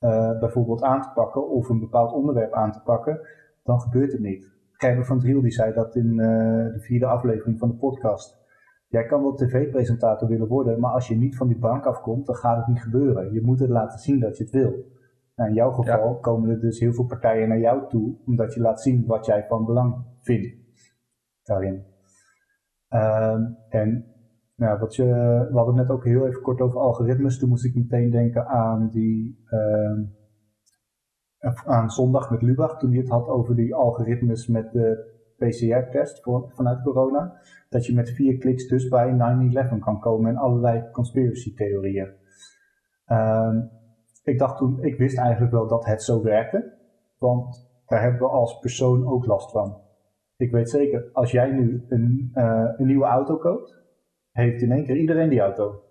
uh, 0.01 0.39
bijvoorbeeld 0.39 0.83
aan 0.83 1.03
te 1.03 1.11
pakken 1.15 1.49
of 1.49 1.69
een 1.69 1.81
bepaald 1.81 2.13
onderwerp 2.13 2.53
aan 2.53 2.73
te 2.73 2.81
pakken, 2.85 3.21
dan 3.63 3.81
gebeurt 3.81 4.13
het 4.13 4.21
niet. 4.21 4.55
Gerber 4.73 5.07
van 5.07 5.19
Driel 5.19 5.41
die 5.41 5.51
zei 5.51 5.73
dat 5.73 5.97
in 5.97 6.07
uh, 6.07 6.27
de 6.73 6.81
vierde 6.81 7.07
aflevering 7.07 7.59
van 7.59 7.69
de 7.69 7.75
podcast. 7.75 8.45
Jij 8.89 9.07
kan 9.07 9.23
wel 9.23 9.35
tv-presentator 9.35 10.29
willen 10.29 10.49
worden, 10.49 10.81
maar 10.81 10.93
als 10.93 11.09
je 11.09 11.17
niet 11.17 11.37
van 11.37 11.47
die 11.47 11.59
bank 11.59 11.85
afkomt, 11.85 12.27
dan 12.27 12.35
gaat 12.35 12.57
het 12.57 12.67
niet 12.67 12.83
gebeuren. 12.83 13.33
Je 13.33 13.43
moet 13.43 13.61
het 13.61 13.71
laten 13.71 13.99
zien 13.99 14.21
dat 14.21 14.37
je 14.37 14.43
het 14.43 14.53
wil. 14.53 14.95
Nou, 15.37 15.49
in 15.49 15.55
jouw 15.55 15.73
geval 15.73 16.19
komen 16.19 16.51
er 16.51 16.61
dus 16.61 16.81
heel 16.81 16.93
veel 16.93 17.07
partijen 17.07 17.49
naar 17.49 17.59
jou 17.59 17.89
toe, 17.89 18.17
omdat 18.27 18.55
je 18.55 18.61
laat 18.61 18.83
zien 18.83 19.07
wat 19.07 19.27
jij 19.27 19.47
van 19.49 19.65
belang 19.65 20.05
vindt 20.21 20.57
daarin. 21.43 21.85
Uh, 22.91 23.39
en 23.69 24.05
nou, 24.55 24.79
wat 24.79 24.95
je, 24.95 25.05
we 25.51 25.57
hadden 25.57 25.75
net 25.75 25.91
ook 25.91 26.05
heel 26.05 26.27
even 26.27 26.43
kort 26.43 26.61
over 26.61 26.81
algoritmes. 26.81 27.39
Toen 27.39 27.49
moest 27.49 27.65
ik 27.65 27.75
meteen 27.75 28.11
denken 28.11 28.47
aan 28.47 28.89
die 28.89 29.45
uh, 29.51 29.99
aan 31.65 31.91
zondag 31.91 32.31
met 32.31 32.43
Lubach, 32.43 32.79
toen 32.79 32.91
hij 32.91 32.99
het 32.99 33.09
had 33.09 33.29
over 33.29 33.57
die 33.57 33.75
algoritmes 33.75 34.47
met 34.47 34.73
de 34.73 35.15
PCR-test 35.37 36.23
vanuit 36.49 36.83
corona. 36.83 37.41
Dat 37.69 37.87
je 37.87 37.95
met 37.95 38.11
vier 38.11 38.39
kliks 38.39 38.69
dus 38.69 38.89
bij 38.89 39.13
9-11 39.73 39.79
kan 39.79 40.01
komen 40.01 40.31
en 40.31 40.37
allerlei 40.37 40.91
conspiracy 40.93 41.55
theorieën. 41.55 42.13
Ik 44.27 44.39
dacht 44.39 44.57
toen, 44.57 44.85
ik 44.85 44.97
wist 44.97 45.19
eigenlijk 45.19 45.53
wel 45.53 45.67
dat 45.67 45.85
het 45.85 46.03
zo 46.03 46.23
werkte, 46.23 46.73
want 47.19 47.71
daar 47.87 48.03
hebben 48.03 48.21
we 48.21 48.29
als 48.29 48.59
persoon 48.59 49.07
ook 49.07 49.27
last 49.27 49.51
van. 49.51 49.81
Ik 50.37 50.51
weet 50.51 50.71
zeker, 50.71 51.11
als 51.13 51.31
jij 51.31 51.51
nu 51.51 51.85
een, 51.89 52.31
uh, 52.35 52.69
een 52.77 52.87
nieuwe 52.87 53.05
auto 53.05 53.37
koopt, 53.37 53.83
heeft 54.31 54.63
in 54.63 54.73
één 54.73 54.85
keer 54.85 54.97
iedereen 54.97 55.29
die 55.29 55.41
auto. 55.41 55.83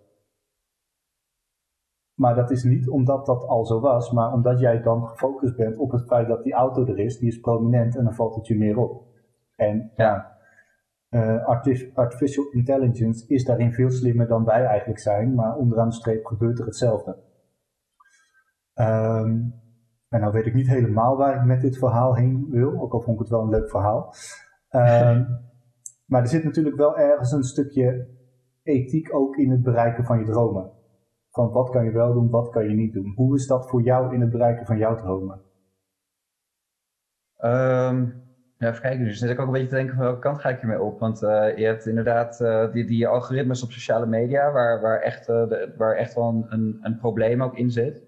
Maar 2.13 2.35
dat 2.35 2.51
is 2.51 2.63
niet 2.63 2.89
omdat 2.89 3.25
dat 3.25 3.43
al 3.43 3.65
zo 3.65 3.79
was, 3.79 4.11
maar 4.11 4.33
omdat 4.33 4.59
jij 4.59 4.81
dan 4.81 5.07
gefocust 5.07 5.55
bent 5.55 5.77
op 5.77 5.91
het 5.91 6.05
feit 6.05 6.27
dat 6.27 6.43
die 6.43 6.53
auto 6.53 6.85
er 6.85 6.99
is, 6.99 7.17
die 7.17 7.27
is 7.27 7.39
prominent 7.39 7.95
en 7.95 8.03
dan 8.03 8.13
valt 8.13 8.35
het 8.35 8.47
je 8.47 8.57
meer 8.57 8.77
op. 8.77 9.03
En 9.55 9.91
ja, 9.95 10.37
uh, 11.09 11.45
artificial 11.93 12.45
intelligence 12.51 13.27
is 13.27 13.45
daarin 13.45 13.73
veel 13.73 13.89
slimmer 13.89 14.27
dan 14.27 14.45
wij 14.45 14.65
eigenlijk 14.65 14.99
zijn, 14.99 15.35
maar 15.35 15.55
onderaan 15.55 15.89
de 15.89 15.95
streep 15.95 16.25
gebeurt 16.25 16.59
er 16.59 16.65
hetzelfde. 16.65 17.33
Um, 18.79 19.63
en 20.09 20.19
nou 20.19 20.33
weet 20.33 20.45
ik 20.45 20.53
niet 20.53 20.67
helemaal 20.67 21.17
waar 21.17 21.35
ik 21.35 21.43
met 21.43 21.61
dit 21.61 21.77
verhaal 21.77 22.15
heen 22.15 22.47
wil, 22.49 22.81
ook 22.81 22.93
al 22.93 23.01
vond 23.01 23.15
ik 23.15 23.21
het 23.21 23.29
wel 23.29 23.41
een 23.41 23.49
leuk 23.49 23.69
verhaal. 23.69 24.13
Um, 24.71 25.27
maar 26.11 26.21
er 26.21 26.27
zit 26.27 26.43
natuurlijk 26.43 26.75
wel 26.75 26.97
ergens 26.97 27.31
een 27.31 27.43
stukje 27.43 28.07
ethiek 28.63 29.15
ook 29.15 29.35
in 29.37 29.51
het 29.51 29.63
bereiken 29.63 30.05
van 30.05 30.19
je 30.19 30.25
dromen. 30.25 30.71
Van 31.29 31.51
wat 31.51 31.69
kan 31.69 31.85
je 31.85 31.91
wel 31.91 32.13
doen, 32.13 32.29
wat 32.29 32.49
kan 32.49 32.63
je 32.69 32.75
niet 32.75 32.93
doen. 32.93 33.13
Hoe 33.15 33.35
is 33.35 33.47
dat 33.47 33.69
voor 33.69 33.81
jou 33.81 34.13
in 34.13 34.21
het 34.21 34.29
bereiken 34.29 34.65
van 34.65 34.77
jouw 34.77 34.95
dromen? 34.95 35.41
Um, 37.43 38.23
ja, 38.57 38.69
even 38.69 38.81
kijken. 38.81 39.05
Dus 39.05 39.19
zit 39.19 39.29
ik 39.29 39.39
ook 39.39 39.45
een 39.45 39.51
beetje 39.51 39.67
te 39.67 39.75
denken 39.75 39.95
van 39.95 40.03
welke 40.03 40.19
kant 40.19 40.39
ga 40.39 40.49
ik 40.49 40.59
hiermee 40.59 40.81
op? 40.81 40.99
Want 40.99 41.23
uh, 41.23 41.57
je 41.57 41.65
hebt 41.65 41.85
inderdaad 41.85 42.41
uh, 42.41 42.71
die, 42.71 42.85
die 42.85 43.07
algoritmes 43.07 43.63
op 43.63 43.71
sociale 43.71 44.05
media 44.05 44.51
waar, 44.51 44.81
waar, 44.81 44.99
echt, 44.99 45.29
uh, 45.29 45.47
de, 45.47 45.73
waar 45.77 45.95
echt 45.95 46.13
wel 46.13 46.45
een, 46.49 46.77
een 46.81 46.97
probleem 46.97 47.43
ook 47.43 47.57
in 47.57 47.71
zit 47.71 48.04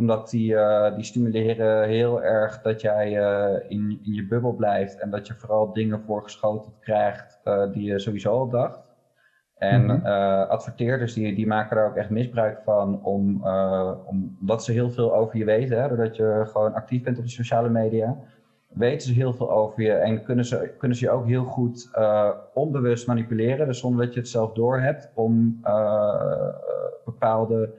omdat 0.00 0.30
die, 0.30 0.52
uh, 0.52 0.94
die 0.94 1.04
stimuleren 1.04 1.88
heel 1.88 2.22
erg 2.22 2.60
dat 2.60 2.80
jij 2.80 3.18
uh, 3.18 3.70
in, 3.70 4.00
in 4.02 4.12
je 4.12 4.26
bubbel 4.26 4.52
blijft 4.52 4.98
en 4.98 5.10
dat 5.10 5.26
je 5.26 5.34
vooral 5.34 5.72
dingen 5.72 6.00
voorgeschoten 6.00 6.72
krijgt 6.80 7.40
uh, 7.44 7.72
die 7.72 7.82
je 7.82 7.98
sowieso 7.98 8.30
al 8.30 8.48
dacht. 8.48 8.88
En 9.56 9.82
mm 9.82 9.90
-hmm. 9.90 10.04
adverteerders 10.48 11.14
die, 11.14 11.34
die 11.34 11.46
maken 11.46 11.76
daar 11.76 11.86
ook 11.88 11.96
echt 11.96 12.10
misbruik 12.10 12.60
van, 12.64 13.04
om, 13.04 13.44
omdat 14.40 14.64
ze 14.64 14.72
heel 14.72 14.90
veel 14.90 15.14
over 15.14 15.36
je 15.36 15.44
weten. 15.44 15.82
Hè, 15.82 15.88
doordat 15.88 16.16
je 16.16 16.42
gewoon 16.46 16.74
actief 16.74 17.02
bent 17.02 17.18
op 17.18 17.24
de 17.24 17.30
sociale 17.30 17.68
media, 17.68 18.16
weten 18.68 19.08
ze 19.08 19.14
heel 19.14 19.32
veel 19.32 19.50
over 19.50 19.82
je 19.82 19.92
en 19.92 20.22
kunnen 20.22 20.44
ze, 20.44 20.74
kunnen 20.78 20.96
ze 20.96 21.04
je 21.04 21.10
ook 21.10 21.26
heel 21.26 21.44
goed 21.44 21.90
onbewust 22.54 23.06
manipuleren. 23.06 23.66
Dus 23.66 23.78
zonder 23.78 24.04
dat 24.04 24.14
je 24.14 24.20
het 24.20 24.28
zelf 24.28 24.52
doorhebt 24.52 25.10
om 25.14 25.60
bepaalde 27.04 27.74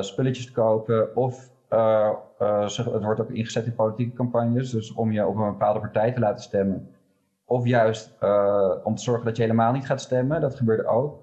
spulletjes 0.00 0.46
te 0.46 0.52
kopen. 0.52 1.16
Of 1.16 1.50
uh, 1.72 2.10
uh, 2.40 2.68
het 2.76 3.04
wordt 3.04 3.20
ook 3.20 3.30
ingezet 3.30 3.66
in 3.66 3.74
politieke 3.74 4.16
campagnes, 4.16 4.70
dus 4.70 4.92
om 4.92 5.12
je 5.12 5.26
op 5.26 5.36
een 5.36 5.44
bepaalde 5.44 5.80
partij 5.80 6.12
te 6.12 6.20
laten 6.20 6.42
stemmen. 6.42 6.88
Of 7.44 7.66
juist 7.66 8.18
om 8.84 8.94
te 8.94 9.02
zorgen 9.02 9.24
dat 9.24 9.36
je 9.36 9.42
helemaal 9.42 9.72
niet 9.72 9.86
gaat 9.86 10.00
stemmen. 10.00 10.40
Dat 10.40 10.54
gebeurde 10.54 10.86
ook 10.86 11.22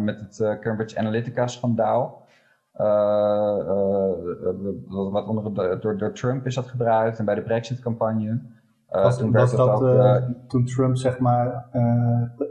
met 0.00 0.20
het 0.20 0.58
Cambridge 0.60 0.98
Analytica-schandaal. 0.98 2.26
wat 4.88 5.26
onder, 5.26 5.80
door, 5.80 5.98
door 5.98 6.12
Trump 6.12 6.46
is 6.46 6.54
dat 6.54 6.66
gebruikt 6.66 7.18
en 7.18 7.24
bij 7.24 7.34
de 7.34 7.42
Brexit-campagne. 7.42 8.40
Was, 8.90 9.18
toen, 9.18 9.32
was 9.32 9.56
dat, 9.56 9.68
ook, 9.68 10.22
toen 10.48 10.64
Trump 10.64 10.96
zeg 10.96 11.18
maar 11.18 11.66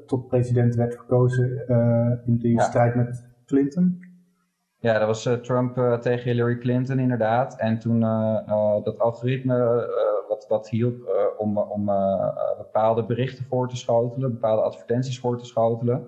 tot 0.06 0.28
president 0.28 0.76
werd 0.76 0.95
verkozen 0.95 1.68
in 2.26 2.39
ja. 2.41 2.64
strijd 2.64 2.95
met 2.95 3.26
Clinton? 3.45 4.07
Ja, 4.88 5.00
dat 5.00 5.08
was 5.08 5.26
uh, 5.26 5.34
Trump 5.34 5.78
uh, 5.78 5.94
tegen 5.98 6.24
Hillary 6.24 6.58
Clinton 6.58 7.00
inderdaad. 7.00 7.60
En 7.60 7.80
toen 7.80 8.02
uh, 8.02 8.84
dat 8.84 9.00
algoritme 9.00 9.88
wat, 10.28 10.46
wat 10.48 10.70
hielp 10.70 10.96
om, 11.38 11.58
om 11.58 11.86
bepaalde 12.58 13.04
berichten 13.04 13.46
voor 13.46 13.70
te 13.70 13.78
schotelen, 13.78 14.32
bepaalde 14.32 14.62
advertenties 14.62 15.20
voor 15.20 15.38
te 15.38 15.46
schotelen. 15.46 16.08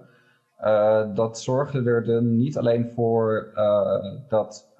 dat 1.13 1.39
zorgde 1.39 1.83
er 1.83 2.05
dan 2.05 2.37
niet 2.37 2.57
alleen 2.57 2.91
voor 2.91 3.51
dat 4.27 4.73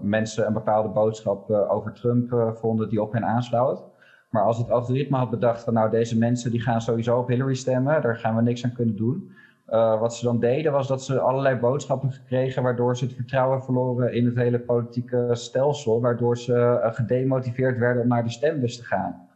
mensen 0.00 0.46
een 0.46 0.52
bepaalde 0.52 0.88
boodschap 0.88 1.50
over 1.50 1.92
Trump 1.92 2.56
vonden 2.58 2.88
die 2.88 3.02
op 3.02 3.12
hen 3.12 3.24
aansloot. 3.24 3.84
Maar 4.30 4.42
als 4.42 4.58
het 4.58 4.70
algoritme 4.70 5.16
had 5.16 5.30
bedacht 5.30 5.64
van 5.64 5.74
nou 5.74 5.90
deze 5.90 6.18
mensen 6.18 6.50
die 6.50 6.60
gaan 6.60 6.80
sowieso 6.80 7.18
op 7.18 7.28
Hillary 7.28 7.54
stemmen, 7.54 8.02
daar 8.02 8.16
gaan 8.16 8.36
we 8.36 8.42
niks 8.42 8.64
aan 8.64 8.72
kunnen 8.72 8.96
doen 8.96 9.30
uh, 9.70 10.00
wat 10.00 10.14
ze 10.14 10.24
dan 10.24 10.40
deden 10.40 10.72
was 10.72 10.88
dat 10.88 11.02
ze 11.02 11.20
allerlei 11.20 11.56
boodschappen 11.56 12.12
gekregen 12.12 12.62
waardoor 12.62 12.96
ze 12.96 13.04
het 13.04 13.14
vertrouwen 13.14 13.62
verloren 13.62 14.12
in 14.12 14.26
het 14.26 14.36
hele 14.36 14.60
politieke 14.60 15.28
stelsel, 15.32 16.00
waardoor 16.00 16.38
ze 16.38 16.52
uh, 16.52 16.94
gedemotiveerd 16.94 17.78
werden 17.78 18.02
om 18.02 18.08
naar 18.08 18.24
de 18.24 18.30
stembus 18.30 18.76
te 18.76 18.84
gaan. 18.84 19.26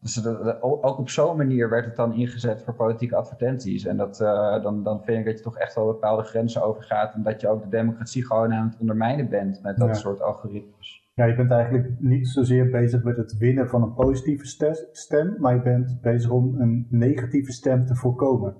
Dus 0.00 0.26
ook 0.60 0.98
op 0.98 1.08
zo'n 1.08 1.36
manier 1.36 1.68
werd 1.68 1.84
het 1.84 1.96
dan 1.96 2.14
ingezet 2.14 2.62
voor 2.62 2.74
politieke 2.74 3.16
advertenties. 3.16 3.86
En 3.86 3.96
dat, 3.96 4.20
uh, 4.20 4.62
dan, 4.62 4.82
dan 4.82 5.02
vind 5.02 5.18
ik 5.18 5.24
dat 5.24 5.36
je 5.36 5.44
toch 5.44 5.58
echt 5.58 5.74
wel 5.74 5.86
bepaalde 5.86 6.22
grenzen 6.22 6.62
overgaat 6.62 7.14
en 7.14 7.22
dat 7.22 7.40
je 7.40 7.48
ook 7.48 7.62
de 7.62 7.68
democratie 7.68 8.26
gewoon 8.26 8.52
aan 8.52 8.68
het 8.68 8.80
ondermijnen 8.80 9.28
bent 9.28 9.62
met 9.62 9.76
dat 9.76 9.96
soort 9.96 10.22
algoritmes. 10.22 11.02
Ja, 11.14 11.24
je 11.24 11.34
bent 11.34 11.50
eigenlijk 11.50 11.90
niet 11.98 12.28
zozeer 12.28 12.70
bezig 12.70 13.02
met 13.02 13.16
het 13.16 13.36
winnen 13.36 13.68
van 13.68 13.82
een 13.82 13.94
positieve 13.94 14.46
stem, 14.92 15.36
maar 15.38 15.54
je 15.54 15.62
bent 15.62 16.00
bezig 16.00 16.30
om 16.30 16.60
een 16.60 16.86
negatieve 16.90 17.52
stem 17.52 17.86
te 17.86 17.94
voorkomen. 17.94 18.56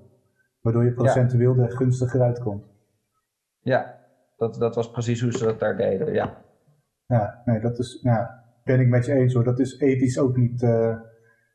Waardoor 0.65 0.83
je 0.83 0.93
procentueel 0.93 1.55
ja. 1.55 1.63
er 1.63 1.71
gunstiger 1.71 2.21
uitkomt. 2.21 2.65
Ja, 3.59 3.99
dat, 4.37 4.55
dat 4.55 4.75
was 4.75 4.91
precies 4.91 5.21
hoe 5.21 5.31
ze 5.31 5.45
dat 5.45 5.59
daar 5.59 5.77
deden, 5.77 6.13
ja. 6.13 6.37
Ja, 7.05 7.41
nee, 7.45 7.59
dat 7.59 7.79
is, 7.79 7.99
ja, 8.01 8.43
ben 8.63 8.79
ik 8.79 8.87
met 8.87 9.05
je 9.05 9.13
eens 9.13 9.33
hoor. 9.33 9.43
Dat 9.43 9.59
is 9.59 9.79
ethisch 9.79 10.19
ook 10.19 10.37
niet 10.37 10.61
uh, 10.61 10.97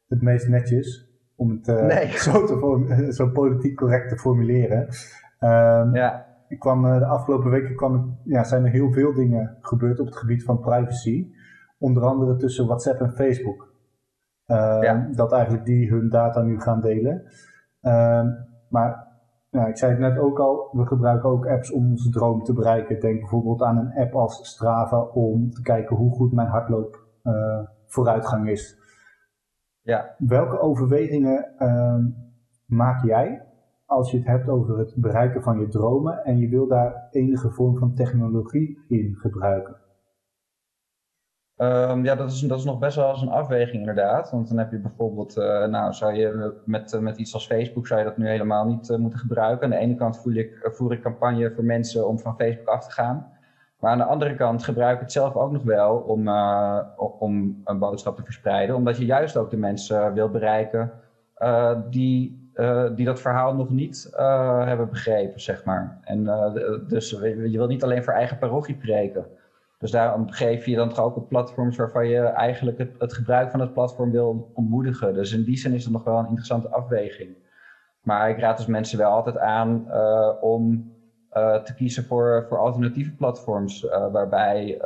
het 0.08 0.22
meest 0.22 0.48
netjes. 0.48 1.08
om 1.36 1.50
het 1.50 1.68
uh, 1.68 2.10
zo, 2.32 2.44
te 2.46 3.12
zo 3.18 3.28
politiek 3.30 3.76
correct 3.76 4.08
te 4.08 4.16
formuleren. 4.16 4.80
Um, 5.40 5.94
ja. 5.94 6.26
Ik 6.48 6.58
kwam, 6.58 6.82
de 6.82 7.06
afgelopen 7.06 7.50
weken 7.50 7.76
kwam, 7.76 8.18
ja, 8.24 8.44
zijn 8.44 8.64
er 8.64 8.70
heel 8.70 8.92
veel 8.92 9.14
dingen 9.14 9.56
gebeurd 9.60 10.00
op 10.00 10.06
het 10.06 10.16
gebied 10.16 10.44
van 10.44 10.60
privacy. 10.60 11.32
Onder 11.78 12.02
andere 12.02 12.36
tussen 12.36 12.66
WhatsApp 12.66 13.00
en 13.00 13.12
Facebook. 13.12 13.74
Uh, 14.46 15.04
Dat 15.12 15.32
eigenlijk 15.32 15.64
die 15.64 15.90
hun 15.90 16.08
data 16.08 16.42
nu 16.42 16.60
gaan 16.60 16.80
delen. 16.80 17.22
Uh, 17.82 18.48
maar 18.70 19.08
ik 19.50 19.76
zei 19.76 19.90
het 19.90 20.00
net 20.00 20.18
ook 20.18 20.38
al, 20.38 20.68
we 20.72 20.86
gebruiken 20.86 21.28
ook 21.28 21.46
apps 21.46 21.72
om 21.72 21.90
onze 21.90 22.10
droom 22.10 22.42
te 22.42 22.52
bereiken. 22.52 23.00
Denk 23.00 23.20
bijvoorbeeld 23.20 23.62
aan 23.62 23.76
een 23.76 23.92
app 23.92 24.14
als 24.14 24.48
Strava 24.48 25.00
om 25.00 25.50
te 25.50 25.62
kijken 25.62 25.96
hoe 25.96 26.12
goed 26.12 26.32
mijn 26.32 26.48
hardloop 26.48 27.06
uh, 27.24 27.60
vooruitgang 27.86 28.48
is. 28.48 28.78
Ja. 29.82 30.14
Welke 30.18 30.60
overwegingen 30.60 31.52
uh, 31.58 32.04
maak 32.66 33.04
jij 33.04 33.42
als 33.86 34.10
je 34.10 34.16
het 34.16 34.26
hebt 34.26 34.48
over 34.48 34.78
het 34.78 34.94
bereiken 34.96 35.42
van 35.42 35.58
je 35.58 35.68
dromen 35.68 36.24
en 36.24 36.38
je 36.38 36.48
wil 36.48 36.66
daar 36.66 37.08
enige 37.10 37.50
vorm 37.50 37.76
van 37.76 37.94
technologie 37.94 38.84
in 38.88 39.14
gebruiken? 39.16 39.79
Um, 41.62 42.04
ja, 42.04 42.14
dat 42.14 42.30
is, 42.30 42.40
dat 42.40 42.58
is 42.58 42.64
nog 42.64 42.78
best 42.78 42.96
wel 42.96 43.10
eens 43.10 43.22
een 43.22 43.28
afweging 43.28 43.78
inderdaad. 43.78 44.30
Want 44.30 44.48
dan 44.48 44.58
heb 44.58 44.70
je 44.70 44.78
bijvoorbeeld, 44.78 45.36
uh, 45.36 45.66
nou 45.66 45.92
zou 45.92 46.14
je 46.14 46.54
met, 46.64 46.92
uh, 46.92 47.00
met 47.00 47.16
iets 47.16 47.34
als 47.34 47.46
Facebook 47.46 47.86
zou 47.86 48.00
je 48.00 48.06
dat 48.06 48.16
nu 48.16 48.28
helemaal 48.28 48.66
niet 48.66 48.88
uh, 48.88 48.96
moeten 48.96 49.18
gebruiken. 49.18 49.64
Aan 49.64 49.70
de 49.70 49.76
ene 49.76 49.94
kant 49.94 50.18
voer 50.18 50.36
ik, 50.36 50.68
voer 50.72 50.92
ik 50.92 51.02
campagne 51.02 51.52
voor 51.54 51.64
mensen 51.64 52.08
om 52.08 52.18
van 52.18 52.36
Facebook 52.36 52.68
af 52.68 52.84
te 52.84 52.90
gaan. 52.90 53.26
Maar 53.78 53.90
aan 53.90 53.98
de 53.98 54.04
andere 54.04 54.34
kant 54.34 54.64
gebruik 54.64 54.94
ik 54.94 55.00
het 55.00 55.12
zelf 55.12 55.34
ook 55.34 55.52
nog 55.52 55.62
wel 55.62 55.96
om, 55.96 56.28
om 57.18 57.60
een 57.64 57.78
boodschap 57.78 58.16
te 58.16 58.24
verspreiden. 58.24 58.76
Omdat 58.76 58.96
je 58.96 59.04
juist 59.04 59.36
ook 59.36 59.50
de 59.50 59.56
mensen 59.56 60.14
wilt 60.14 60.32
bereiken 60.32 60.92
die, 61.90 62.50
die 62.94 63.04
dat 63.04 63.20
verhaal 63.20 63.54
nog 63.54 63.70
niet 63.70 64.10
hebben 64.64 64.88
begrepen, 64.88 65.40
zeg 65.40 65.64
maar. 65.64 65.98
En 66.02 66.24
dus 66.88 67.10
je 67.10 67.56
wilt 67.56 67.68
niet 67.68 67.82
alleen 67.82 68.04
voor 68.04 68.12
eigen 68.12 68.38
parochie 68.38 68.76
preken. 68.76 69.26
Dus 69.80 69.90
daarom 69.90 70.30
geef 70.30 70.66
je 70.66 70.76
dan 70.76 70.88
toch 70.88 70.98
ook 70.98 71.16
op 71.16 71.28
platforms 71.28 71.76
waarvan 71.76 72.08
je 72.08 72.20
eigenlijk 72.20 72.78
het, 72.78 72.94
het, 72.98 73.12
gebruik 73.12 73.50
van 73.50 73.60
het 73.60 73.72
platform 73.72 74.10
wil 74.10 74.50
ontmoedigen. 74.54 75.14
Dus 75.14 75.32
in 75.32 75.44
die 75.44 75.56
zin 75.56 75.72
is 75.72 75.84
het 75.84 75.92
nog 75.92 76.04
wel 76.04 76.18
een 76.18 76.26
interessante 76.26 76.68
afweging. 76.68 77.36
Maar 78.02 78.30
ik 78.30 78.38
raad 78.38 78.56
dus 78.56 78.66
mensen 78.66 78.98
wel 78.98 79.10
altijd 79.10 79.38
aan 79.38 79.84
uh, 79.88 80.32
om 80.40 80.92
uh, 81.32 81.56
te 81.56 81.74
kiezen 81.74 82.04
voor, 82.04 82.46
voor 82.48 82.58
alternatieve 82.58 83.14
platforms. 83.14 83.84
Uh, 83.84 84.12
waarbij 84.12 84.78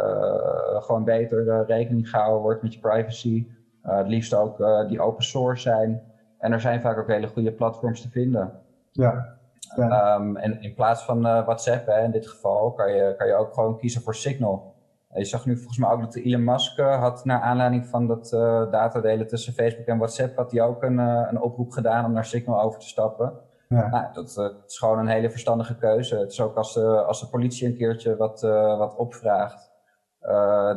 gewoon 0.79 1.05
beter 1.05 1.65
rekening 1.67 2.11
gehouden 2.11 2.43
wordt 2.43 2.63
met 2.63 2.75
je 2.75 2.81
privacy. 2.81 3.47
het 3.83 4.09
liefst 4.09 4.35
ook 4.35 4.65
die 4.89 5.01
open 5.01 5.25
source 5.25 5.63
zijn. 5.63 6.03
En 6.39 6.53
er 6.53 6.61
zijn 6.61 6.81
vaak 6.81 6.99
ook 6.99 7.09
hele 7.09 7.29
goede 7.29 7.53
platforms 7.53 8.03
te 8.03 8.11
vinden. 8.11 8.53
Ja. 8.93 9.37
ja. 9.77 10.15
Um, 10.15 10.37
en 10.37 10.63
in 10.63 10.75
plaats 10.75 11.05
van 11.05 11.23
WhatsApp, 11.23 11.87
hè, 11.87 12.05
in 12.05 12.11
dit 12.11 12.29
geval, 12.29 12.73
kan 12.73 12.93
je, 12.93 13.15
kan 13.19 13.27
je 13.27 13.35
ook 13.35 13.55
gewoon 13.55 13.79
kiezen 13.79 14.03
voor 14.03 14.15
Signal. 14.15 14.74
Je 15.15 15.25
zag 15.25 15.47
nu 15.47 15.57
volgens 15.57 15.79
mij 15.79 15.91
ook 15.91 16.01
dat 16.01 16.15
Elon 16.15 16.45
Musk 16.45 16.79
uh, 16.79 17.01
had 17.01 17.25
naar 17.25 17.41
aanleiding 17.41 17.87
van 17.87 18.07
dat 18.07 18.33
uh, 18.35 18.41
datadelen 18.71 19.27
tussen 19.27 19.53
Facebook 19.53 19.87
en 19.87 19.97
WhatsApp, 19.97 20.37
had 20.37 20.53
hij 20.53 20.62
ook 20.62 20.83
een, 20.83 20.99
uh, 20.99 21.27
een 21.31 21.41
oproep 21.41 21.71
gedaan 21.71 22.05
om 22.05 22.12
naar 22.12 22.25
Signal 22.25 22.62
over 22.62 22.81
te 22.81 22.89
stappen. 22.89 23.33
Ja. 23.69 23.89
Nou, 23.89 24.12
dat 24.12 24.62
is 24.67 24.79
gewoon 24.79 24.99
een 24.99 25.07
hele 25.07 25.31
verstandige 25.31 25.77
keuze. 25.77 26.17
Het 26.17 26.31
is 26.31 26.41
ook 26.41 26.57
als 26.57 26.75
de, 26.75 27.05
als 27.05 27.21
de 27.21 27.29
politie 27.29 27.69
een 27.69 27.77
keertje 27.77 28.17
wat, 28.17 28.41
wat 28.79 28.97
opvraagt, 28.97 29.73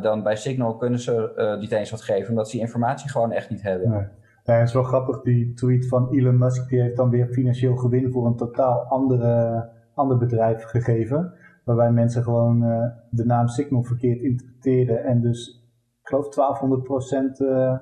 dan 0.02 0.24
bij 0.24 0.36
Signal 0.36 0.78
kunnen 0.78 1.00
ze 1.00 1.56
niet 1.60 1.72
eens 1.72 1.92
wat 1.92 2.02
geven, 2.02 2.30
omdat 2.30 2.46
ze 2.50 2.52
die 2.52 2.66
informatie 2.66 3.10
gewoon 3.10 3.32
echt 3.32 3.50
niet 3.50 3.62
hebben. 3.62 3.90
Nee. 3.90 4.08
Ja, 4.44 4.54
het 4.54 4.68
is 4.68 4.74
wel 4.74 4.84
grappig, 4.84 5.22
die 5.22 5.54
tweet 5.54 5.88
van 5.88 6.10
Elon 6.12 6.38
Musk, 6.38 6.70
die 6.70 6.82
heeft 6.82 6.96
dan 6.96 7.10
weer 7.10 7.28
financieel 7.28 7.76
gewin 7.76 8.12
voor 8.12 8.26
een 8.26 8.36
totaal 8.36 8.80
andere, 8.80 9.70
ander 9.94 10.18
bedrijf 10.18 10.64
gegeven 10.64 11.34
waarbij 11.68 11.92
mensen 11.92 12.24
gewoon 12.24 12.64
uh, 12.64 12.86
de 13.10 13.26
naam 13.26 13.48
Signal 13.48 13.84
verkeerd 13.84 14.22
interpreteerden 14.22 15.04
en 15.04 15.22
dus, 15.22 15.70
ik 16.02 16.08
geloof 16.08 16.26
1200% 16.26 17.42
uh, 17.42 17.68
eh, 17.68 17.80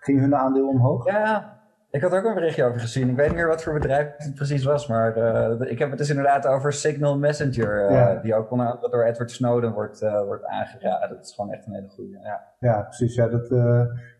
ging 0.00 0.20
hun 0.20 0.34
aandeel 0.34 0.68
omhoog. 0.68 1.06
Ja, 1.06 1.60
ik 1.90 2.02
had 2.02 2.12
ook 2.12 2.24
een 2.24 2.34
berichtje 2.34 2.64
over 2.64 2.80
gezien. 2.80 3.08
Ik 3.08 3.16
weet 3.16 3.26
niet 3.26 3.36
meer 3.36 3.46
wat 3.46 3.62
voor 3.62 3.72
bedrijf 3.72 4.14
het 4.16 4.34
precies 4.34 4.64
was, 4.64 4.86
maar 4.86 5.16
uh, 5.16 5.70
ik 5.70 5.78
heb 5.78 5.88
het 5.88 5.98
dus 5.98 6.08
inderdaad 6.08 6.46
over 6.46 6.72
Signal 6.72 7.18
Messenger, 7.18 7.92
ja. 7.92 8.14
die 8.14 8.34
ook 8.34 8.50
onder 8.50 8.78
door 8.90 9.04
Edward 9.04 9.30
Snowden 9.30 9.72
wordt, 9.72 10.00
wordt 10.00 10.44
aangeraden. 10.44 11.08
Dat 11.08 11.24
is 11.24 11.34
gewoon 11.34 11.52
echt 11.52 11.66
een 11.66 11.72
hele 11.72 11.88
goede. 11.88 12.18
Ja, 12.22 12.44
ja 12.58 12.82
precies. 12.82 13.14
Ja, 13.14 13.28
dat, 13.28 13.50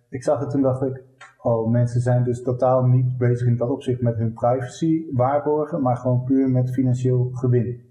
ik 0.09 0.23
zag 0.23 0.41
het 0.41 0.51
toen 0.51 0.63
dacht 0.63 0.83
ik, 0.83 1.03
oh, 1.43 1.71
mensen 1.71 2.01
zijn 2.01 2.25
dus 2.25 2.43
totaal 2.43 2.83
niet 2.83 3.19
bezig 3.19 3.47
in 3.47 3.57
dat 3.57 3.71
opzicht 3.71 4.01
met 4.01 4.17
hun 4.17 4.33
privacy 4.33 5.05
waarborgen, 5.13 5.83
maar 5.83 5.97
gewoon 5.97 6.25
puur 6.25 6.51
met 6.51 6.71
financieel 6.71 7.29
gewin. 7.33 7.88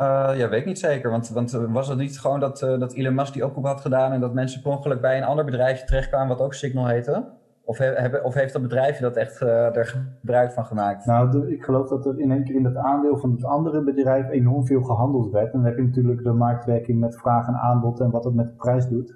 Uh, 0.00 0.30
ja, 0.36 0.48
weet 0.48 0.60
ik 0.60 0.66
niet 0.66 0.78
zeker. 0.78 1.10
Want, 1.10 1.28
want 1.28 1.52
eh, 1.52 1.72
was 1.72 1.88
het 1.88 1.98
niet 1.98 2.20
gewoon 2.20 2.40
dat, 2.40 2.62
uh, 2.62 2.78
dat 2.78 2.92
Elon 2.92 3.14
Musk 3.14 3.32
die 3.32 3.44
oproep 3.44 3.64
had 3.64 3.80
gedaan 3.80 4.12
en 4.12 4.20
dat 4.20 4.34
mensen 4.34 4.62
per 4.62 4.70
ongeluk 4.70 5.00
bij 5.00 5.16
een 5.16 5.24
ander 5.24 5.44
bedrijfje 5.44 5.86
terechtkwamen 5.86 6.28
wat 6.28 6.46
ook 6.46 6.54
Signal 6.54 6.86
heette? 6.86 7.24
Of, 7.64 7.78
he, 7.78 8.18
of 8.22 8.34
heeft 8.34 8.52
dat 8.52 8.62
bedrijfje 8.62 9.02
dat 9.02 9.16
echt 9.16 9.40
er 9.40 9.86
gebruik 9.86 10.52
van 10.52 10.66
gemaakt? 10.66 11.06
Nou, 11.06 11.52
ik 11.52 11.64
geloof 11.64 11.88
dat 11.88 12.06
er 12.06 12.20
in 12.20 12.30
één 12.30 12.44
keer 12.44 12.54
in 12.54 12.62
dat 12.62 12.76
aandeel 12.76 13.16
van 13.16 13.30
het 13.30 13.44
andere 13.44 13.82
bedrijf 13.82 14.28
enorm 14.28 14.66
veel 14.66 14.82
gehandeld 14.82 15.32
werd. 15.32 15.52
En 15.52 15.58
dan 15.58 15.64
heb 15.64 15.76
je 15.76 15.82
natuurlijk 15.82 16.22
de 16.22 16.32
marktwerking 16.32 17.00
met 17.00 17.16
vraag 17.16 17.46
en 17.46 17.54
aanbod 17.54 18.00
en 18.00 18.10
wat 18.10 18.24
het 18.24 18.34
met 18.34 18.46
de 18.46 18.54
prijs 18.54 18.88
doet. 18.88 19.14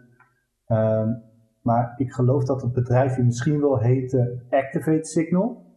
Ehm, 0.66 1.08
maar 1.62 1.94
ik 1.96 2.12
geloof 2.12 2.44
dat 2.44 2.62
het 2.62 2.72
bedrijfje 2.72 3.22
misschien 3.22 3.60
wel 3.60 3.78
heette 3.78 4.42
Activate 4.50 5.04
Signal. 5.04 5.69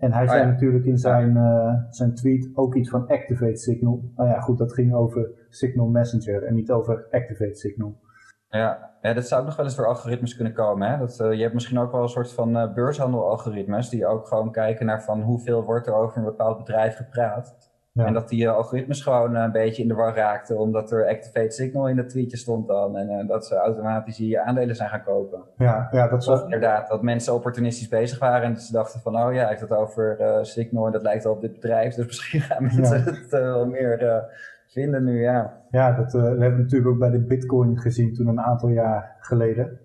En 0.00 0.12
hij 0.12 0.24
oh 0.24 0.30
zei 0.30 0.46
natuurlijk 0.46 0.84
in 0.84 0.98
zijn, 0.98 1.36
uh, 1.36 1.74
zijn 1.90 2.14
tweet 2.14 2.50
ook 2.54 2.74
iets 2.74 2.90
van 2.90 3.08
Activate 3.08 3.56
Signal. 3.56 4.10
Nou 4.16 4.28
ja, 4.28 4.40
goed, 4.40 4.58
dat 4.58 4.72
ging 4.72 4.94
over 4.94 5.30
Signal 5.48 5.86
Messenger 5.86 6.42
en 6.42 6.54
niet 6.54 6.70
over 6.70 7.06
Activate 7.10 7.54
Signal. 7.54 8.00
Ja, 8.48 8.90
ja 9.02 9.12
dat 9.12 9.26
zou 9.26 9.40
ook 9.40 9.46
nog 9.46 9.56
wel 9.56 9.64
eens 9.64 9.76
door 9.76 9.86
algoritmes 9.86 10.34
kunnen 10.34 10.52
komen. 10.52 10.90
Hè? 10.90 10.98
Dat, 10.98 11.20
uh, 11.20 11.32
je 11.32 11.42
hebt 11.42 11.54
misschien 11.54 11.78
ook 11.78 11.92
wel 11.92 12.02
een 12.02 12.08
soort 12.08 12.32
van 12.32 12.56
uh, 12.56 12.74
beurshandel-algoritmes 12.74 13.88
die 13.88 14.06
ook 14.06 14.28
gewoon 14.28 14.52
kijken 14.52 14.86
naar 14.86 15.02
van 15.02 15.22
hoeveel 15.22 15.64
wordt 15.64 15.86
er 15.86 15.94
over 15.94 16.18
een 16.18 16.24
bepaald 16.24 16.58
bedrijf 16.58 16.96
gepraat. 16.96 17.69
En 18.06 18.12
dat 18.12 18.28
die 18.28 18.48
algoritmes 18.48 19.02
gewoon 19.02 19.34
een 19.34 19.52
beetje 19.52 19.82
in 19.82 19.88
de 19.88 19.94
war 19.94 20.14
raakten, 20.14 20.58
omdat 20.58 20.90
er 20.90 21.08
Activate 21.08 21.50
Signal 21.50 21.88
in 21.88 21.96
dat 21.96 22.08
tweetje 22.08 22.36
stond 22.36 22.66
dan. 22.66 22.96
En 22.96 23.10
uh, 23.10 23.28
dat 23.28 23.46
ze 23.46 23.54
automatisch 23.54 24.16
je 24.16 24.40
aandelen 24.40 24.76
zijn 24.76 24.88
gaan 24.88 25.02
kopen. 25.02 25.42
Ja, 25.56 25.88
ja 25.90 26.08
dat 26.08 26.24
was... 26.24 26.42
inderdaad, 26.42 26.88
dat 26.88 27.02
mensen 27.02 27.34
opportunistisch 27.34 27.88
bezig 27.88 28.18
waren 28.18 28.48
en 28.48 28.56
ze 28.56 28.72
dachten 28.72 29.00
van, 29.00 29.16
oh 29.16 29.32
ja, 29.32 29.50
ik 29.50 29.58
heb 29.58 29.68
het 29.68 29.78
over 29.78 30.20
uh, 30.20 30.42
Signal 30.42 30.86
en 30.86 30.92
dat 30.92 31.02
lijkt 31.02 31.24
wel 31.24 31.32
op 31.32 31.40
dit 31.40 31.52
bedrijf. 31.52 31.94
Dus 31.94 32.06
misschien 32.12 32.40
gaan 32.40 32.62
mensen 32.62 33.02
het 33.02 33.32
uh, 33.32 33.40
wel 33.40 33.66
meer 33.66 34.24
vinden 34.66 35.04
nu, 35.04 35.22
ja. 35.22 35.62
Ja, 35.70 35.92
dat 35.92 36.12
we 36.12 36.18
hebben 36.18 36.56
we 36.56 36.62
natuurlijk 36.62 36.90
ook 36.90 36.98
bij 36.98 37.10
de 37.10 37.24
Bitcoin 37.24 37.78
gezien 37.78 38.14
toen 38.14 38.26
een 38.26 38.40
aantal 38.40 38.68
jaar 38.68 39.16
geleden. 39.20 39.80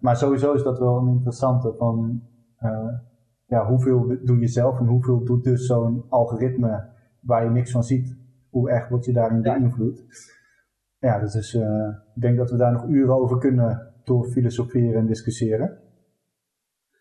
maar 0.00 0.16
sowieso 0.16 0.52
is 0.52 0.62
dat 0.62 0.78
wel 0.78 0.96
een 0.96 1.08
interessante 1.08 1.74
van 1.78 2.22
ja, 3.50 3.66
hoeveel 3.66 4.18
doe 4.22 4.38
je 4.38 4.48
zelf 4.48 4.78
en 4.78 4.86
hoeveel 4.86 5.24
doet 5.24 5.44
dus 5.44 5.66
zo'n 5.66 6.04
algoritme 6.08 6.88
waar 7.20 7.44
je 7.44 7.50
niks 7.50 7.70
van 7.70 7.82
ziet? 7.82 8.16
Hoe 8.50 8.70
erg 8.70 8.88
word 8.88 9.04
je 9.04 9.12
daarin 9.12 9.42
beïnvloed? 9.42 10.04
Ja, 10.98 11.18
dus, 11.18 11.32
dus 11.32 11.54
uh, 11.54 11.88
ik 12.14 12.22
denk 12.22 12.36
dat 12.36 12.50
we 12.50 12.56
daar 12.56 12.72
nog 12.72 12.86
uren 12.86 13.14
over 13.14 13.38
kunnen 13.38 13.92
door 14.04 14.24
filosoferen 14.24 15.00
en 15.00 15.06
discussiëren. 15.06 15.78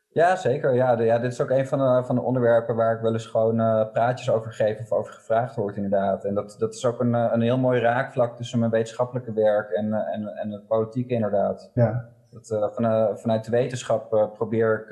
Ja, 0.08 0.36
zeker. 0.36 0.76
Ja, 0.76 0.96
de, 0.96 1.04
ja, 1.04 1.20
dit 1.20 1.32
is 1.32 1.42
ook 1.42 1.50
een 1.50 1.68
van 1.68 1.78
de, 1.80 2.06
van 2.06 2.16
de 2.16 2.22
onderwerpen 2.22 2.76
waar 2.76 2.96
ik 2.96 3.02
wel 3.02 3.14
eens 3.14 3.28
gewoon 3.28 3.60
uh, 3.60 3.92
praatjes 3.92 4.32
over 4.32 4.52
geef 4.52 4.80
of 4.80 4.92
over 4.92 5.14
gevraagd 5.14 5.56
word, 5.56 5.76
inderdaad. 5.76 6.26
En 6.26 6.34
dat, 6.34 6.56
dat 6.60 6.74
is 6.74 6.86
ook 6.86 7.00
een, 7.00 7.16
eh, 7.16 7.30
een 7.32 7.42
heel 7.42 7.58
mooi 7.58 7.80
raakvlak 7.80 8.36
tussen 8.36 8.60
mijn 8.60 8.72
wetenschappelijke 8.72 9.34
werk 9.34 9.70
en, 9.70 9.94
en, 9.94 10.28
en 10.28 10.52
het 10.52 10.68
politieke, 10.68 11.14
inderdaad. 11.14 11.72
Ja. 11.74 12.10
Uh, 12.32 12.70
van, 12.70 13.18
vanuit 13.18 13.46
de 13.46 13.52
wetenschap 13.52 14.14
uh, 14.14 14.32
probeer 14.32 14.80
ik 14.80 14.90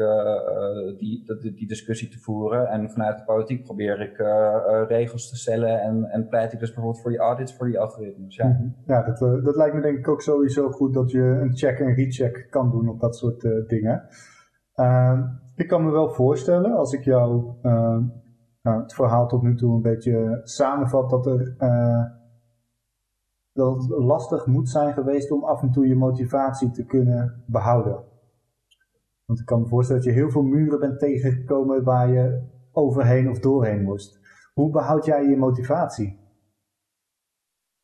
die, 0.97 1.37
die, 1.39 1.53
die, 1.53 1.67
discussie 1.67 2.09
te 2.09 2.19
voeren. 2.19 2.67
En 2.67 2.89
vanuit 2.89 3.17
de 3.17 3.23
politiek 3.23 3.63
probeer 3.63 4.01
ik 4.01 4.17
regels 4.87 5.29
te 5.29 5.35
stellen. 5.35 5.81
En, 5.81 6.03
en 6.03 6.27
pleit 6.27 6.53
ik 6.53 6.59
dus 6.59 6.73
bijvoorbeeld 6.73 7.01
voor 7.01 7.11
die 7.11 7.19
audits, 7.19 7.55
voor 7.55 7.67
die 7.67 7.79
algoritmes. 7.79 8.35
Ja, 8.35 8.47
mhm. 8.47 8.67
ja 8.85 9.03
dat, 9.03 9.43
dat 9.43 9.55
lijkt 9.55 9.75
me 9.75 9.81
denk 9.81 9.97
ik 9.97 10.07
ook 10.07 10.21
sowieso 10.21 10.71
goed 10.71 10.93
dat 10.93 11.11
je 11.11 11.19
een 11.19 11.57
check 11.57 11.79
en 11.79 11.93
recheck 11.93 12.47
kan 12.49 12.71
doen 12.71 12.89
op 12.89 12.99
dat 12.99 13.15
soort 13.15 13.41
dingen. 13.67 14.07
Ehm, 14.73 15.23
ik 15.55 15.67
kan 15.67 15.85
me 15.85 15.91
wel 15.91 16.09
voorstellen, 16.09 16.71
als 16.71 16.93
ik 16.93 17.03
jou 17.03 17.53
nou, 18.61 18.81
het 18.81 18.93
verhaal 18.93 19.27
tot 19.27 19.41
nu 19.41 19.55
toe 19.55 19.75
een 19.75 19.81
beetje 19.81 20.39
samenvat, 20.43 21.09
dat 21.09 21.25
er 21.25 21.55
dat 23.57 23.81
het 23.81 23.89
lastig 23.89 24.45
moet 24.45 24.69
zijn 24.69 24.93
geweest 24.93 25.31
om 25.31 25.43
af 25.43 25.61
en 25.61 25.71
toe 25.71 25.87
je 25.87 25.95
motivatie 25.95 26.71
te 26.71 26.85
kunnen 26.85 27.43
behouden. 27.47 28.03
Want 29.25 29.39
ik 29.39 29.45
kan 29.45 29.61
me 29.61 29.67
voorstellen 29.67 30.03
dat 30.03 30.13
je 30.13 30.19
heel 30.19 30.31
veel 30.31 30.43
muren 30.43 30.79
bent 30.79 30.99
tegengekomen 30.99 31.83
waar 31.83 32.09
je 32.09 32.41
overheen 32.71 33.29
of 33.29 33.39
doorheen 33.39 33.83
moest. 33.83 34.19
Hoe 34.53 34.71
behoud 34.71 35.05
jij 35.05 35.23
je 35.23 35.37
motivatie? 35.37 36.19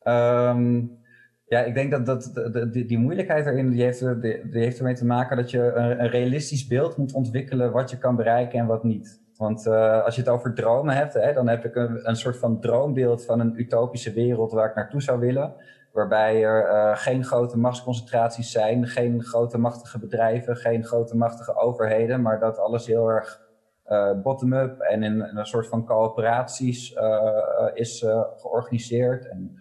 Um, 0.06 1.02
Ja, 1.46 1.60
ik 1.60 1.74
denk 1.74 1.90
dat, 1.90 2.06
dat 2.06 2.72
die, 2.72 2.98
moeilijkheid 2.98 3.46
erin, 3.46 3.70
die 3.70 3.82
heeft, 3.82 4.78
ermee 4.78 4.94
te 4.94 5.06
maken 5.06 5.36
dat 5.36 5.50
je 5.50 5.72
een, 5.72 6.08
realistisch 6.08 6.66
beeld 6.66 6.96
moet 6.96 7.12
ontwikkelen 7.12 7.72
wat 7.72 7.90
je 7.90 7.98
kan 7.98 8.16
bereiken 8.16 8.58
en 8.58 8.66
wat 8.66 8.84
niet. 8.84 9.23
Want 9.36 9.66
uh, 9.66 10.04
als 10.04 10.14
je 10.14 10.20
het 10.20 10.30
over 10.30 10.54
dromen 10.54 10.96
hebt, 10.96 11.14
hè, 11.14 11.32
dan 11.32 11.48
heb 11.48 11.64
ik 11.64 11.74
een, 11.74 12.16
soort 12.16 12.36
van 12.38 12.60
droombeeld 12.60 13.24
van 13.24 13.40
een 13.40 13.60
utopische 13.60 14.12
wereld 14.12 14.52
waar 14.52 14.68
ik 14.68 14.74
naartoe 14.74 15.02
zou 15.02 15.20
willen. 15.20 15.54
Waarbij 15.92 16.44
er 16.44 16.70
uh, 16.70 16.96
geen 16.96 17.24
grote 17.24 17.58
machtsconcentraties 17.58 18.50
zijn, 18.50 18.86
geen 18.86 19.22
grote 19.22 19.58
machtige 19.58 19.98
bedrijven, 19.98 20.56
geen 20.56 20.84
grote 20.84 21.16
machtige 21.16 21.56
overheden, 21.56 22.22
maar 22.22 22.38
dat 22.38 22.58
alles 22.58 22.86
heel 22.86 23.08
erg 23.08 23.42
uh, 23.88 24.12
bottom-up 24.22 24.80
en 24.80 25.02
in, 25.02 25.12
in, 25.12 25.36
een 25.36 25.46
soort 25.46 25.66
van 25.66 25.84
coöperaties 25.84 26.96
is 27.74 28.06
georganiseerd. 28.36 29.28
En 29.28 29.58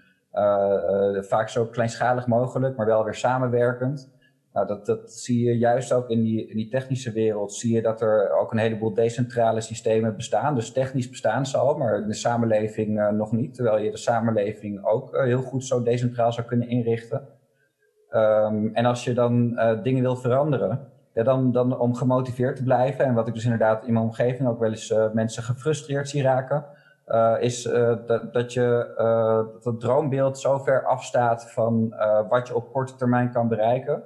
vaak 1.24 1.50
zo 1.50 1.66
kleinschalig 1.66 2.28
mogelijk, 2.28 2.78
maar 2.78 2.86
wel 2.86 3.04
weer 3.04 3.16
samenwerkend. 3.16 4.13
Nou, 4.54 4.68
dat, 4.68 4.86
dat 4.86 5.14
zie 5.14 5.46
je 5.46 5.58
juist 5.58 5.94
ook 5.94 6.10
in 6.10 6.22
die, 6.22 6.48
in 6.48 6.56
die 6.56 6.70
technische 6.70 7.12
wereld. 7.12 7.54
Zie 7.54 7.74
je 7.74 7.82
dat 7.82 8.02
er 8.02 8.32
ook 8.40 8.52
een 8.52 8.58
heleboel 8.58 8.94
decentrale 8.94 9.62
systemen 9.62 10.16
bestaan. 10.16 10.56
Dus 10.56 10.72
technisch 10.72 11.10
bestaan 11.10 11.46
ze 11.46 11.58
al, 11.58 11.78
maar 11.78 12.02
in 12.02 12.08
de 12.08 12.14
samenleving 12.14 13.00
uh, 13.00 13.10
nog 13.10 13.32
niet. 13.32 13.54
Terwijl 13.54 13.78
je 13.78 13.92
de 13.92 13.98
samenleving 13.98 14.86
ook 14.86 15.14
uh, 15.14 15.24
heel 15.24 15.42
goed 15.42 15.66
zo 15.66 15.84
decentraal 15.84 16.32
zou 16.32 16.48
kunnen 16.48 16.68
inrichten. 16.68 17.28
Um, 18.10 18.76
en 18.76 18.86
als 18.86 19.04
je 19.04 19.14
dan 19.14 19.52
uh, 19.56 19.84
dingen 19.84 20.02
wil 20.02 20.16
veranderen, 20.16 20.88
ja, 21.14 21.24
dan, 21.24 21.52
dan 21.52 21.80
om 21.80 21.96
gemotiveerd 21.96 22.56
te 22.56 22.64
blijven. 22.64 23.06
En 23.06 23.14
wat 23.14 23.28
ik 23.28 23.34
dus 23.34 23.44
inderdaad 23.44 23.86
in 23.86 23.94
mijn 23.94 24.06
omgeving 24.06 24.50
ook 24.50 24.60
wel 24.60 24.70
eens 24.70 24.94
mensen 25.14 25.44
gefrustreerd 25.44 26.10
zie 26.10 26.22
raken. 26.22 26.66
is 27.40 27.64
dat, 28.06 28.34
dat 28.34 28.54
je 28.54 28.94
dat 29.64 29.80
droombeeld 29.80 30.40
zo 30.40 30.58
ver 30.58 30.86
afstaat 30.86 31.52
van 31.52 31.96
wat 32.30 32.48
je 32.48 32.56
op 32.56 32.72
korte 32.72 32.96
termijn 32.96 33.32
kan 33.32 33.48
bereiken 33.48 34.04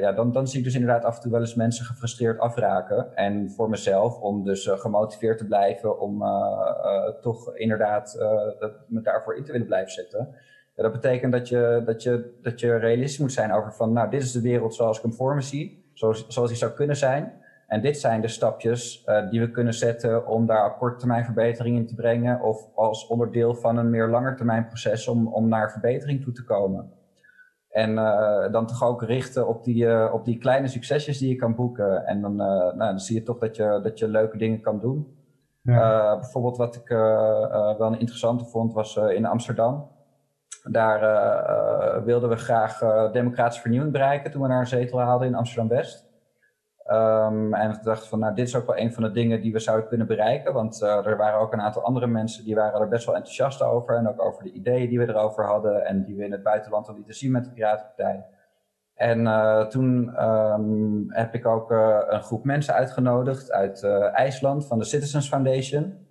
ja, 0.00 0.12
dan, 0.12 0.32
dan 0.32 0.48
zie 0.48 0.58
ik 0.58 0.64
dus 0.64 0.74
inderdaad 0.74 1.04
af 1.04 1.16
en 1.16 1.22
toe 1.22 1.30
wel 1.30 1.40
eens 1.40 1.54
mensen 1.54 1.84
gefrustreerd 1.84 2.38
afraken. 2.38 3.16
En 3.16 3.50
voor 3.50 3.68
mezelf, 3.70 4.20
om 4.20 4.44
dus 4.44 4.66
uh, 4.66 4.78
gemotiveerd 4.78 5.38
te 5.38 5.46
blijven, 5.46 6.00
om 6.00 6.22
toch 7.20 7.56
inderdaad 7.56 8.16
me 8.86 9.00
daarvoor 9.02 9.36
in 9.36 9.44
te 9.44 9.52
willen 9.52 9.66
blijven 9.66 9.92
zetten. 9.92 10.34
Dat 10.74 10.92
betekent 10.92 11.32
dat 11.32 11.48
je, 11.48 11.82
dat, 11.84 12.02
je, 12.02 12.38
dat 12.42 12.60
je 12.60 12.76
realistisch 12.76 13.18
moet 13.18 13.32
zijn 13.32 13.52
over 13.52 13.72
van, 13.72 13.92
nou, 13.92 14.10
dit 14.10 14.22
is 14.22 14.32
de 14.32 14.40
wereld 14.40 14.74
zoals 14.74 14.96
ik 14.96 15.02
hem 15.02 15.12
voor 15.12 15.34
me 15.34 15.40
zie, 15.40 15.90
zoals, 15.94 16.26
zoals 16.28 16.48
die 16.48 16.58
zou 16.58 16.72
kunnen 16.72 16.96
zijn. 16.96 17.32
En 17.66 17.80
dit 17.80 17.98
zijn 17.98 18.20
de 18.20 18.28
stapjes 18.28 19.04
die 19.30 19.40
we 19.40 19.50
kunnen 19.50 19.74
zetten 19.74 20.26
om 20.26 20.46
daar 20.46 20.72
op 20.72 20.78
korte 20.78 20.98
termijn 20.98 21.24
verbetering 21.24 21.76
in 21.76 21.86
te 21.86 21.94
brengen, 21.94 22.40
of 22.40 22.68
als 22.74 23.06
onderdeel 23.06 23.54
van 23.54 23.76
een 23.76 23.90
meer 23.90 24.08
langetermijn 24.08 24.66
proces 24.66 25.08
om, 25.08 25.26
om 25.26 25.48
naar 25.48 25.70
verbetering 25.70 26.22
toe 26.22 26.32
te 26.32 26.44
komen. 26.44 26.92
En 27.70 27.90
uh, 27.90 28.52
dan 28.52 28.66
toch 28.66 28.84
ook 28.84 29.02
richten 29.02 29.48
op 29.48 29.64
die, 29.64 29.84
uh, 29.84 30.10
op 30.12 30.24
die 30.24 30.38
kleine 30.38 30.68
succesjes 30.68 31.18
die 31.18 31.28
je 31.28 31.36
kan 31.36 31.54
boeken. 31.54 32.06
En 32.06 32.20
dan, 32.20 32.32
uh, 32.32 32.46
nou, 32.46 32.76
dan 32.76 33.00
zie 33.00 33.14
je 33.14 33.22
toch 33.22 33.38
dat 33.38 33.56
je, 33.56 33.80
dat 33.82 33.98
je 33.98 34.08
leuke 34.08 34.36
dingen 34.36 34.60
kan 34.60 34.80
doen. 34.80 35.18
Ja. 35.62 36.16
bijvoorbeeld 36.18 36.56
wat 36.56 36.76
ik 36.76 36.88
wel 37.78 37.86
een 37.86 38.00
interessante 38.00 38.44
vond 38.44 38.72
was 38.72 38.96
in 38.96 39.26
Amsterdam. 39.26 39.88
Daar 40.62 42.04
wilden 42.04 42.28
we 42.28 42.36
graag 42.36 42.78
democratische 43.12 43.60
vernieuwing 43.60 43.92
bereiken 43.92 44.30
toen 44.30 44.42
we 44.42 44.48
naar 44.48 44.60
een 44.60 44.66
zetel 44.66 45.00
haalden 45.00 45.28
in 45.28 45.34
Amsterdam-West. 45.34 46.09
Um, 46.92 47.54
en 47.54 47.70
ik 47.70 47.82
dacht 47.82 48.08
van, 48.08 48.18
nou, 48.18 48.34
dit 48.34 48.46
is 48.46 48.56
ook 48.56 48.66
wel 48.66 48.78
een 48.78 48.92
van 48.92 49.02
de 49.02 49.10
dingen 49.10 49.40
die 49.40 49.52
we 49.52 49.58
zouden 49.58 49.88
kunnen 49.88 50.06
bereiken. 50.06 50.52
Want 50.52 50.82
uh, 50.82 51.06
er 51.06 51.16
waren 51.16 51.40
ook 51.40 51.52
een 51.52 51.60
aantal 51.60 51.82
andere 51.82 52.06
mensen 52.06 52.44
die 52.44 52.54
waren 52.54 52.80
er 52.80 52.88
best 52.88 53.06
wel 53.06 53.14
enthousiast 53.14 53.62
over. 53.62 53.96
En 53.96 54.08
ook 54.08 54.22
over 54.22 54.42
de 54.42 54.52
ideeën 54.52 54.88
die 54.88 54.98
we 54.98 55.08
erover 55.08 55.44
hadden 55.44 55.86
en 55.86 56.04
die 56.04 56.16
we 56.16 56.24
in 56.24 56.32
het 56.32 56.42
buitenland 56.42 56.88
al 56.88 56.94
lieten 56.94 57.14
zien 57.14 57.30
met 57.30 57.44
de 57.44 57.50
Piratenpartij. 57.50 58.24
En 58.94 59.20
uh, 59.20 59.66
toen 59.66 60.24
um, 60.24 61.04
heb 61.08 61.34
ik 61.34 61.46
ook 61.46 61.70
uh, 61.70 61.98
een 62.08 62.22
groep 62.22 62.44
mensen 62.44 62.74
uitgenodigd 62.74 63.52
uit 63.52 63.84
IJsland 64.12 64.66
van 64.66 64.78
de 64.78 64.84
Citizens 64.84 65.28
Foundation. 65.28 66.06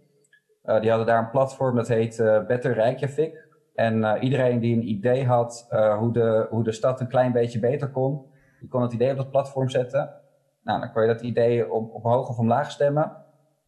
die 0.64 0.90
hadden 0.90 1.06
daar 1.06 1.20
een 1.20 1.30
platform 1.30 1.76
dat 1.76 1.88
heet 1.88 2.18
Better 2.48 2.74
Reykjavik. 2.74 3.48
En 3.76 4.18
iedereen 4.20 4.60
die 4.60 4.76
een 4.76 4.90
idee 4.90 5.26
had 5.26 5.68
hoe, 5.98 6.14
de, 6.14 6.48
hoe 6.50 6.64
de 6.64 6.72
stad 6.72 7.00
een 7.00 7.08
klein 7.08 7.32
beetje 7.32 7.60
beter 7.60 7.90
kon, 7.90 8.26
die 8.60 8.70
kon 8.70 8.82
het 8.82 8.94
idee 8.94 9.12
op 9.12 9.18
dat 9.18 9.32
platform 9.32 9.70
zetten. 9.70 10.19
Nou, 10.64 10.80
dan 10.80 10.92
kon 10.92 11.02
je 11.02 11.08
dat 11.08 11.22
idee 11.22 11.72
op 11.72 12.04
hoog 12.04 12.30
of 12.30 12.38
omlaag 12.38 12.72
stemmen. 12.72 13.12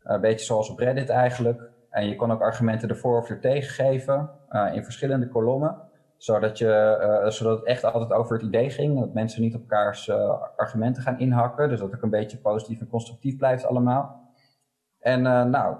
een 0.03 0.21
beetje 0.21 0.45
zoals 0.45 0.69
op 0.69 0.79
Reddit 0.79 1.09
eigenlijk. 1.09 1.69
En 1.91 2.07
je 2.07 2.15
kon 2.15 2.31
ook 2.31 2.41
argumenten 2.41 2.89
ervoor 2.89 3.17
of 3.17 3.29
er 3.29 3.39
tegen 3.39 3.69
geven 3.69 4.29
uh, 4.49 4.69
in 4.73 4.83
verschillende 4.83 5.27
kolommen. 5.27 5.81
Zodat, 6.17 6.57
je, 6.57 6.97
uh, 7.23 7.29
zodat 7.29 7.57
het 7.57 7.67
echt 7.67 7.83
altijd 7.83 8.13
over 8.13 8.35
het 8.35 8.45
idee 8.45 8.69
ging. 8.69 8.99
Dat 8.99 9.13
mensen 9.13 9.41
niet 9.41 9.55
op 9.55 9.61
elkaars 9.61 10.11
argumenten 10.55 11.03
gaan 11.03 11.19
inhakken. 11.19 11.69
Dus 11.69 11.79
dat 11.79 11.91
het 11.91 12.03
een 12.03 12.09
beetje 12.09 12.37
positief 12.37 12.79
en 12.79 12.87
constructief 12.87 13.37
blijft 13.37 13.65
allemaal. 13.65 14.19
En 14.99 15.21
nou, 15.21 15.75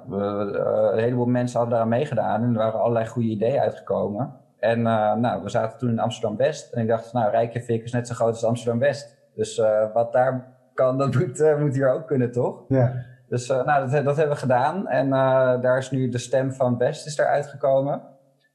een 0.93 0.99
heleboel 0.99 1.25
mensen 1.25 1.59
hadden 1.59 1.77
daaraan 1.77 1.97
meegedaan. 1.97 2.43
En 2.43 2.49
er 2.49 2.57
waren 2.57 2.79
allerlei 2.79 3.07
goede 3.07 3.27
ideeën 3.27 3.59
uitgekomen. 3.59 4.39
En 4.59 4.81
nou, 4.81 5.43
we 5.43 5.49
zaten 5.49 5.77
toen 5.77 5.89
in 5.89 5.99
Amsterdam-West. 5.99 6.73
En 6.73 6.81
ik 6.81 6.87
dacht, 6.87 7.13
nou, 7.13 7.31
Rijkjavik 7.31 7.83
is 7.83 7.91
net 7.91 8.07
zo 8.07 8.13
groot 8.13 8.33
als 8.33 8.45
Amsterdam-West. 8.45 9.17
Dus 9.35 9.61
wat 9.93 10.11
daar 10.11 10.57
kan, 10.73 10.97
dat 10.97 11.15
moet, 11.15 11.39
uh, 11.39 11.57
moet 11.59 11.75
hier 11.75 11.93
ook 11.93 12.07
kunnen, 12.07 12.31
toch? 12.31 12.63
Ja. 12.67 12.93
Dus 13.27 13.49
uh, 13.49 13.65
nou, 13.65 13.89
dat, 13.89 14.03
dat, 14.03 14.17
hebben 14.17 14.35
we 14.35 14.41
gedaan. 14.41 14.87
En 14.87 15.05
uh, 15.05 15.61
daar 15.61 15.77
is 15.77 15.91
nu 15.91 16.09
de 16.09 16.17
stem 16.17 16.53
van 16.53 16.77
Best 16.77 17.05
is 17.05 17.17
eruit 17.17 17.47
gekomen. 17.47 18.01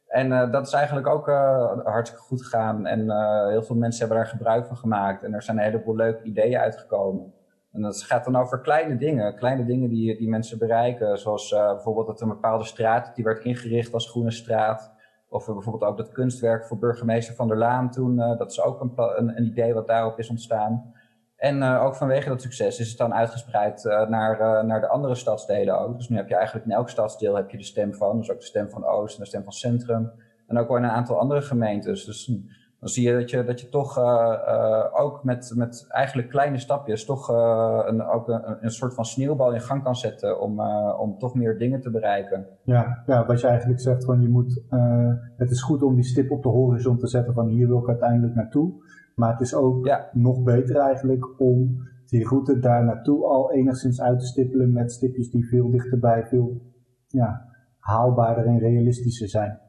En 0.07 0.51
dat 0.51 0.67
is 0.67 0.73
eigenlijk 0.73 1.07
ook 1.07 1.27
hartstikke 1.85 2.25
goed 2.25 2.43
gegaan. 2.43 2.87
En 2.87 3.01
heel 3.49 3.63
veel 3.63 3.77
mensen 3.77 4.01
hebben 4.01 4.17
daar 4.17 4.27
gebruik 4.27 4.67
van 4.67 4.77
gemaakt. 4.77 5.23
En 5.23 5.35
er 5.35 5.43
zijn 5.43 5.57
een 5.57 5.63
heleboel 5.63 5.97
leuke 5.97 6.23
ideeën 6.23 6.59
uitgekomen. 6.59 7.33
En 7.73 7.83
dat 7.83 8.03
gaat 8.03 8.25
dan 8.25 8.37
over 8.37 8.61
kleine 8.61 8.97
dingen. 8.97 9.37
Kleine 9.37 9.65
dingen 9.65 9.89
die, 9.89 10.19
die 10.19 10.29
mensen 10.29 10.59
bereiken. 10.59 11.19
Zoals 11.19 11.51
bijvoorbeeld 11.51 12.07
dat 12.07 12.21
een 12.21 12.29
bepaalde 12.29 12.65
straat, 12.65 13.15
die 13.15 13.25
werd 13.25 13.45
ingericht 13.45 13.93
als 13.93 14.11
groene 14.11 14.31
straat. 14.31 14.93
Of 15.29 15.47
bijvoorbeeld 15.47 15.91
ook 15.91 15.97
dat 15.97 16.13
kunstwerk 16.13 16.67
voor 16.67 16.79
burgemeester 16.79 17.35
Van 17.35 17.49
der 17.49 17.59
Laan 17.59 17.91
toen. 17.91 18.17
dat 18.17 18.51
is 18.51 18.63
ook 18.63 18.81
een, 18.81 18.93
een, 18.97 19.37
een 19.37 19.47
idee 19.47 19.75
wat 19.75 19.87
daarop 19.87 20.19
is 20.19 20.31
ontstaan. 20.31 20.95
En 21.37 21.57
uh, 21.57 21.83
ook 21.85 21.97
vanwege 21.97 22.29
dat 22.29 22.43
succes 22.43 22.81
is 22.81 22.89
het 22.89 22.99
dan 22.99 23.15
uitgespreid 23.15 23.85
uh, 23.85 24.09
naar, 24.09 24.41
uh, 24.41 24.63
naar 24.63 24.81
de 24.81 24.89
andere 24.89 25.15
stadsdelen 25.15 25.79
ook. 25.79 25.97
Dus 25.97 26.09
nu 26.09 26.17
heb 26.17 26.29
je 26.29 26.35
eigenlijk 26.35 26.67
in 26.67 26.73
elk 26.73 26.89
stadsdeel 26.89 27.37
heb 27.37 27.51
je 27.51 27.57
de 27.57 27.65
stem 27.65 27.95
van. 27.95 28.19
Dus 28.19 28.31
ook 28.31 28.39
de 28.39 28.45
stem 28.45 28.71
van 28.71 28.85
Oost 28.85 29.17
en 29.17 29.23
de 29.23 29.29
stem 29.29 29.43
van 29.45 29.53
Centrum. 29.53 30.11
En 30.47 30.59
ook 30.59 30.69
wel 30.69 30.77
in 30.77 30.85
een 30.85 30.91
aantal 30.91 31.19
andere 31.19 31.43
gemeentes. 31.43 32.05
Dus 32.05 32.27
dan 32.81 32.89
zie 32.89 33.09
je 33.09 33.19
dat 33.19 33.31
je, 33.31 33.45
dat 33.45 33.61
je 33.61 33.69
toch 33.69 33.99
ook 34.93 35.25
met, 35.25 35.53
met 35.57 35.87
eigenlijk 35.89 36.29
kleine 36.29 36.59
stapjes 36.59 37.05
toch 37.05 37.29
een, 37.87 38.03
ook 38.03 38.29
een, 38.29 38.57
een 38.61 38.71
soort 38.71 38.95
van 38.95 39.05
sneeuwbal 39.05 39.53
in 39.53 39.61
gang 39.61 39.83
kan 39.83 39.97
zetten 39.97 40.41
om, 40.41 40.61
om 40.99 41.19
toch 41.19 41.35
meer 41.35 41.59
dingen 41.59 41.81
te 41.81 41.91
bereiken. 41.91 42.47
Ja, 42.63 43.03
ja 43.07 43.27
wat 43.27 43.41
je 43.41 43.47
eigenlijk 43.47 43.81
zegt, 43.81 44.05
van 44.05 44.21
je 44.21 44.29
moet, 44.29 44.63
het 45.37 45.51
is 45.51 45.63
goed 45.63 45.83
om 45.83 45.95
die 45.95 46.05
stip 46.05 46.31
op 46.31 46.43
de 46.43 46.49
horizon 46.49 46.99
te 46.99 47.07
zetten 47.07 47.35
van 47.35 47.47
hier 47.47 47.67
wil 47.67 47.79
ik 47.79 47.89
uiteindelijk 47.89 48.35
naartoe. 48.35 48.73
Maar 49.17 49.31
het 49.33 49.41
is 49.41 49.55
ook 49.55 49.91
nog 50.13 50.43
beter 50.43 50.77
eigenlijk 50.77 51.41
om 51.41 51.77
die 52.07 52.29
route 52.29 52.59
daar 52.59 52.85
naartoe 52.85 53.25
al 53.25 53.53
enigszins 53.53 54.01
uit 54.01 54.19
te 54.19 54.27
stippelen 54.27 54.73
met 54.73 54.93
stipjes 54.93 55.31
die 55.31 55.49
veel 55.49 55.71
dichterbij, 55.71 56.27
veel 56.27 56.61
ja, 57.07 57.47
haalbaarder 57.79 58.47
en 58.47 58.59
realistischer 58.59 59.29
zijn. 59.29 59.61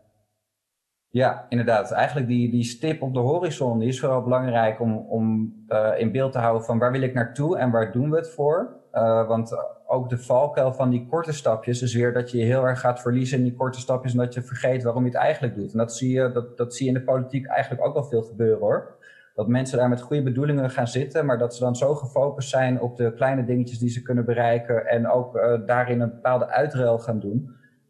Ja, 1.09 1.45
inderdaad. 1.49 1.91
Eigenlijk 1.91 2.27
die, 2.27 2.51
die 2.51 2.63
stip 2.63 3.01
op 3.01 3.13
de 3.13 3.19
horizon 3.19 3.79
die 3.79 3.87
is 3.87 3.99
vooral 3.99 4.23
belangrijk 4.23 4.79
om, 4.79 4.97
om 4.97 5.53
uh, 5.67 5.89
in 5.97 6.11
beeld 6.11 6.31
te 6.31 6.39
houden 6.39 6.65
van 6.65 6.79
waar 6.79 6.91
wil 6.91 7.01
ik 7.01 7.13
naartoe 7.13 7.57
en 7.57 7.71
waar 7.71 7.91
doen 7.91 8.09
we 8.09 8.17
het 8.17 8.29
voor. 8.29 8.75
Uh, 8.93 9.27
want 9.27 9.51
ook 9.85 10.09
de 10.09 10.17
valkuil 10.17 10.73
van 10.73 10.89
die 10.89 11.07
korte 11.07 11.33
stapjes 11.33 11.81
is 11.81 11.95
weer 11.95 12.13
dat 12.13 12.31
je 12.31 12.37
je 12.37 12.45
heel 12.45 12.63
erg 12.63 12.79
gaat 12.79 13.01
verliezen 13.01 13.37
in 13.37 13.43
die 13.43 13.55
korte 13.55 13.79
stapjes 13.79 14.11
en 14.11 14.17
dat 14.17 14.33
je 14.33 14.41
vergeet 14.41 14.83
waarom 14.83 15.03
je 15.03 15.09
het 15.09 15.19
eigenlijk 15.19 15.55
doet. 15.55 15.71
En 15.71 15.77
dat 15.77 15.93
zie 15.93 16.11
je, 16.11 16.31
dat, 16.31 16.57
dat 16.57 16.75
zie 16.75 16.85
je 16.85 16.91
in 16.93 16.97
de 16.99 17.05
politiek 17.05 17.45
eigenlijk 17.45 17.85
ook 17.85 17.93
wel 17.93 18.03
veel 18.03 18.21
gebeuren 18.21 18.59
hoor 18.59 18.96
dat 19.37 19.47
mensen 19.47 19.77
daar 19.77 19.89
met 19.89 20.01
goede 20.01 20.23
bedoelingen 20.23 20.69
gaan 20.69 20.87
zitten, 20.87 21.25
maar 21.25 21.37
dat 21.37 21.55
ze 21.55 21.63
dan 21.63 21.75
zo 21.75 21.95
gefocust 21.95 22.49
zijn 22.49 22.81
op 22.81 22.95
de 22.95 23.13
kleine 23.13 23.45
dingetjes 23.45 23.79
die 23.79 23.89
ze 23.89 24.01
kunnen 24.01 24.25
bereiken 24.25 24.85
en 24.85 25.09
ook 25.09 25.35
uh, 25.35 25.65
daarin 25.65 26.01
een 26.01 26.09
bepaalde 26.09 26.47
uitruil 26.47 26.99
gaan 26.99 27.19
doen. 27.19 27.49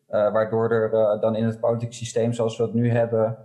Uh, 0.09 0.31
waardoor 0.31 0.71
er 0.71 0.93
uh, 0.93 1.21
dan 1.21 1.35
in 1.35 1.45
het 1.45 1.59
politiek 1.59 1.93
systeem 1.93 2.33
zoals 2.33 2.57
we 2.57 2.63
het 2.63 2.73
nu 2.73 2.89
hebben, 2.89 3.37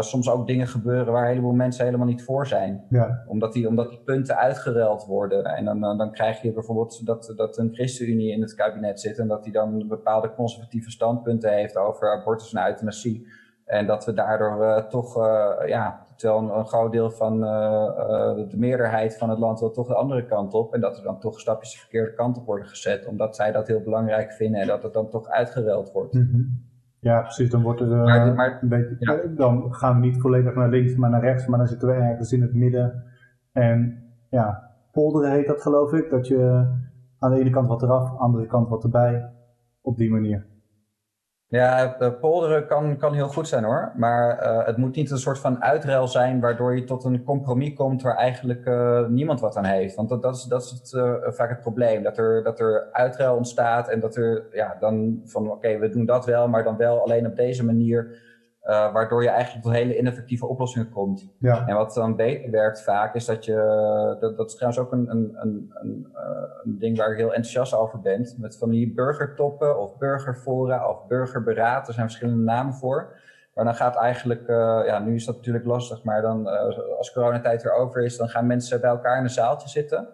soms 0.00 0.30
ook 0.30 0.46
dingen 0.46 0.66
gebeuren 0.66 1.12
waar 1.12 1.22
een 1.22 1.28
heleboel 1.28 1.52
mensen 1.52 1.84
helemaal 1.84 2.06
niet 2.06 2.22
voor 2.22 2.46
zijn. 2.46 2.84
Ja. 2.88 3.24
Omdat, 3.26 3.52
die, 3.52 3.68
omdat 3.68 3.88
die 3.88 4.02
punten 4.04 4.36
uitgeruild 4.36 5.04
worden. 5.06 5.44
En 5.44 5.64
dan, 5.64 5.80
dan 5.80 6.12
krijg 6.12 6.42
je 6.42 6.52
bijvoorbeeld 6.52 7.06
dat, 7.06 7.32
dat 7.36 7.58
een 7.58 7.74
ChristenUnie 7.74 8.32
in 8.32 8.40
het 8.40 8.54
kabinet 8.54 9.00
zit 9.00 9.18
en 9.18 9.28
dat 9.28 9.42
die 9.42 9.52
dan 9.52 9.88
bepaalde 9.88 10.34
conservatieve 10.34 10.90
standpunten 10.90 11.52
heeft 11.52 11.76
over 11.76 12.12
abortus 12.12 12.52
en 12.52 12.66
euthanasie. 12.66 13.26
En 13.64 13.86
dat 13.86 14.04
we 14.04 14.12
daardoor 14.12 14.86
toch 14.88 15.14
ja, 15.66 16.06
Terwijl 16.20 16.54
een, 16.58 16.66
groot 16.66 16.92
deel 16.92 17.10
van 17.10 17.44
uh, 17.44 17.50
uh, 17.50 18.48
de 18.48 18.56
meerderheid 18.56 19.18
van 19.18 19.30
het 19.30 19.38
land 19.38 19.60
wil 19.60 19.70
toch 19.70 19.86
de 19.86 19.94
andere 19.94 20.26
kant 20.26 20.54
op. 20.54 20.74
En 20.74 20.80
dat 20.80 20.96
er 20.96 21.02
dan 21.02 21.18
toch 21.18 21.40
stapjes 21.40 21.72
de 21.72 21.78
verkeerde 21.78 22.12
kant 22.12 22.36
op 22.38 22.46
worden 22.46 22.66
gezet. 22.66 23.06
Omdat 23.06 23.36
zij 23.36 23.52
dat 23.52 23.66
heel 23.66 23.82
belangrijk 23.82 24.32
vinden 24.32 24.60
en 24.60 24.66
dat 24.66 24.82
het 24.82 24.92
dan 24.92 25.08
toch 25.08 25.28
uitgeruild 25.28 25.92
wordt. 25.92 26.14
Mm 26.14 26.68
Ja, 26.98 27.20
precies. 27.20 27.50
Dan 27.50 27.62
wordt 27.62 27.80
er 27.80 27.86
uh, 27.86 28.34
maar, 28.34 28.58
een 28.62 28.68
beetje. 28.68 29.32
Dan 29.36 29.74
gaan 29.74 30.00
we 30.00 30.06
niet 30.06 30.20
volledig 30.20 30.54
naar 30.54 30.68
links, 30.68 30.96
maar 30.96 31.10
naar 31.10 31.20
rechts, 31.20 31.46
maar 31.46 31.58
dan 31.58 31.68
zitten 31.68 31.88
we 31.88 31.94
ergens 31.94 32.32
in 32.32 32.42
het 32.42 32.54
midden. 32.54 33.04
En 33.52 34.02
ja, 34.30 34.70
polderen 34.92 35.32
heet 35.32 35.46
dat 35.46 35.62
geloof 35.62 35.92
ik. 35.92 36.10
Dat 36.10 36.26
je 36.26 36.66
aan 37.18 37.30
de 37.30 37.40
ene 37.40 37.50
kant 37.50 37.68
wat 37.68 37.82
eraf, 37.82 38.08
aan 38.08 38.14
de 38.14 38.18
andere 38.18 38.46
kant 38.46 38.68
wat 38.68 38.84
erbij. 38.84 39.32
Op 39.82 39.96
die 39.96 40.10
manier. 40.10 40.49
Ja, 41.50 41.96
polderen 42.20 42.66
kan, 42.66 42.96
kan 42.96 43.14
heel 43.14 43.28
goed 43.28 43.48
zijn 43.48 43.64
hoor. 43.64 43.92
Maar 43.96 44.42
uh, 44.42 44.66
het 44.66 44.76
moet 44.76 44.96
niet 44.96 45.10
een 45.10 45.18
soort 45.18 45.38
van 45.38 45.62
uitruil 45.62 46.08
zijn 46.08 46.40
waardoor 46.40 46.76
je 46.76 46.84
tot 46.84 47.04
een 47.04 47.24
compromis 47.24 47.74
komt 47.74 48.02
waar 48.02 48.16
eigenlijk 48.16 48.66
uh, 48.66 49.06
niemand 49.06 49.40
wat 49.40 49.56
aan 49.56 49.64
heeft. 49.64 49.94
Want 49.94 50.08
dat, 50.08 50.22
dat 50.22 50.36
is, 50.36 50.42
dat 50.42 50.62
is 50.62 50.70
het, 50.70 51.34
vaak 51.34 51.48
het 51.48 51.60
probleem. 51.60 52.02
Dat 52.02 52.18
er, 52.18 52.42
dat 52.42 52.60
er 52.60 52.88
uitruil 52.92 53.36
ontstaat 53.36 53.88
en 53.88 54.00
dat 54.00 54.16
er 54.16 54.46
ja, 54.52 54.76
dan 54.80 55.20
van 55.24 55.50
oké, 55.50 55.78
we 55.78 55.88
doen 55.88 56.04
dat 56.04 56.26
wel, 56.26 56.48
maar 56.48 56.64
dan 56.64 56.76
wel 56.76 57.02
alleen 57.02 57.26
op 57.26 57.36
deze 57.36 57.64
manier. 57.64 58.28
Uh, 58.64 58.92
waardoor 58.92 59.22
je 59.22 59.28
eigenlijk 59.28 59.64
tot 59.64 59.74
hele 59.74 59.98
ineffectieve 59.98 60.46
oplossingen 60.46 60.90
komt. 60.90 61.28
Ja. 61.38 61.66
En 61.66 61.74
wat 61.74 61.94
dan 61.94 62.16
beter 62.16 62.50
werkt 62.50 62.82
vaak, 62.82 63.14
is 63.14 63.24
dat 63.24 63.44
je, 63.44 63.56
dat, 64.20 64.36
dat 64.36 64.48
is 64.48 64.54
trouwens 64.54 64.82
ook 64.82 64.92
een, 64.92 65.10
een, 65.10 65.36
een, 65.40 65.70
een, 65.74 66.06
uh, 66.14 66.20
een 66.64 66.78
ding 66.78 66.96
waar 66.96 67.10
ik 67.10 67.16
heel 67.16 67.34
enthousiast 67.34 67.74
over 67.74 68.00
ben, 68.00 68.28
met 68.38 68.58
van 68.58 68.70
die 68.70 68.94
burgertoppen 68.94 69.80
of 69.80 69.96
burgerfora 69.98 70.88
of 70.88 71.06
burgerberaad, 71.06 71.88
er 71.88 71.94
zijn 71.94 72.06
verschillende 72.06 72.42
namen 72.42 72.74
voor. 72.74 73.18
Maar 73.54 73.64
dan 73.64 73.74
gaat 73.74 73.96
eigenlijk, 73.96 74.48
uh, 74.48 74.82
ja, 74.86 74.98
nu 74.98 75.14
is 75.14 75.24
dat 75.24 75.36
natuurlijk 75.36 75.64
lastig, 75.64 76.02
maar 76.02 76.22
dan 76.22 76.46
als 76.96 77.12
coronatijd 77.12 77.62
weer 77.62 77.74
over 77.74 78.02
is, 78.02 78.16
dan 78.16 78.28
gaan 78.28 78.46
mensen 78.46 78.80
bij 78.80 78.90
elkaar 78.90 79.16
in 79.16 79.22
een 79.22 79.30
zaaltje 79.30 79.68
zitten. 79.68 80.08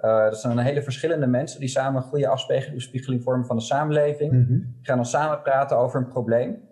dat 0.00 0.40
zijn 0.40 0.58
hele 0.58 0.82
verschillende 0.82 1.26
mensen 1.26 1.60
die 1.60 1.68
samen 1.68 2.02
een 2.02 2.08
goede 2.08 2.28
afspiegeling 2.28 3.22
vormen 3.22 3.46
van 3.46 3.56
de 3.56 3.62
samenleving. 3.62 4.32
Mm 4.32 4.44
-hmm. 4.46 4.58
Die 4.58 4.86
gaan 4.86 4.96
dan 4.96 5.06
samen 5.06 5.42
praten 5.42 5.76
over 5.76 6.00
een 6.00 6.08
probleem. 6.08 6.67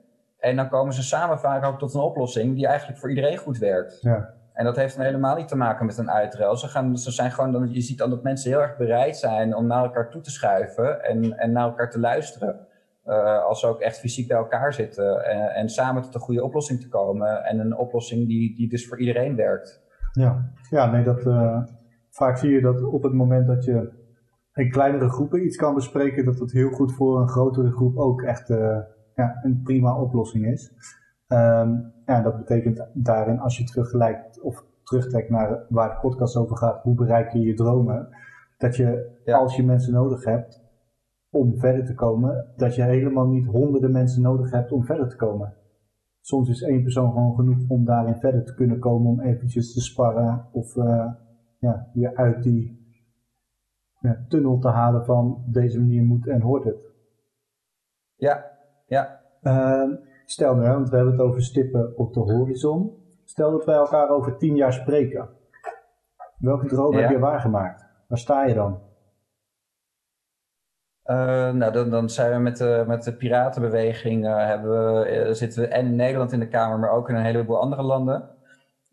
En 0.46 0.56
dan 0.56 0.68
komen 0.68 0.94
ze 0.94 1.02
samen 1.02 1.38
vaak 1.38 1.64
ook 1.64 1.78
tot 1.78 1.94
een 1.94 2.00
oplossing 2.00 2.54
die 2.54 2.66
eigenlijk 2.66 2.98
voor 2.98 3.08
iedereen 3.08 3.36
goed 3.36 3.58
werkt. 3.58 3.98
Ja. 4.00 4.34
En 4.52 4.64
dat 4.64 4.76
heeft 4.76 4.96
dan 4.96 5.04
helemaal 5.04 5.36
niet 5.36 5.48
te 5.48 5.56
maken 5.56 5.86
met 5.86 5.98
een 5.98 6.10
uitruil. 6.10 6.56
Ze, 6.56 6.68
gaan, 6.68 6.98
ze 6.98 7.10
zijn 7.10 7.30
gewoon 7.30 7.52
dan, 7.52 7.72
je 7.72 7.80
ziet 7.80 7.98
dan 7.98 8.10
dat 8.10 8.22
mensen 8.22 8.50
heel 8.50 8.60
erg 8.60 8.76
bereid 8.76 9.16
zijn 9.16 9.56
om 9.56 9.66
naar 9.66 9.84
elkaar 9.84 10.10
toe 10.10 10.20
te 10.20 10.30
schuiven 10.30 11.04
en, 11.04 11.38
en 11.38 11.52
naar 11.52 11.64
elkaar 11.64 11.90
te 11.90 11.98
luisteren. 11.98 12.66
Uh, 13.06 13.44
als 13.44 13.60
ze 13.60 13.66
ook 13.66 13.80
echt 13.80 13.98
fysiek 13.98 14.28
bij 14.28 14.36
elkaar 14.36 14.72
zitten 14.72 15.24
en, 15.24 15.54
en, 15.54 15.68
samen 15.68 16.02
tot 16.02 16.14
een 16.14 16.20
goede 16.20 16.44
oplossing 16.44 16.80
te 16.80 16.88
komen. 16.88 17.44
En 17.44 17.58
een 17.58 17.76
oplossing 17.76 18.26
die, 18.26 18.54
die 18.54 18.68
dus 18.68 18.88
voor 18.88 18.98
iedereen 18.98 19.36
werkt. 19.36 19.82
Ja, 20.12 20.50
ja 20.70 20.90
nee, 20.90 21.04
dat, 21.04 21.26
uh, 21.26 21.62
vaak 22.10 22.36
zie 22.36 22.50
je 22.50 22.60
dat 22.60 22.82
op 22.82 23.02
het 23.02 23.12
moment 23.12 23.46
dat 23.46 23.64
je 23.64 23.92
in 24.54 24.70
kleinere 24.70 25.08
groepen 25.08 25.44
iets 25.44 25.56
kan 25.56 25.74
bespreken, 25.74 26.24
dat 26.24 26.38
het 26.38 26.52
heel 26.52 26.70
goed 26.70 26.92
voor 26.92 27.20
een 27.20 27.28
grotere 27.28 27.70
groep 27.70 27.96
ook 27.96 28.22
echt 28.22 28.50
uh, 28.50 28.78
ja, 29.16 29.40
een 29.42 29.62
prima 29.62 30.00
oplossing 30.00 30.46
is. 30.46 30.72
Um, 31.28 31.92
ja, 32.06 32.22
dat 32.22 32.36
betekent 32.36 32.86
daarin, 32.92 33.38
als 33.38 33.58
je 33.58 33.64
teruggelijkt 33.64 34.40
of 34.40 34.64
terugtrekt 34.82 35.30
naar 35.30 35.64
waar 35.68 35.88
de 35.88 36.00
podcast 36.00 36.36
over 36.36 36.56
gaat, 36.56 36.82
hoe 36.82 36.94
bereik 36.94 37.32
je 37.32 37.40
je 37.40 37.54
dromen, 37.54 38.08
dat 38.58 38.76
je 38.76 39.20
als 39.24 39.56
je 39.56 39.64
mensen 39.64 39.92
nodig 39.92 40.24
hebt 40.24 40.64
om 41.30 41.58
verder 41.58 41.84
te 41.84 41.94
komen, 41.94 42.52
dat 42.56 42.74
je 42.74 42.82
helemaal 42.82 43.26
niet 43.26 43.46
honderden 43.46 43.92
mensen 43.92 44.22
nodig 44.22 44.50
hebt 44.50 44.72
om 44.72 44.84
verder 44.84 45.08
te 45.08 45.16
komen. 45.16 45.54
Soms 46.20 46.48
is 46.48 46.62
één 46.62 46.82
persoon 46.82 47.12
gewoon 47.12 47.34
genoeg 47.34 47.68
om 47.68 47.84
daarin 47.84 48.16
verder 48.16 48.44
te 48.44 48.54
kunnen 48.54 48.78
komen, 48.78 49.10
om 49.10 49.20
eventjes 49.20 49.72
te 49.72 49.80
sparren 49.80 50.46
of 50.52 50.76
uh, 50.76 51.12
ja, 51.58 51.90
je 51.92 52.16
uit 52.16 52.42
die 52.42 52.84
ja, 54.00 54.24
tunnel 54.28 54.58
te 54.58 54.68
halen 54.68 55.04
van 55.04 55.44
deze 55.46 55.80
manier 55.80 56.04
moet 56.04 56.26
en 56.26 56.40
hoort 56.40 56.64
het. 56.64 56.94
Ja, 58.16 58.55
ja. 58.86 59.20
Uh, 59.42 59.92
stel 60.24 60.54
nu, 60.54 60.68
want 60.68 60.88
we 60.88 60.96
hebben 60.96 61.14
het 61.14 61.22
over 61.22 61.42
stippen 61.42 61.92
op 61.96 62.14
de 62.14 62.20
horizon. 62.20 63.04
Stel 63.24 63.50
dat 63.50 63.64
wij 63.64 63.74
elkaar 63.74 64.08
over 64.08 64.36
tien 64.36 64.56
jaar 64.56 64.72
spreken. 64.72 65.28
Welke 66.38 66.66
droom 66.66 66.94
heb 66.94 67.10
je 67.10 67.18
waargemaakt? 67.18 67.84
Waar 68.08 68.18
sta 68.18 68.44
je 68.44 68.54
dan? 68.54 68.80
Uh, 71.04 71.50
nou, 71.52 71.72
dan, 71.72 71.90
dan, 71.90 72.10
zijn 72.10 72.32
we 72.32 72.38
met 72.38 72.56
de, 72.56 72.84
met 72.86 73.02
de 73.02 73.16
piratenbeweging, 73.16 74.24
uh, 74.24 74.36
hebben 74.36 74.70
we, 74.70 75.26
uh, 75.26 75.32
zitten 75.32 75.62
we 75.62 75.68
en 75.68 75.86
in 75.86 75.96
Nederland 75.96 76.32
in 76.32 76.40
de 76.40 76.48
Kamer, 76.48 76.78
maar 76.78 76.90
ook 76.90 77.08
in 77.08 77.14
een 77.14 77.24
heleboel 77.24 77.60
andere 77.60 77.82
landen. 77.82 78.35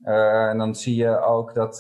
En 0.04 0.58
dan 0.58 0.76
zie 0.76 0.96
je 0.96 1.20
ook 1.20 1.54
dat 1.54 1.80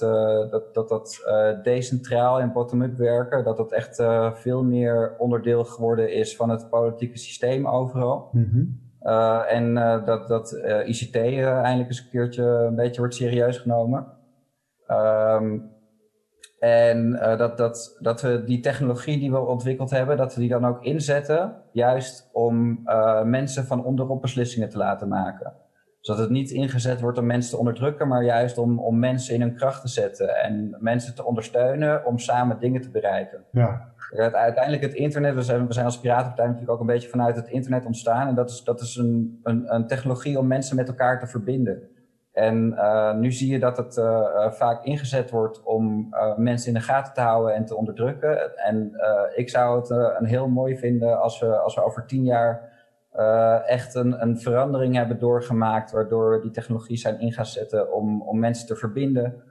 dat, 0.49 0.73
dat, 0.73 0.89
dat 0.89 1.23
decentraal 1.63 2.39
en 2.39 2.51
bottom-up 2.51 2.97
werken, 2.97 3.43
dat 3.43 3.57
dat 3.57 3.71
echt 3.71 4.03
veel 4.33 4.63
meer 4.63 5.15
onderdeel 5.17 5.63
geworden 5.63 6.13
is 6.13 6.35
van 6.35 6.49
het 6.49 6.69
politieke 6.69 7.17
systeem 7.17 7.67
overal. 7.67 8.29
Mm 8.31 8.81
en 9.47 9.73
dat, 10.05 10.27
dat 10.27 10.51
ICT 10.85 11.15
eindelijk 11.15 11.89
eens 11.89 11.99
een 11.99 12.09
keertje 12.09 12.43
een 12.43 12.75
beetje 12.75 12.99
wordt 12.99 13.15
serieus 13.15 13.57
genomen. 13.57 14.07
Um, 14.87 15.73
en 16.63 17.07
uh, 17.07 17.37
dat, 17.37 17.57
dat, 17.57 17.97
dat 17.99 18.21
we 18.21 18.43
die 18.43 18.59
technologie 18.59 19.19
die 19.19 19.31
we 19.31 19.39
ontwikkeld 19.39 19.89
hebben, 19.89 20.17
dat 20.17 20.33
we 20.33 20.39
die 20.39 20.49
dan 20.49 20.65
ook 20.65 20.83
inzetten, 20.83 21.55
juist 21.71 22.29
om 22.31 22.81
uh, 22.85 23.23
mensen 23.23 23.65
van 23.65 23.85
onderop 23.85 24.21
beslissingen 24.21 24.69
te 24.69 24.77
laten 24.77 25.07
maken. 25.07 25.53
Zodat 26.03 26.21
het 26.21 26.29
niet 26.29 26.51
ingezet 26.51 27.01
wordt 27.01 27.17
om 27.17 27.25
mensen 27.25 27.51
te 27.51 27.57
onderdrukken, 27.57 28.07
maar 28.07 28.23
juist 28.23 28.57
om, 28.57 28.79
om 28.79 28.99
mensen 28.99 29.33
in 29.35 29.41
hun 29.41 29.55
kracht 29.55 29.81
te 29.81 29.87
zetten 29.87 30.35
en 30.35 30.77
mensen 30.79 31.15
te 31.15 31.25
ondersteunen 31.25 32.05
om 32.05 32.19
samen 32.19 32.59
dingen 32.59 32.81
te 32.81 32.89
bereiken. 32.89 33.43
Ja. 33.51 33.91
Uiteindelijk 34.31 34.81
het 34.81 34.93
internet, 34.93 35.35
we 35.35 35.41
zijn, 35.41 35.67
we 35.67 35.73
zijn 35.73 35.85
als 35.85 35.99
Piratenpartij 35.99 36.45
natuurlijk 36.45 36.71
ook 36.71 36.79
een 36.79 36.93
beetje 36.93 37.09
vanuit 37.09 37.35
het 37.35 37.47
internet 37.47 37.85
ontstaan. 37.85 38.27
En 38.27 38.35
dat 38.35 38.49
is, 38.49 38.63
dat 38.63 38.81
is 38.81 38.95
een, 38.95 39.39
een, 39.43 39.73
een 39.73 39.87
technologie 39.87 40.39
om 40.39 40.47
mensen 40.47 40.75
met 40.75 40.87
elkaar 40.87 41.19
te 41.19 41.27
verbinden. 41.27 41.81
En 42.31 42.71
uh, 42.71 43.13
nu 43.13 43.31
zie 43.31 43.51
je 43.51 43.59
dat 43.59 43.77
het 43.77 43.97
uh, 43.97 44.51
vaak 44.51 44.83
ingezet 44.83 45.29
wordt 45.29 45.63
om 45.63 46.13
mensen 46.37 46.67
in 46.67 46.73
de 46.73 46.85
gaten 46.85 47.13
te 47.13 47.21
houden 47.21 47.55
en 47.55 47.65
te 47.65 47.75
onderdrukken. 47.75 48.57
En 48.57 48.91
ik 49.35 49.49
zou 49.49 49.79
het 49.79 49.89
een 50.19 50.25
heel 50.25 50.47
mooi 50.47 50.77
vinden 50.77 51.21
als 51.21 51.39
we, 51.39 51.57
als 51.57 51.75
we 51.75 51.83
over 51.83 52.05
tien 52.05 52.23
jaar 52.23 52.71
echt 53.65 53.95
een, 53.95 54.21
een 54.21 54.39
verandering 54.39 54.95
hebben 54.95 55.19
doorgemaakt, 55.19 55.91
waardoor 55.91 56.41
die 56.41 56.51
technologie 56.51 56.97
zijn 56.97 57.19
in 57.19 57.31
gaat 57.31 57.47
zetten 57.47 57.93
om, 57.93 58.21
om 58.21 58.39
mensen 58.39 58.67
te 58.67 58.75
verbinden, 58.75 59.43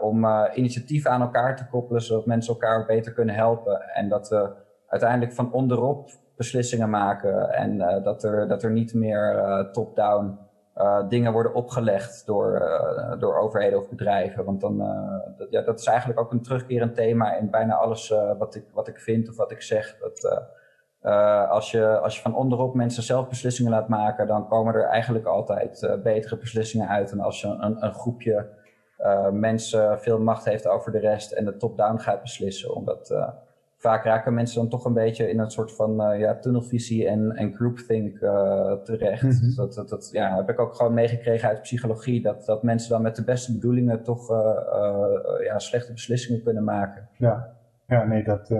om 0.00 0.26
initiatieven 0.54 1.10
aan 1.10 1.20
elkaar 1.20 1.56
te 1.56 1.66
koppelen, 1.66 2.02
zodat 2.02 2.26
mensen 2.26 2.52
elkaar 2.52 2.86
beter 2.86 3.12
kunnen 3.12 3.34
helpen. 3.34 3.82
En 3.94 4.08
dat 4.08 4.28
we 4.28 4.50
uiteindelijk 4.88 5.32
van 5.32 5.52
onderop 5.52 6.10
beslissingen 6.36 6.90
maken 6.90 7.50
en 7.50 8.02
dat, 8.02 8.24
er, 8.24 8.48
dat 8.48 8.62
er 8.62 8.70
niet 8.70 8.94
meer 8.94 9.68
top-down 9.72 10.38
dingen 11.08 11.32
worden 11.32 11.54
opgelegd 11.54 12.26
door, 12.26 12.62
door 13.18 13.38
overheden 13.38 13.78
of 13.78 13.88
bedrijven. 13.88 14.44
Want 14.44 14.60
dan, 14.60 14.78
dat, 15.36 15.50
ja, 15.50 15.62
dat 15.62 15.80
is 15.80 15.86
eigenlijk 15.86 16.20
ook 16.20 16.32
een 16.32 16.42
terugkerend 16.42 16.94
thema 16.94 17.36
in 17.36 17.50
bijna 17.50 17.74
alles 17.74 18.14
wat, 18.38 18.54
ik, 18.54 18.64
wat 18.72 18.88
ik 18.88 19.00
vind 19.00 19.28
of 19.28 19.36
wat 19.36 19.50
ik 19.50 19.62
zeg. 19.62 19.96
Dat, 19.98 20.48
als, 21.48 21.70
je, 21.70 21.98
als 21.98 22.16
je 22.16 22.22
van 22.22 22.34
onderop 22.34 22.74
mensen 22.74 23.02
zelf 23.02 23.28
beslissingen 23.28 23.72
laat 23.72 23.88
maken, 23.88 24.26
dan 24.26 24.48
komen 24.48 24.74
er 24.74 24.84
eigenlijk 24.84 25.26
altijd 25.26 25.98
betere 26.02 26.36
beslissingen 26.36 26.88
uit 26.88 27.10
dan 27.10 27.20
als 27.20 27.40
je 27.40 27.46
een, 27.46 27.84
een 27.84 27.94
groepje 27.94 28.46
mensen 29.32 30.00
veel 30.00 30.18
macht 30.18 30.44
heeft 30.44 30.66
over 30.66 30.92
de 30.92 30.98
rest 30.98 31.32
en 31.32 31.44
de 31.44 31.56
top-down 31.56 31.98
gaat 31.98 32.22
beslissen. 32.22 32.74
Omdat 32.74 33.14
vaak 33.76 34.04
raken 34.04 34.34
mensen 34.34 34.60
dan 34.60 34.68
toch 34.68 34.84
een 34.84 34.94
beetje 34.94 35.30
in 35.30 35.38
een 35.38 35.50
soort 35.50 35.74
van 35.74 36.18
ja, 36.18 36.38
tunnelvisie 36.38 37.08
en, 37.08 37.36
en 37.36 37.54
groupthink 37.54 38.18
terecht. 38.84 39.22
Mm 39.22 39.30
-hmm. 39.30 39.54
dat, 39.54 39.74
dat, 39.74 39.88
dat 39.88 40.08
ja, 40.12 40.36
heb 40.36 40.48
ik 40.48 40.60
ook 40.60 40.74
gewoon 40.74 40.94
meegekregen 40.94 41.48
uit 41.48 41.62
psychologie, 41.62 42.22
dat, 42.22 42.44
dat 42.44 42.62
mensen 42.62 42.90
dan 42.90 43.02
met 43.02 43.16
de 43.16 43.24
beste 43.24 43.52
bedoelingen 43.52 44.02
toch 44.02 44.28
ja, 45.44 45.58
slechte 45.58 45.92
beslissingen 45.92 46.42
kunnen 46.42 46.64
maken. 46.64 47.08
Ja, 47.16 47.56
ja 47.86 48.04
nee, 48.04 48.24
dat, 48.24 48.50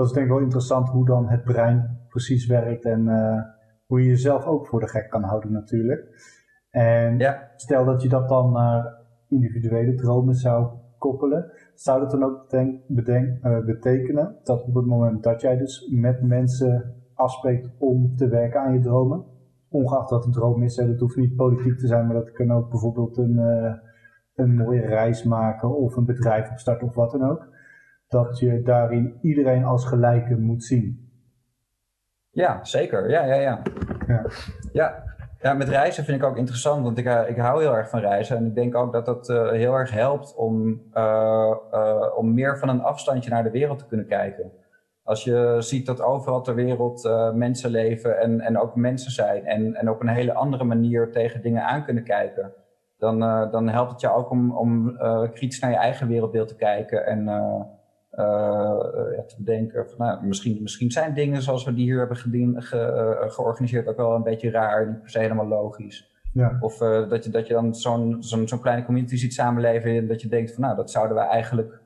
dat 0.00 0.08
is 0.08 0.14
denk 0.14 0.26
ik 0.26 0.32
wel 0.32 0.42
interessant 0.42 0.88
hoe 0.88 1.06
dan 1.06 1.28
het 1.28 1.44
brein 1.44 1.98
precies 2.08 2.46
werkt 2.46 2.84
en 2.84 3.08
hoe 3.86 4.00
je 4.02 4.08
jezelf 4.08 4.44
ook 4.46 4.66
voor 4.66 4.80
de 4.80 4.88
gek 4.88 5.10
kan 5.10 5.22
houden 5.22 5.52
natuurlijk. 5.52 6.08
En 6.70 7.18
ja. 7.18 7.50
stel 7.56 7.84
dat 7.84 8.02
je 8.02 8.08
dat 8.08 8.28
dan 8.28 8.52
naar 8.52 8.98
individuele 9.28 9.94
dromen 9.94 10.34
zou 10.34 10.68
koppelen. 10.98 11.52
Zou 11.74 12.00
dat 12.00 12.10
dan 12.10 12.24
ook 12.24 12.48
bedenk, 12.86 13.44
uh, 13.44 13.64
betekenen 13.64 14.36
dat 14.42 14.62
op 14.62 14.74
het 14.74 14.86
moment 14.86 15.22
dat 15.22 15.40
jij 15.40 15.56
dus 15.56 15.88
met 15.90 16.22
mensen 16.22 16.94
afspreekt 17.14 17.70
om 17.78 18.16
te 18.16 18.28
werken 18.28 18.60
aan 18.60 18.72
je 18.72 18.80
dromen, 18.80 19.24
ongeacht 19.68 20.10
wat 20.10 20.24
een 20.24 20.32
droom 20.32 20.62
is, 20.62 20.76
hè, 20.76 20.86
dat 20.86 21.00
hoeft 21.00 21.16
niet 21.16 21.36
politiek 21.36 21.78
te 21.78 21.86
zijn, 21.86 22.06
maar 22.06 22.14
dat 22.14 22.32
kan 22.32 22.52
ook 22.52 22.70
bijvoorbeeld 22.70 23.16
een, 23.16 23.36
uh, 23.38 23.72
een 24.34 24.54
mooie 24.54 24.80
reis 24.80 25.24
maken 25.24 25.76
of 25.76 25.96
een 25.96 26.04
bedrijf 26.04 26.50
opstarten 26.50 26.86
of 26.88 26.94
wat 26.94 27.10
dan 27.10 27.22
ook, 27.22 27.48
dat 28.10 28.38
je 28.38 28.62
daarin 28.62 29.18
iedereen 29.20 29.64
als 29.64 29.86
gelijke 29.86 30.36
moet 30.36 30.64
zien. 30.64 31.08
Ja, 32.30 32.64
zeker. 32.64 33.10
Ja, 33.10 33.24
ja, 33.24 33.34
ja. 33.34 33.62
Ja, 34.06 34.30
ja 34.72 35.10
ja, 35.42 35.54
met 35.54 35.68
reizen 35.68 36.04
vind 36.04 36.22
ik 36.22 36.28
ook 36.28 36.36
interessant, 36.36 36.82
want 36.82 36.98
ik, 36.98 37.06
uh, 37.06 37.28
ik 37.28 37.36
hou 37.36 37.62
heel 37.62 37.76
erg 37.76 37.88
van 37.88 38.00
reizen. 38.00 38.36
En 38.36 38.46
ik 38.46 38.54
denk 38.54 38.74
ook 38.74 38.92
dat 38.92 39.06
dat 39.06 39.28
uh, 39.28 39.50
heel 39.50 39.74
erg 39.74 39.90
helpt 39.90 40.34
om, 40.34 40.82
uh, 40.94 41.56
om 42.16 42.34
meer 42.34 42.58
van 42.58 42.68
een 42.68 42.82
afstandje 42.82 43.30
naar 43.30 43.42
de 43.42 43.50
wereld 43.50 43.78
te 43.78 43.86
kunnen 43.86 44.06
kijken. 44.06 44.52
Als 45.02 45.24
je 45.24 45.56
ziet 45.58 45.86
dat 45.86 46.02
overal 46.02 46.42
ter 46.42 46.54
wereld 46.54 47.10
mensen 47.34 47.70
leven 47.70 48.20
en, 48.20 48.40
en 48.40 48.58
ook 48.58 48.74
mensen 48.74 49.10
zijn 49.10 49.46
en, 49.46 49.74
en 49.74 49.90
op 49.90 50.00
een 50.00 50.08
hele 50.08 50.34
andere 50.34 50.64
manier 50.64 51.12
tegen 51.12 51.42
dingen 51.42 51.62
aan 51.62 51.84
kunnen 51.84 52.04
kijken, 52.04 52.52
dan, 52.98 53.18
dan 53.50 53.68
helpt 53.68 53.90
het 53.90 54.00
je 54.00 54.12
ook 54.12 54.30
om, 54.30 54.56
om 54.56 54.96
kritisch 55.32 55.60
naar 55.60 55.70
je 55.70 55.76
eigen 55.76 56.08
wereldbeeld 56.08 56.48
te 56.48 56.56
kijken 56.56 57.06
en 57.06 57.28
ja, 59.16 59.22
te 59.26 59.34
bedenken 59.38 59.88
van 59.88 60.06
nou, 60.06 60.26
misschien, 60.26 60.62
misschien 60.62 60.90
zijn 60.90 61.14
dingen 61.14 61.42
zoals 61.42 61.64
we 61.64 61.74
die 61.74 61.84
hier 61.84 61.98
hebben 61.98 62.16
gedien, 62.16 62.62
ge, 62.62 63.26
georganiseerd 63.28 63.86
ook 63.88 63.96
wel 63.96 64.14
een 64.14 64.22
beetje 64.22 64.50
raar, 64.50 64.88
niet 64.88 65.00
per 65.00 65.10
se 65.10 65.18
helemaal 65.18 65.48
logisch. 65.48 66.08
Ja. 66.32 66.56
Of 66.60 66.78
dat, 66.78 67.24
je, 67.24 67.30
dat 67.30 67.46
je 67.46 67.52
dan 67.52 67.74
zo'n 67.74 68.16
zo'n 68.22 68.48
zo'n 68.48 68.60
kleine 68.60 68.84
community 68.84 69.16
ziet 69.16 69.34
samenleven 69.34 69.90
en 69.90 70.06
dat 70.06 70.22
je 70.22 70.28
denkt 70.28 70.52
van 70.54 70.62
nou, 70.62 70.76
dat 70.76 70.90
zouden 70.90 71.16
we 71.16 71.22
eigenlijk 71.22 71.80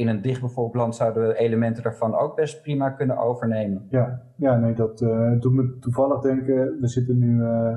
in 0.00 0.08
een 0.08 0.22
dichtbevolkt 0.22 0.74
land 0.74 0.96
zouden 0.96 1.28
we 1.28 1.38
elementen 1.38 1.82
daarvan 1.82 2.14
ook 2.14 2.36
best 2.36 2.62
prima 2.62 2.90
kunnen 2.90 3.18
overnemen. 3.18 3.86
Ja, 3.88 4.22
ja 4.36 4.56
nee, 4.56 4.74
dat 4.74 5.00
uh, 5.00 5.40
doet 5.40 5.52
me 5.52 5.76
toevallig 5.80 6.20
denken. 6.20 6.80
We 6.80 6.88
zitten 6.88 7.18
nu 7.18 7.40
uh, 7.40 7.76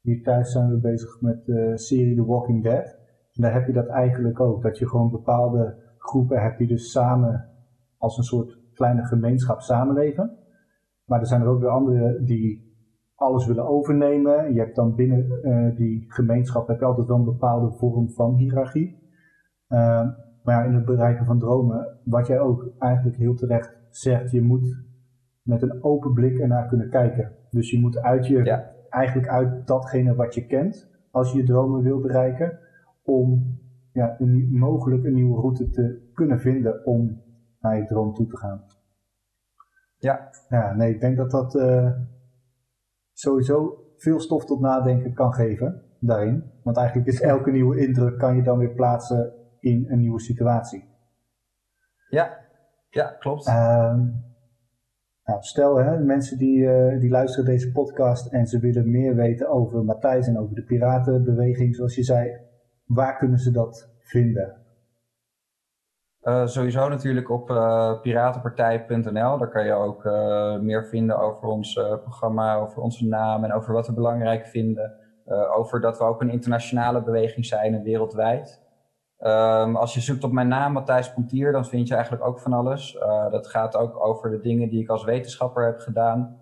hier 0.00 0.22
thuis 0.22 0.52
zijn 0.52 0.70
we 0.70 0.76
bezig 0.76 1.20
met 1.20 1.44
de 1.44 1.72
serie 1.74 2.16
The 2.16 2.24
Walking 2.24 2.62
Dead. 2.62 2.96
En 3.32 3.42
daar 3.42 3.52
heb 3.52 3.66
je 3.66 3.72
dat 3.72 3.86
eigenlijk 3.86 4.40
ook. 4.40 4.62
Dat 4.62 4.78
je 4.78 4.88
gewoon 4.88 5.10
bepaalde 5.10 5.76
groepen 6.12 6.42
hebt 6.42 6.58
die 6.58 6.66
dus 6.66 6.90
samen 6.90 7.48
als 7.98 8.18
een 8.18 8.24
soort 8.24 8.58
kleine 8.74 9.04
gemeenschap 9.04 9.60
samenleven. 9.60 10.36
Maar 11.04 11.20
er 11.20 11.26
zijn 11.26 11.40
er 11.40 11.46
ook 11.46 11.60
weer 11.60 11.68
anderen 11.68 12.24
die 12.24 12.70
alles 13.14 13.46
willen 13.46 13.66
overnemen. 13.66 14.54
Je 14.54 14.60
hebt 14.60 14.76
dan 14.76 14.94
binnen 14.94 15.26
uh, 15.42 15.76
die 15.76 16.04
gemeenschap 16.08 16.68
heb 16.68 16.78
je 16.78 16.84
altijd 16.84 17.06
wel 17.06 17.16
een 17.16 17.24
bepaalde 17.24 17.72
vorm 17.72 18.10
van 18.10 18.34
hiërarchie. 18.34 19.00
Uh, 19.68 19.78
maar 20.42 20.54
ja, 20.54 20.62
in 20.62 20.74
het 20.74 20.84
bereiken 20.84 21.26
van 21.26 21.38
dromen, 21.38 21.98
wat 22.04 22.26
jij 22.26 22.40
ook 22.40 22.72
eigenlijk 22.78 23.16
heel 23.16 23.34
terecht 23.34 23.76
zegt, 23.90 24.30
je 24.30 24.42
moet 24.42 24.84
met 25.42 25.62
een 25.62 25.82
open 25.84 26.12
blik 26.12 26.38
ernaar 26.38 26.68
kunnen 26.68 26.90
kijken. 26.90 27.32
Dus 27.50 27.70
je 27.70 27.80
moet 27.80 27.98
uit 27.98 28.26
je, 28.26 28.64
eigenlijk 28.88 29.28
uit 29.28 29.66
datgene 29.66 30.14
wat 30.14 30.34
je 30.34 30.46
kent, 30.46 30.90
als 31.10 31.32
je 31.32 31.38
je 31.38 31.44
dromen 31.44 31.82
wil 31.82 32.00
bereiken, 32.00 32.58
om 33.02 33.58
ja, 33.92 34.16
een, 34.18 34.48
mogelijk 34.50 35.04
een 35.04 35.14
nieuwe 35.14 35.40
route 35.40 35.70
te 35.70 36.01
kunnen 36.14 36.40
vinden 36.40 36.86
om 36.86 37.22
naar 37.60 37.76
je 37.76 37.86
droom 37.86 38.14
toe 38.14 38.26
te 38.26 38.36
gaan. 38.36 38.64
Ja. 39.96 40.30
Ja, 40.48 40.74
nee, 40.74 40.94
ik 40.94 41.00
denk 41.00 41.16
dat 41.16 41.30
dat 41.30 41.54
uh, 41.54 41.90
sowieso 43.12 43.84
veel 43.96 44.20
stof 44.20 44.44
tot 44.44 44.60
nadenken 44.60 45.14
kan 45.14 45.32
geven 45.32 45.82
daarin. 45.98 46.50
Want 46.62 46.76
eigenlijk 46.76 47.08
is 47.08 47.20
elke 47.20 47.50
nieuwe 47.50 47.86
indruk 47.86 48.18
kan 48.18 48.36
je 48.36 48.42
dan 48.42 48.58
weer 48.58 48.74
plaatsen 48.74 49.32
in 49.60 49.86
een 49.88 49.98
nieuwe 49.98 50.20
situatie. 50.20 50.84
Ja, 52.08 52.38
ja 52.88 53.16
klopt. 53.18 53.46
Ehm, 53.46 54.06
nou, 55.24 55.42
stel, 55.42 55.76
hè, 55.76 55.98
mensen 55.98 56.38
die, 56.38 56.58
uh, 56.58 57.00
die 57.00 57.10
luisteren 57.10 57.44
deze 57.44 57.72
podcast 57.72 58.32
en 58.32 58.46
ze 58.46 58.58
willen 58.58 58.90
meer 58.90 59.14
weten 59.14 59.48
over 59.48 59.84
Matthijs 59.84 60.26
en 60.26 60.38
over 60.38 60.54
de 60.54 60.64
piratenbeweging, 60.64 61.74
zoals 61.76 61.94
je 61.94 62.02
zei, 62.02 62.40
waar 62.84 63.18
kunnen 63.18 63.38
ze 63.38 63.50
dat 63.50 63.90
vinden? 63.98 64.61
Uh, 66.22 66.46
sowieso 66.46 66.88
natuurlijk 66.88 67.30
op 67.30 67.50
uh, 67.50 68.00
piratenpartij.nl. 68.00 69.38
Daar 69.38 69.50
kan 69.50 69.64
je 69.64 69.72
ook 69.72 70.04
meer 70.62 70.86
vinden 70.86 71.18
over 71.18 71.48
ons 71.48 71.72
programma, 72.02 72.56
over 72.56 72.82
onze 72.82 73.06
naam 73.06 73.44
en 73.44 73.52
over 73.52 73.72
wat 73.72 73.86
we 73.86 73.92
belangrijk 73.92 74.46
vinden. 74.46 74.92
over 75.56 75.80
dat 75.80 75.98
we 75.98 76.04
ook 76.04 76.20
een 76.20 76.30
internationale 76.30 77.02
beweging 77.02 77.46
zijn 77.46 77.74
en 77.74 77.82
wereldwijd. 77.82 78.60
Um, 79.18 79.76
als 79.76 79.94
je 79.94 80.00
zoekt 80.00 80.24
op 80.24 80.32
mijn 80.32 80.48
naam, 80.48 80.72
Matthijs 80.72 81.12
Pontier, 81.12 81.52
dan 81.52 81.66
vind 81.66 81.88
je 81.88 81.94
eigenlijk 81.94 82.24
ook 82.24 82.40
van 82.40 82.52
alles. 82.52 82.98
Dat 83.30 83.46
gaat 83.46 83.76
ook 83.76 84.06
over 84.06 84.30
de 84.30 84.40
dingen 84.40 84.68
die 84.68 84.82
ik 84.82 84.88
als 84.88 85.04
wetenschapper 85.04 85.64
heb 85.64 85.80
gedaan. 85.80 86.40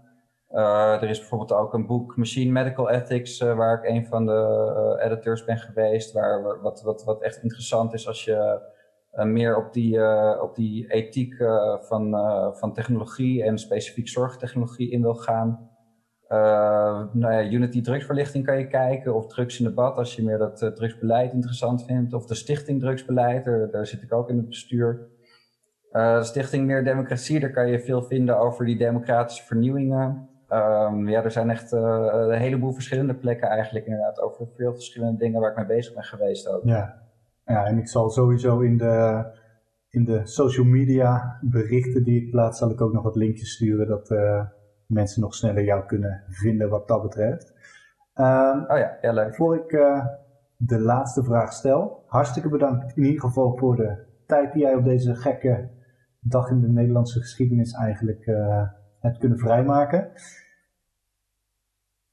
Er 0.49 1.09
is 1.09 1.19
bijvoorbeeld 1.19 1.53
ook 1.53 1.75
een 1.75 1.87
boek 1.87 2.17
Machine 2.17 2.53
Medical 2.53 2.91
Ethics, 2.91 3.39
waar 3.41 3.79
ik 3.79 3.91
een 3.91 4.07
van 4.07 4.27
de 4.27 5.01
editors 5.05 5.45
ben 5.45 5.59
geweest. 5.59 6.13
Waar, 6.13 6.61
wat, 6.63 6.83
wat, 6.83 7.05
wat 7.05 7.23
echt 7.23 7.43
interessant 7.43 7.93
is 7.93 8.07
als 8.07 8.25
je 8.25 8.69
meer 9.13 9.57
op 9.57 9.73
die, 9.73 10.01
op 10.43 10.55
die 10.55 10.93
ethiek 10.93 11.37
van, 11.81 12.11
van 12.57 12.73
technologie 12.73 13.43
en 13.43 13.59
specifiek 13.59 14.09
zorgtechnologie 14.09 14.91
in 14.91 15.03
wil 15.03 15.15
gaan. 15.15 15.69
Nou 17.13 17.33
ja, 17.33 17.51
Unity 17.51 17.83
drugsverlichting 17.83 18.45
kan 18.45 18.59
je 18.59 18.67
kijken, 18.67 19.15
of 19.15 19.27
drugs 19.27 19.59
in 19.59 19.65
debat 19.65 19.97
als 19.97 20.17
je 20.17 20.25
meer 20.25 20.39
dat 20.39 20.59
drugsbeleid 20.75 21.33
interessant 21.33 21.85
vindt, 21.85 22.13
of 22.13 22.27
de 22.27 22.35
stichting 22.35 22.81
drugsbeleid, 22.81 23.45
daar, 23.45 23.87
zit 23.87 24.03
ik 24.03 24.13
ook 24.13 24.29
in 24.29 24.37
het 24.37 24.49
bestuur. 24.49 25.09
Stichting 26.21 26.67
Meer 26.67 26.85
Democratie, 26.85 27.41
daar 27.41 27.51
kan 27.51 27.69
je 27.69 27.81
veel 27.81 28.03
vinden 28.03 28.39
over 28.39 28.65
die 28.67 28.79
democratische 28.79 29.45
vernieuwingen. 29.45 30.29
Um, 30.53 31.09
ja, 31.09 31.25
er 31.25 31.31
zijn 31.31 31.51
echt 31.51 31.73
een 31.73 32.39
heleboel 32.39 32.73
verschillende 32.73 33.15
plekken 33.15 33.49
eigenlijk 33.49 33.87
inderdaad 33.87 34.21
over 34.21 34.47
veel 34.57 34.75
verschillende 34.75 35.19
dingen 35.19 35.41
waar 35.41 35.51
ik 35.51 35.57
mee 35.57 35.67
bezig 35.67 35.95
ben 35.95 36.05
geweest 36.05 36.49
ook. 36.49 36.65
Ja, 36.65 37.03
ja 37.51 37.65
en 37.65 37.79
ik 37.79 37.89
zal 37.89 38.11
sowieso 38.11 38.61
in 38.61 38.77
de, 38.77 39.25
in 39.89 40.05
de 40.05 40.21
social 40.27 40.67
media 40.67 41.39
berichten 41.41 42.05
die 42.05 42.23
ik 42.23 42.31
plaats, 42.31 42.59
zal 42.59 42.71
ik 42.71 42.81
ook 42.81 42.93
nog 42.93 43.03
wat 43.03 43.17
linkjes 43.17 43.53
sturen 43.53 43.89
dat 43.89 44.15
mensen 44.87 45.23
nog 45.23 45.35
sneller 45.35 45.65
jou 45.65 45.87
kunnen 45.87 46.23
vinden 46.29 46.69
wat 46.69 46.89
dat 46.89 47.03
betreft. 47.03 47.53
Um, 48.15 48.65
oh 48.69 48.79
ja, 48.79 48.99
ja 49.01 49.13
leuk. 49.13 49.35
Voor 49.35 49.57
ik 49.57 49.73
uh, 49.73 50.05
de 50.57 50.79
laatste 50.79 51.25
vraag 51.25 51.53
stel, 51.53 52.05
hartstikke 52.07 52.49
bedankt 52.49 52.97
in 52.97 53.05
ieder 53.05 53.21
geval 53.21 53.57
voor 53.57 53.77
de 53.77 53.97
tijd 54.27 54.53
die 54.53 54.63
jij 54.63 54.75
op 54.75 54.85
deze 54.85 55.15
gekke 55.15 55.69
dag 56.21 56.51
in 56.51 56.61
de 56.61 56.69
Nederlandse 56.69 57.19
geschiedenis 57.19 57.73
eigenlijk 57.73 58.27
uh, 58.27 58.63
hebt 59.01 59.19
kunnen 59.19 59.39
vrijmaken. 59.39 60.11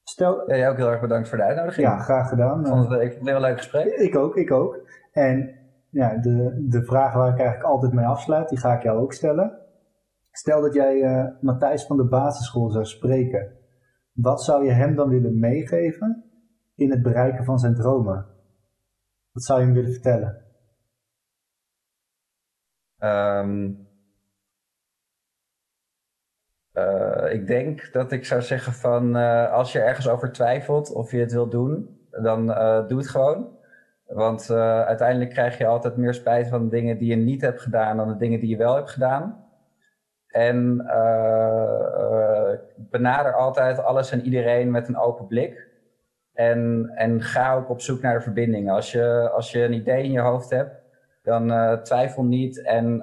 Stel, 0.03 0.49
ja, 0.49 0.57
jij 0.57 0.69
ook 0.69 0.77
heel 0.77 0.91
erg 0.91 1.01
bedankt 1.01 1.29
voor 1.29 1.38
de 1.38 1.43
uitnodiging. 1.43 1.88
Ja, 1.88 1.97
graag 1.97 2.29
gedaan. 2.29 2.59
Ik 2.59 2.67
vond 2.67 2.89
het 2.89 3.01
een 3.01 3.27
heel 3.27 3.39
leuk 3.39 3.57
gesprek. 3.57 3.85
Ik 3.85 4.15
ook, 4.15 4.35
ik 4.35 4.51
ook. 4.51 4.86
En 5.18 5.55
ja, 5.89 6.18
de, 6.18 6.65
de 6.70 6.84
vraag 6.84 7.13
waar 7.13 7.32
ik 7.32 7.39
eigenlijk 7.39 7.70
altijd 7.70 7.93
mee 7.93 8.05
afsluit, 8.05 8.49
die 8.49 8.57
ga 8.57 8.76
ik 8.76 8.84
jou 8.84 8.99
ook 8.99 9.13
stellen. 9.13 9.59
Stel 10.32 10.61
dat 10.61 10.74
jij 10.74 10.95
uh, 10.95 11.28
Matthijs 11.41 11.86
van 11.86 11.97
de 11.97 12.07
basisschool 12.07 12.70
zou 12.70 12.86
spreken. 12.86 13.57
Wat 14.11 14.43
zou 14.43 14.65
je 14.65 14.72
hem 14.72 14.95
dan 14.95 15.09
willen 15.09 15.39
meegeven 15.39 16.24
in 16.76 16.91
het 16.91 17.01
bereiken 17.01 17.45
van 17.45 17.59
zijn 17.59 17.76
dromen? 17.76 18.26
Wat 19.32 19.43
zou 19.43 19.59
je 19.59 19.65
hem 19.65 19.74
willen 19.74 19.91
vertellen? 19.91 20.45
Um, 22.99 23.88
uh, 26.74 27.34
ik 27.34 27.47
denk 27.47 27.93
dat 27.93 28.11
ik 28.11 28.26
zou 28.26 28.41
zeggen 28.41 28.74
van 28.74 29.18
uh, 29.18 29.51
als 29.51 29.72
je 29.72 29.80
ergens 29.80 30.09
over 30.09 30.32
twijfelt 30.32 30.93
of 30.93 31.11
je 31.11 31.20
het 31.20 31.32
wil 31.32 31.49
doen, 31.49 31.99
dan 32.09 32.45
doe 32.88 32.97
het 32.97 33.09
gewoon. 33.09 33.57
Want 34.08 34.51
uiteindelijk 34.51 35.30
krijg 35.30 35.58
je 35.58 35.66
altijd 35.66 35.97
meer 35.97 36.14
spijt 36.14 36.47
van 36.47 36.64
de 36.64 36.70
dingen 36.70 36.97
die 36.97 37.10
je 37.10 37.16
niet 37.16 37.41
hebt 37.41 37.62
gedaan 37.62 37.97
dan 37.97 38.08
de 38.08 38.18
dingen 38.18 38.39
die 38.39 38.49
je 38.49 38.58
wel 38.58 38.76
hebt 38.76 38.89
gedaan. 38.89 39.45
En 40.28 40.84
uh, 40.86 42.51
benader 42.76 43.34
altijd 43.34 43.84
alles 43.84 44.12
en 44.12 44.22
iedereen 44.22 44.72
met 44.72 44.88
een 44.88 44.97
open 44.97 45.28
blik. 45.28 45.68
En, 46.34 46.91
en 46.95 47.22
ga 47.22 47.55
ook 47.55 47.70
op 47.70 47.82
zoek 47.82 48.01
naar 48.01 48.14
de 48.14 48.22
verbindingen. 48.22 48.74
Als 48.74 48.91
je, 48.91 49.30
als 49.30 49.51
je 49.51 49.64
een 49.64 49.74
idee 49.74 50.03
in 50.03 50.12
je 50.12 50.20
hoofd 50.20 50.49
hebt, 50.49 50.82
dan 51.24 51.51
twijfel 51.84 52.24
niet 52.24 52.62
en 52.62 53.01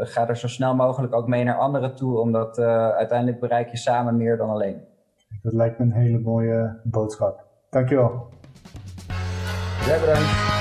ga 0.00 0.28
er 0.28 0.36
zo 0.36 0.48
snel 0.48 0.74
mogelijk 0.74 1.14
ook 1.14 1.26
mee 1.26 1.44
naar 1.44 1.58
anderen 1.58 1.94
toe, 1.94 2.18
omdat 2.18 2.58
uiteindelijk 2.58 3.40
bereik 3.40 3.68
je 3.68 3.76
samen 3.76 4.16
meer 4.16 4.36
dan 4.36 4.50
alleen. 4.50 4.84
Dat 5.42 5.52
lijkt 5.52 5.78
me 5.78 5.84
een 5.84 5.92
hele 5.92 6.18
mooie 6.18 6.80
boodschap. 6.82 7.44
Dankjewel. 7.70 8.39
Jij 9.86 10.00
bedankt. 10.00 10.59